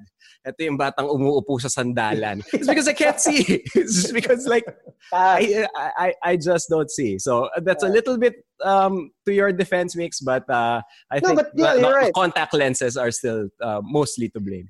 [0.47, 3.65] ito yung batang umuupo sa sandalan." It's because I can't see.
[3.75, 4.65] it's just because like
[5.13, 7.19] Ah, I, I I just don't see.
[7.19, 8.35] So that's a little bit
[8.65, 12.15] um to your defense mix, but uh, I No, think but yeah, you're the right.
[12.15, 14.69] contact lenses are still uh, mostly to blame.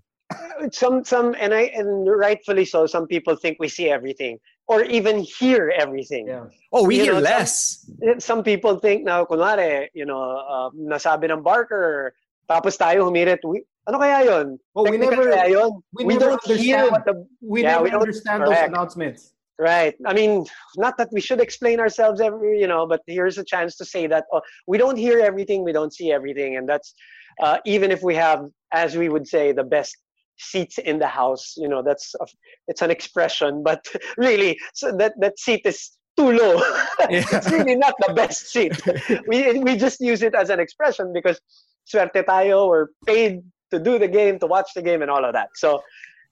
[0.73, 2.87] some some and I and rightfully so.
[2.87, 6.27] Some people think we see everything or even hear everything.
[6.27, 6.47] Yeah.
[6.73, 7.89] Oh, we You hear know, less.
[8.19, 12.15] Some people think now, kunwari, you know, uh, nasabi ng Barker,
[12.51, 13.39] tapos tayo humirit.
[13.45, 14.59] We, ano kaya yun?
[14.75, 15.83] Oh, we never- kaya yun?
[15.95, 16.91] we We, never don't hear understand.
[16.91, 18.69] what the We Yeah, never we don't- understand those correct.
[18.75, 19.33] announcements.
[19.59, 19.95] Right.
[20.05, 20.45] I mean,
[20.77, 24.07] not that we should explain ourselves every, you know, but here's a chance to say
[24.07, 26.93] that oh, we don't hear everything, we don't see everything, and that's
[27.41, 29.97] uh, even if we have, as we would say, the best
[30.39, 31.55] seats in the house.
[31.57, 32.27] You know, that's a,
[32.69, 33.87] it's an expression, but
[34.17, 36.63] really, so that that seat is too low.
[37.11, 37.23] Yeah.
[37.31, 38.73] it's really not the best seat.
[39.29, 41.39] we we just use it as an expression because
[41.85, 45.33] suerte tayo, we're paid to do the game, to watch the game, and all of
[45.35, 45.49] that.
[45.55, 45.83] So.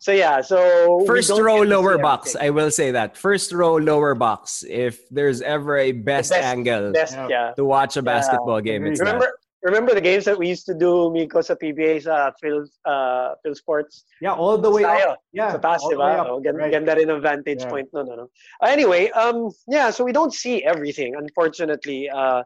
[0.00, 2.34] So yeah, so First row get to see lower box.
[2.34, 2.46] everything.
[2.46, 3.16] I will say that.
[3.16, 4.62] First row lower box.
[4.68, 7.28] If there's ever a best, best- angle Best, Yeah.
[7.30, 7.52] yeah.
[7.56, 9.32] to watch a basketball game, it's Remember, that.
[9.64, 13.54] Remember the games that we used to do, Miko, sa PBA, sa Phil, uh, Phil
[13.56, 14.04] Sports?
[14.20, 15.24] Yeah, all the way Tayo, up.
[15.32, 16.20] Yeah, sa taas, di ba?
[16.28, 16.72] Oh, ganda, Right.
[16.72, 17.72] ganda rin ang vantage Yeah.
[17.72, 18.28] point nun, ano?
[18.60, 22.12] Uh, anyway, um, yeah, so we don't see everything, unfortunately.
[22.12, 22.44] Uh,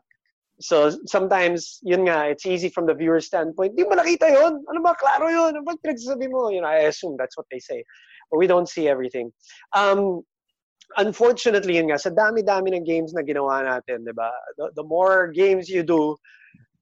[0.63, 3.75] so sometimes, yun nga, it's easy from the viewer's standpoint.
[3.75, 4.63] Di mo nakita yun?
[4.71, 4.95] Ano ba?
[4.95, 5.59] Klaro yun.
[5.59, 6.55] Ano ba pinagsasabi mo?
[6.55, 7.83] You know, I assume that's what they say.
[8.31, 9.35] But we don't see everything.
[9.75, 10.23] Um,
[10.97, 14.31] unfortunately, yun nga, sa dami-dami ng games na ginawa natin, di ba?
[14.55, 16.15] The, the more games you do,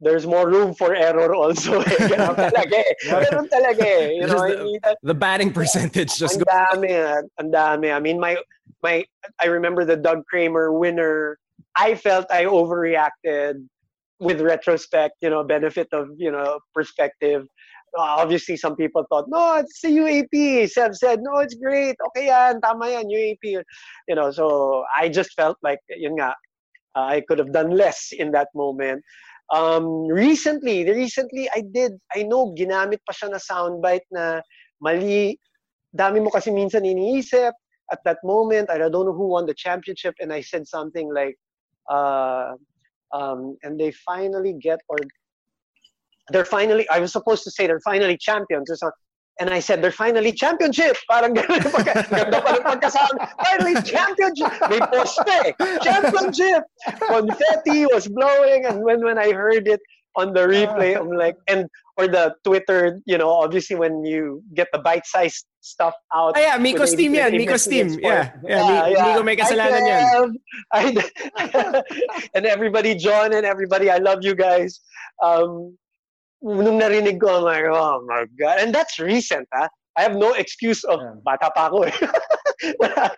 [0.00, 1.80] there's more room for error also.
[1.86, 2.08] eh.
[2.12, 2.92] Ganun talaga eh.
[3.08, 4.08] Ganun talaga eh.
[4.20, 6.44] You know, Just I the- mean, The batting percentage just goes.
[6.44, 7.92] dami, ah, ang dami.
[7.94, 8.36] I mean, my,
[8.82, 9.04] my,
[9.40, 11.38] I remember the Doug Kramer winner.
[11.76, 13.64] I felt I overreacted
[14.20, 17.44] with retrospect, you know, benefit of, you know, perspective.
[17.96, 20.68] Uh, obviously, some people thought, no, it's the UAAP.
[20.70, 21.96] Sev said, no, it's great.
[22.08, 23.60] Okay yan, tama yan, UAAP.
[24.08, 26.34] You know, so I just felt like, yun nga,
[26.94, 29.02] uh, I could have done less in that moment.
[29.54, 34.40] Um, recently, recently I did, I know ginamit pa siya na soundbite na
[34.80, 35.38] mali.
[35.96, 37.52] Dami mo kasi minsan iniisip
[37.92, 38.70] at that moment.
[38.70, 41.38] I don't know who won the championship and I said something like,
[41.88, 42.54] uh,
[43.14, 44.98] um, and they finally get or
[46.30, 49.05] they're finally I was supposed to say they're finally champions or something.
[49.38, 50.96] And I said, they're finally championship.
[51.10, 51.60] Parang ganun.
[51.60, 53.20] Pagka, ganda pa ng pagkasama.
[53.36, 54.52] Finally championship.
[54.72, 55.52] May poste.
[55.84, 56.64] Championship.
[57.04, 58.64] Confetti was blowing.
[58.64, 59.80] And when, when I heard it
[60.16, 64.68] on the replay, I'm like, and or the Twitter, you know, obviously when you get
[64.72, 66.34] the bite-sized stuff out.
[66.36, 67.32] Ah, yeah, Mico's team yan.
[67.32, 67.98] Mico's team.
[68.00, 68.32] Yeah.
[68.44, 70.36] Yeah, yeah, Mico may kasalanan yan.
[70.72, 70.80] I,
[72.34, 74.80] and everybody, John and everybody, I love you guys.
[75.22, 75.76] Um,
[76.42, 78.60] nung narinig ko, I'm like, oh my God.
[78.60, 79.68] And that's recent, huh?
[79.96, 81.16] I have no excuse of yeah.
[81.24, 81.96] bata pa ako eh.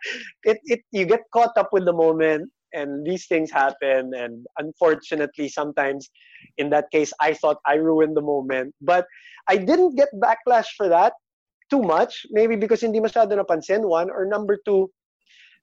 [0.47, 5.49] it, it, you get caught up with the moment and these things happen and unfortunately
[5.49, 6.09] sometimes
[6.57, 8.75] in that case I thought I ruined the moment.
[8.81, 9.07] But
[9.49, 11.15] I didn't get backlash for that
[11.71, 12.27] too much.
[12.31, 14.11] Maybe because hindi masyado napansin, one.
[14.11, 14.91] Or number two,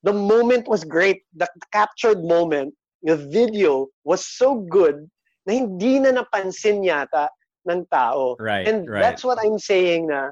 [0.03, 1.23] the moment was great.
[1.35, 2.73] The captured moment,
[3.03, 5.07] the video was so good
[5.45, 7.29] na hindi na napansin yata
[7.69, 8.35] ng tao.
[8.39, 9.01] Right, and right.
[9.01, 10.31] that's what I'm saying na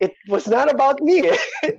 [0.00, 1.20] it was not about me.
[1.62, 1.78] it,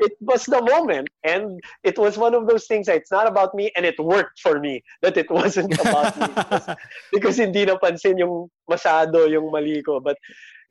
[0.00, 1.08] it was the moment.
[1.24, 4.40] And it was one of those things that it's not about me and it worked
[4.40, 6.26] for me that it wasn't about me.
[6.26, 6.76] Because,
[7.12, 10.00] because hindi napansin yung masado, yung mali ko.
[10.00, 10.18] But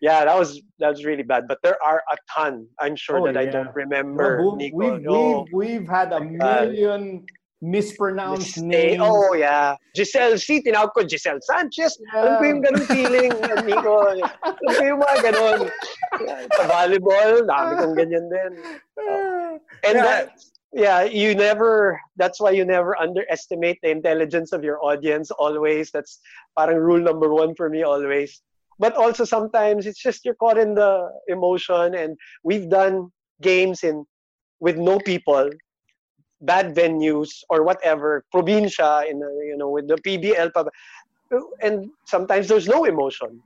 [0.01, 1.47] yeah, that was that was really bad.
[1.47, 2.67] But there are a ton.
[2.79, 3.41] I'm sure oh, that yeah.
[3.41, 4.41] I don't remember.
[4.41, 7.25] No, we've, we've, oh, we've had a million
[7.61, 9.01] mispronounced name.
[9.01, 9.75] Oh, yeah.
[9.95, 11.97] Giselle C, tinawag ko Giselle Sanchez.
[12.01, 12.17] Yeah.
[12.17, 13.31] Alam ko yung ganun feeling,
[13.69, 13.95] Nikko.
[14.17, 15.59] Alam ko yung mga ganun.
[16.57, 18.51] Sa volleyball, dami kong ganyan din.
[19.85, 20.05] And yeah.
[20.05, 20.25] that,
[20.73, 25.91] yeah, you never, that's why you never underestimate the intelligence of your audience always.
[25.93, 26.19] That's
[26.57, 28.41] parang rule number one for me always.
[28.81, 34.05] But also sometimes it's just you're caught in the emotion and we've done games in
[34.59, 35.49] with no people
[36.41, 40.51] bad venues or whatever, probinsya, in you know, with the PBL,
[41.61, 43.41] and sometimes there's no emotion.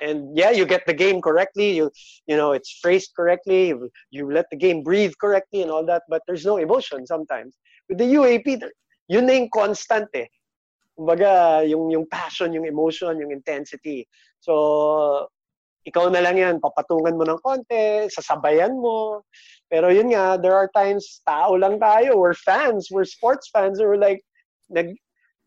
[0.00, 1.76] And yeah, you get the game correctly.
[1.76, 1.90] You
[2.26, 3.68] you know it's phrased correctly.
[3.68, 6.02] You, you let the game breathe correctly and all that.
[6.08, 7.56] But there's no emotion sometimes.
[7.88, 8.62] With the UAAP,
[9.08, 10.26] yun na yung constant eh.
[10.98, 14.06] Kumbaga, yung, yung passion, yung emotion, yung intensity.
[14.40, 15.28] So,
[15.82, 19.26] ikaw na lang yan, papatungan mo ng konti, sasabayan mo.
[19.66, 23.98] Pero yun nga, there are times, tao lang tayo, we're fans, we're sports fans, we're
[23.98, 24.22] like,
[24.70, 24.94] nag,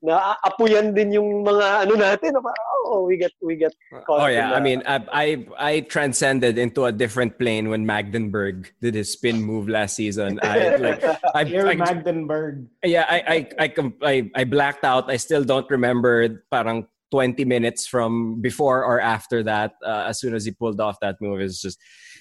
[0.05, 2.37] naaapuyan din yung mga ano natin.
[2.85, 3.73] Oh, we get we get
[4.05, 4.21] caught.
[4.21, 8.93] Oh yeah, I mean, I, I I transcended into a different plane when Magdenburg did
[8.93, 10.39] his spin move last season.
[10.43, 11.03] I like
[11.33, 12.69] I, I Magdenburg.
[12.85, 13.67] Yeah, I I, I
[14.03, 15.09] I I blacked out.
[15.09, 20.33] I still don't remember parang 20 minutes from before or after that uh, as soon
[20.33, 21.79] as he pulled off that move is just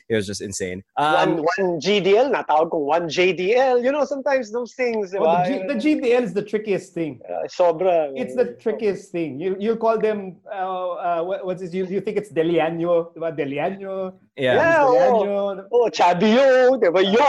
[0.08, 0.82] it was just insane.
[0.96, 5.80] Um, one, one GDL natawag ko one JDL you know sometimes those things well, the,
[5.80, 7.20] G, the, GDL is the trickiest thing.
[7.24, 8.12] Uh, sobra.
[8.14, 9.40] It's the trickiest thing.
[9.40, 11.72] You you call them uh, uh, what, what's this?
[11.72, 13.32] You, you think it's Deliano diba?
[13.32, 17.28] Deliano yeah, yeah oh, oh Chabio diba yo.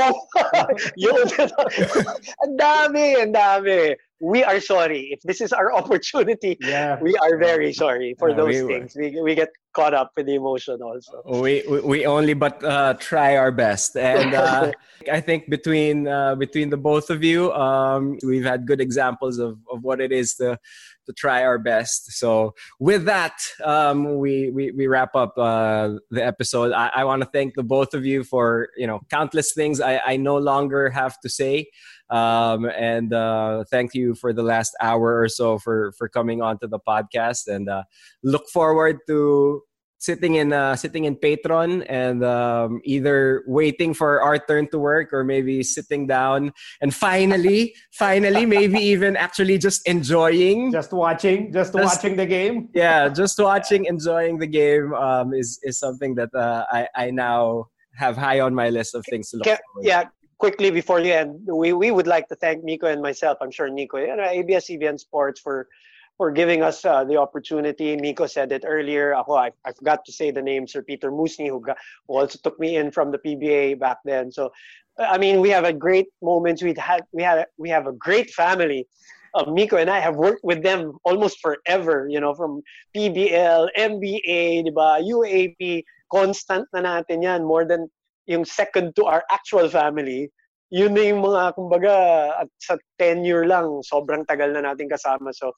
[0.98, 1.14] Yo.
[2.44, 6.58] Ang dami ang dami we are sorry if this is our opportunity.
[6.62, 7.00] Yeah.
[7.02, 8.96] we are very sorry for those we, things.
[8.96, 11.22] We we get caught up with the emotion also.
[11.26, 14.72] We we only but uh, try our best, and uh,
[15.12, 19.60] I think between uh, between the both of you, um, we've had good examples of
[19.72, 20.58] of what it is to
[21.06, 22.12] to try our best.
[22.14, 26.72] So with that, um, we, we, we wrap up uh, the episode.
[26.72, 30.02] I, I want to thank the both of you for you know countless things I,
[30.06, 31.68] I no longer have to say.
[32.10, 36.68] Um, and uh, thank you for the last hour or so for for coming onto
[36.68, 37.48] the podcast.
[37.48, 37.84] And uh,
[38.24, 39.62] look forward to
[40.06, 45.12] sitting in uh, sitting in Patron and um, either waiting for our turn to work
[45.12, 46.52] or maybe sitting down
[46.82, 52.70] and finally, finally, maybe even actually just enjoying, just watching, just, just watching the game.
[52.74, 57.68] Yeah, just watching, enjoying the game um, is is something that uh, I I now
[57.96, 59.46] have high on my list of things to look.
[59.46, 59.82] forward.
[59.82, 60.04] Yeah,
[60.38, 63.38] quickly before you end, we we would like to thank Nikko and myself.
[63.42, 65.68] I'm sure Nikko, and ABS-CBN Sports for
[66.18, 67.96] for giving us uh, the opportunity.
[67.98, 69.14] Mico said it earlier.
[69.16, 72.40] Ako, I, I forgot to say the name, Sir Peter Musni, who, got, who also
[72.42, 74.32] took me in from the PBA back then.
[74.32, 74.52] So,
[74.98, 76.64] I mean, we have a great moments.
[76.64, 78.88] We had we had we have a great family.
[79.34, 82.08] Uh, Mico and I have worked with them almost forever.
[82.10, 82.62] You know, from
[82.96, 87.44] PBL, MBA, diba, UAAP, constant na natin yan.
[87.44, 87.92] More than
[88.28, 90.30] yung second to our actual family
[90.74, 91.94] yun na yung mga, kumbaga,
[92.42, 95.30] at sa tenure lang, sobrang tagal na natin kasama.
[95.34, 95.54] So,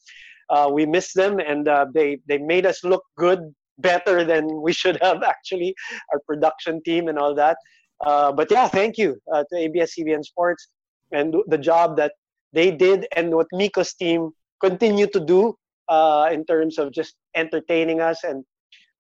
[0.50, 3.40] uh, we miss them and uh, they, they made us look good,
[3.80, 5.76] better than we should have actually,
[6.12, 7.58] our production team and all that.
[8.06, 10.70] Uh, but yeah, thank you uh, to ABS-CBN Sports
[11.12, 12.14] and the job that
[12.54, 14.32] they did and what Mico's team
[14.62, 15.56] continue to do
[15.90, 18.44] uh, in terms of just entertaining us and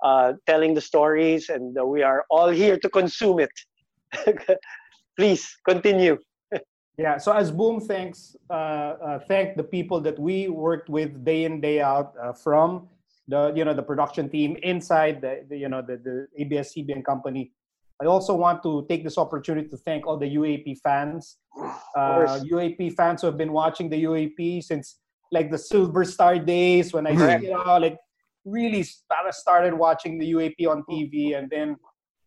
[0.04, 3.52] uh, telling the stories, and uh, we are all here to consume it.
[5.18, 6.18] Please continue.
[6.98, 7.18] Yeah.
[7.18, 11.62] So as Boom thanks, uh, uh, thank the people that we worked with day in
[11.62, 12.88] day out uh, from
[13.28, 17.52] the you know the production team inside the, the you know the, the ABS-CBN company.
[18.02, 21.38] I also want to take this opportunity to thank all the UAAP fans,
[21.96, 25.00] uh, UAAP fans who have been watching the UAAP since
[25.32, 27.98] like the Silver Star days when I you know like
[28.48, 28.84] really
[29.32, 31.76] started watching the UAAP on TV and then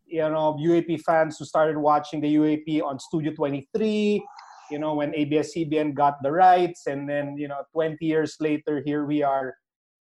[0.07, 4.23] you know UAAP fans who started watching the UAAP on Studio 23
[4.71, 6.87] you know when ABS-CBN got the rights.
[6.87, 9.55] And then you know 20 years later here we are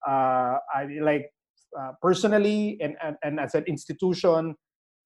[0.07, 1.29] uh, I like
[1.77, 4.55] uh, personally and, and and as an institution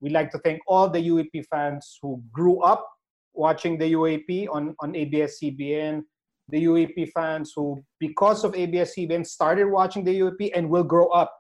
[0.02, 2.86] we like to thank all the UAAP fans who grew up
[3.34, 6.04] watching the UAAP on on ABS-CBN
[6.50, 11.34] the UAAP fans who because of ABS-CBN started watching the UAAP and will grow up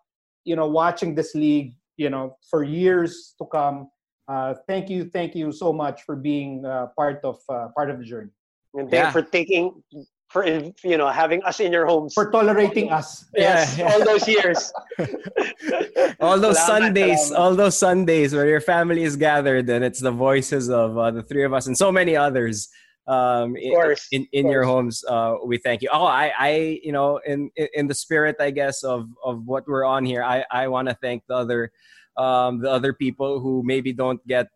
[0.46, 3.90] you know watching this league you know for years to come
[4.28, 8.00] uh, thank you, thank you so much for being uh, part of uh, part of
[8.00, 8.30] the journey.
[8.74, 9.12] And thank yeah.
[9.12, 9.84] for taking
[10.30, 13.26] for you know having us in your homes for tolerating us.
[13.36, 13.86] Yes, yeah.
[13.92, 14.72] all those years.
[16.20, 20.70] all those Sundays, all those Sundays where your family is gathered and it's the voices
[20.70, 22.70] of uh, the three of us and so many others
[23.08, 26.92] um in, course, in, in your homes uh we thank you oh i i you
[26.94, 30.70] know in in the spirit i guess of of what we're on here i i
[30.70, 31.70] want to thank the other
[32.18, 34.48] um, the other people who maybe don't get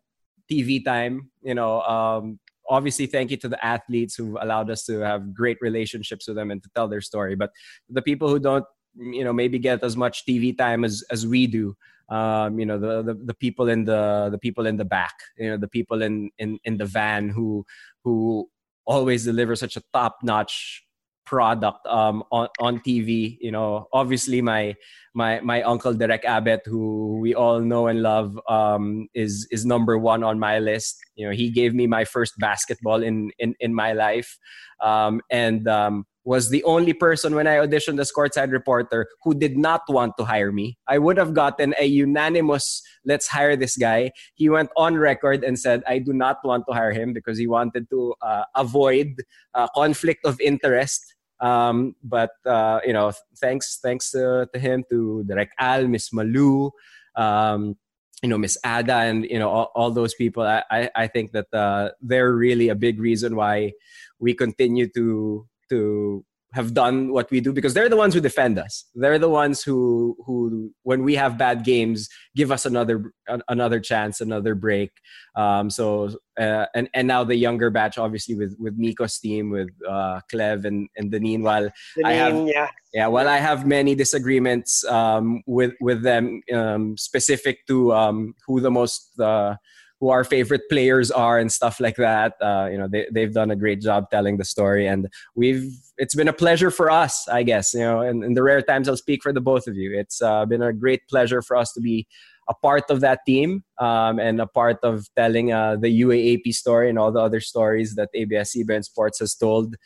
[0.50, 1.30] TV time.
[1.42, 2.38] You know, um,
[2.68, 6.50] obviously, thank you to the athletes who allowed us to have great relationships with them
[6.50, 7.34] and to tell their story.
[7.34, 7.50] But
[7.88, 8.64] the people who don't,
[8.96, 11.76] you know, maybe get as much TV time as as we do.
[12.08, 15.14] Um, you know, the, the the people in the the people in the back.
[15.36, 17.66] You know, the people in in in the van who
[18.04, 18.48] who
[18.86, 20.84] always deliver such a top notch
[21.28, 23.36] product um, on on TV.
[23.40, 24.74] You know, obviously my
[25.14, 29.98] my my uncle Derek Abbott, who we all know and love, um, is is number
[29.98, 30.96] one on my list.
[31.14, 34.38] You know, he gave me my first basketball in in in my life,
[34.80, 39.56] um, and um, was the only person when I auditioned as courtside reporter who did
[39.56, 40.76] not want to hire me.
[40.86, 45.58] I would have gotten a unanimous "Let's hire this guy." He went on record and
[45.58, 49.24] said, "I do not want to hire him because he wanted to uh, avoid
[49.54, 51.00] uh, conflict of interest."
[51.40, 56.70] Um, but uh, you know, thanks thanks to, to him, to Direct Al, Miss Malu,
[57.16, 57.74] um,
[58.22, 60.42] you know, Miss Ada, and you know all, all those people.
[60.42, 63.72] I, I, I think that uh, they're really a big reason why
[64.20, 66.24] we continue to to
[66.54, 68.86] have done what we do because they're the ones who defend us.
[68.94, 73.12] They're the ones who who when we have bad games give us another
[73.48, 74.90] another chance, another break.
[75.36, 79.68] Um, so uh, and and now the younger batch, obviously with with Mico's team, with
[79.86, 81.42] uh, Clev and and Deneen.
[81.42, 82.68] While Deneen, I have yeah.
[82.94, 88.60] yeah, while I have many disagreements um, with with them um, specific to um, who
[88.60, 89.56] the most uh,
[90.00, 92.34] who our favorite players are and stuff like that.
[92.40, 96.14] Uh, you know, they, they've done a great job telling the story, and we've it's
[96.14, 97.74] been a pleasure for us, I guess.
[97.74, 100.22] You know, and in the rare times I'll speak for the both of you, it's
[100.22, 102.06] uh, been a great pleasure for us to be
[102.48, 106.88] a part of that team um, and a part of telling uh, the UAAP story
[106.88, 109.76] and all the other stories that ABS-CBN Sports has told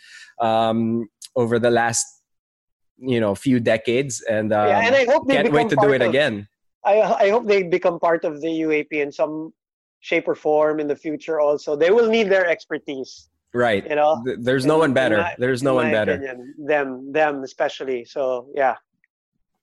[0.40, 2.06] um, over the last
[2.98, 4.22] you know few decades.
[4.22, 6.47] And, um, yeah, and I hope they can't wait to do it of, again.
[6.84, 9.52] I, I hope they become part of the UAAP in some
[10.02, 14.22] shape or form in the future also they will need their expertise right you know
[14.38, 16.54] there's no one better my, there's no one better opinion.
[16.58, 18.76] them them especially so yeah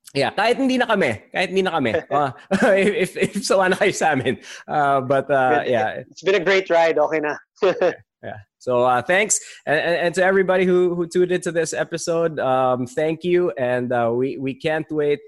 [0.09, 1.93] Yeah, kahit hindi na kami, kahit hindi na kami.
[2.09, 2.33] Uh,
[2.73, 4.41] if if so na kayo sa amin.
[4.65, 6.97] Uh, but uh, yeah, it's been a great ride.
[6.97, 7.37] Okay na.
[8.25, 8.41] yeah.
[8.57, 9.37] So uh, thanks,
[9.69, 12.41] and, and, to everybody who who tuned into this episode.
[12.41, 15.21] Um, thank you, and uh, we we can't wait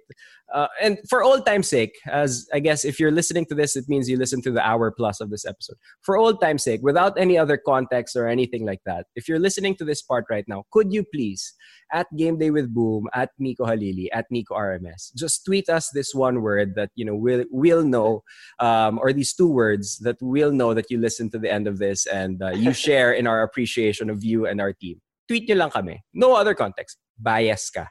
[0.53, 3.85] uh, and for old time's sake, as I guess if you're listening to this, it
[3.87, 5.77] means you listen to the hour plus of this episode.
[6.01, 9.75] For old time's sake, without any other context or anything like that, if you're listening
[9.77, 11.53] to this part right now, could you please,
[11.93, 16.13] at Game Day with Boom, at Mico Halili, at Nikko RMS, just tweet us this
[16.13, 18.23] one word that you know we'll we'll know,
[18.59, 21.79] um, or these two words that we'll know that you listen to the end of
[21.79, 24.99] this and uh, you share in our appreciation of you and our team.
[25.27, 26.03] Tweet nyo lang kami.
[26.13, 26.97] No other context.
[27.17, 27.87] Bias ka.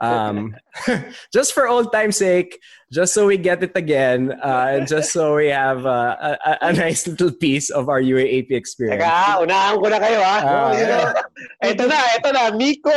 [0.00, 0.56] Um,
[1.32, 2.58] just for old time's sake,
[2.90, 6.72] just so we get it again, uh, and just so we have uh, a, a,
[6.72, 9.04] nice little piece of our UAAP experience.
[9.04, 10.36] Teka, unahan ko na kayo ha.
[10.40, 12.90] Uh, ito na, ito na, Mico.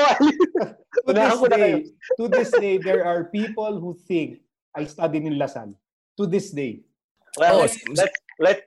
[1.05, 1.73] to, this day,
[2.17, 4.39] to this day, there are people who think
[4.73, 5.75] I studied in La Salle.
[6.17, 6.81] To this day.
[7.37, 7.67] Well, oh,
[7.97, 8.57] let, let,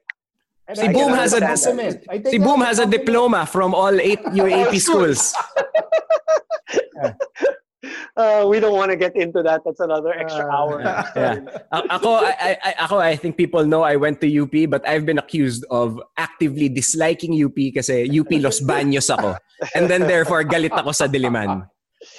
[0.74, 5.32] Si Boom has a Si Boom has a diploma from all eight UAAP schools.
[8.16, 9.60] Uh, we don't want to get into that.
[9.64, 10.80] That's another extra Uh, hour.
[10.80, 11.36] yeah.
[11.76, 15.04] A- ako, I, I, ako, I think people know I went to UP, but I've
[15.04, 19.36] been accused of actively disliking UP kasi UP Los Baños ako.
[19.76, 21.68] And then therefore, galit ako sa Diliman.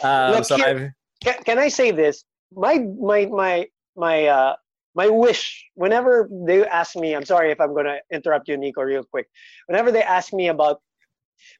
[0.05, 0.81] Um, Look, so here- I've,
[1.17, 2.21] Can, can I say this?
[2.53, 3.65] My my my
[3.97, 4.53] my uh
[4.93, 9.01] my wish whenever they ask me, I'm sorry if I'm gonna interrupt you, Nikko, real
[9.01, 9.25] quick.
[9.65, 10.77] Whenever they ask me about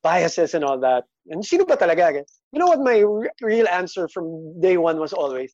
[0.05, 2.21] biases and all that, and sino ba talaga?
[2.51, 5.53] You know what my re- real answer from day one was always,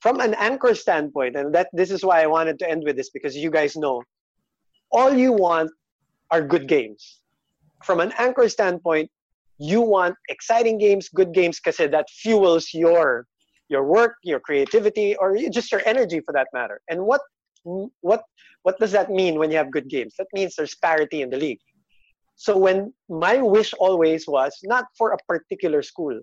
[0.00, 3.10] from an anchor standpoint, and that this is why I wanted to end with this
[3.10, 4.02] because you guys know,
[4.90, 5.70] all you want
[6.30, 7.20] are good games.
[7.84, 9.10] From an anchor standpoint,
[9.58, 13.26] you want exciting games, good games, because that fuels your
[13.68, 16.80] your work, your creativity, or just your energy for that matter.
[16.88, 17.20] And what
[18.00, 18.22] what
[18.62, 20.14] what does that mean when you have good games?
[20.18, 21.60] That means there's parity in the league.
[22.40, 26.18] So when my wish always was not for a particular school,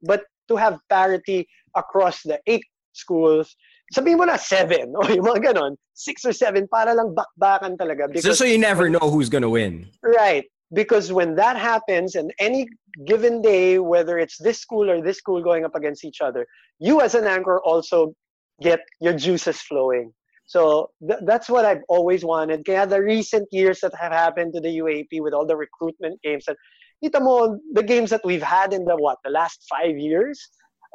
[0.00, 1.46] but to have parity
[1.76, 3.54] across the eight schools.
[3.92, 8.08] Sabihin mo na seven, o yung mga ganon, six or seven, para lang bakbakan talaga.
[8.16, 9.84] so, so you never know who's gonna win.
[10.02, 10.48] Right.
[10.72, 12.68] Because when that happens, and any
[13.04, 16.46] given day, whether it's this school or this school going up against each other,
[16.78, 18.12] you as an anchor also
[18.60, 20.12] get your juices flowing.
[20.48, 22.64] So th- that's what I've always wanted.
[22.64, 26.48] Kaya the recent years that have happened to the UAAP with all the recruitment games,
[26.48, 26.56] and
[27.04, 30.40] kita mo, the games that we've had in the what, the last five years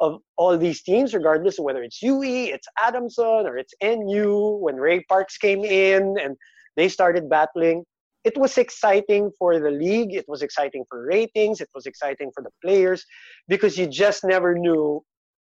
[0.00, 4.76] of all these teams, regardless of whether it's UE, it's Adamson, or it's NU, when
[4.76, 6.36] Ray Parks came in and
[6.76, 7.84] they started battling
[8.24, 10.14] it was exciting for the league.
[10.14, 11.60] It was exciting for ratings.
[11.60, 13.04] It was exciting for the players
[13.48, 15.04] because you just never knew,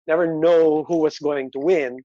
[0.06, 1.98] never know who was going to win.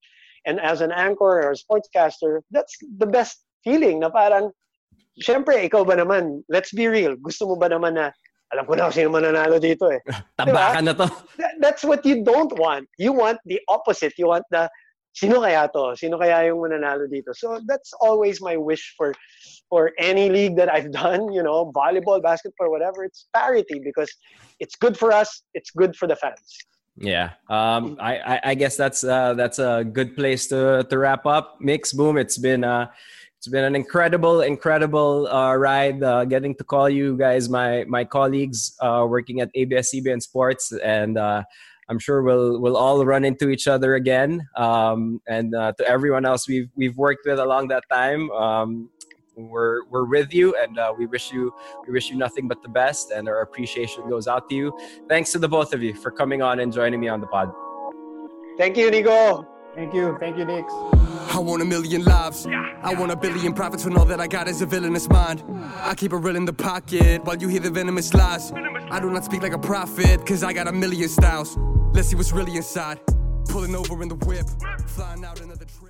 [0.45, 4.51] And as an anchor or a sportscaster, that's the best feeling na parang,
[5.21, 8.11] syempre, ikaw ba naman, let's be real, gusto mo ba naman na,
[8.51, 10.01] alam ko na kung sino mananalo dito eh.
[10.39, 11.07] Tabakan na to.
[11.63, 12.89] That's what you don't want.
[12.97, 14.11] You want the opposite.
[14.17, 14.67] You want the
[15.13, 15.95] sino kaya to?
[15.95, 17.31] Sino kaya yung mananalo dito?
[17.31, 19.13] So that's always my wish for
[19.71, 23.03] for any league that I've done, you know, volleyball, basketball, whatever.
[23.03, 24.11] It's parity because
[24.59, 26.43] it's good for us, it's good for the fans.
[26.97, 27.31] Yeah.
[27.49, 31.57] Um, I, I, guess that's uh, that's a good place to, to wrap up.
[31.59, 32.17] Mix boom.
[32.17, 32.87] It's been uh,
[33.41, 36.03] it's been an incredible, incredible uh, ride.
[36.03, 41.17] Uh, getting to call you guys my my colleagues uh, working at ABS-CBN Sports, and
[41.17, 41.41] uh,
[41.89, 44.47] I'm sure we'll we'll all run into each other again.
[44.55, 48.89] Um, and uh, to everyone else we've we've worked with along that time, um,
[49.35, 51.53] we're we're with you, and uh, we wish you
[51.87, 54.77] we wish you nothing but the best, and our appreciation goes out to you.
[55.07, 57.51] Thanks to the both of you for coming on and joining me on the pod.
[58.57, 59.47] Thank you, Nikko.
[59.75, 60.17] Thank you.
[60.19, 60.71] Thank you, Nix.
[61.33, 62.45] I want a million lives.
[62.45, 65.43] I want a billion profits when all that I got is a villainous mind.
[65.77, 68.51] I keep it real in the pocket while you hear the venomous lies.
[68.51, 71.57] I do not speak like a prophet, cause I got a million styles.
[71.93, 72.99] Let's see what's really inside.
[73.47, 74.45] Pulling over in the whip,
[74.87, 75.80] flying out another trip.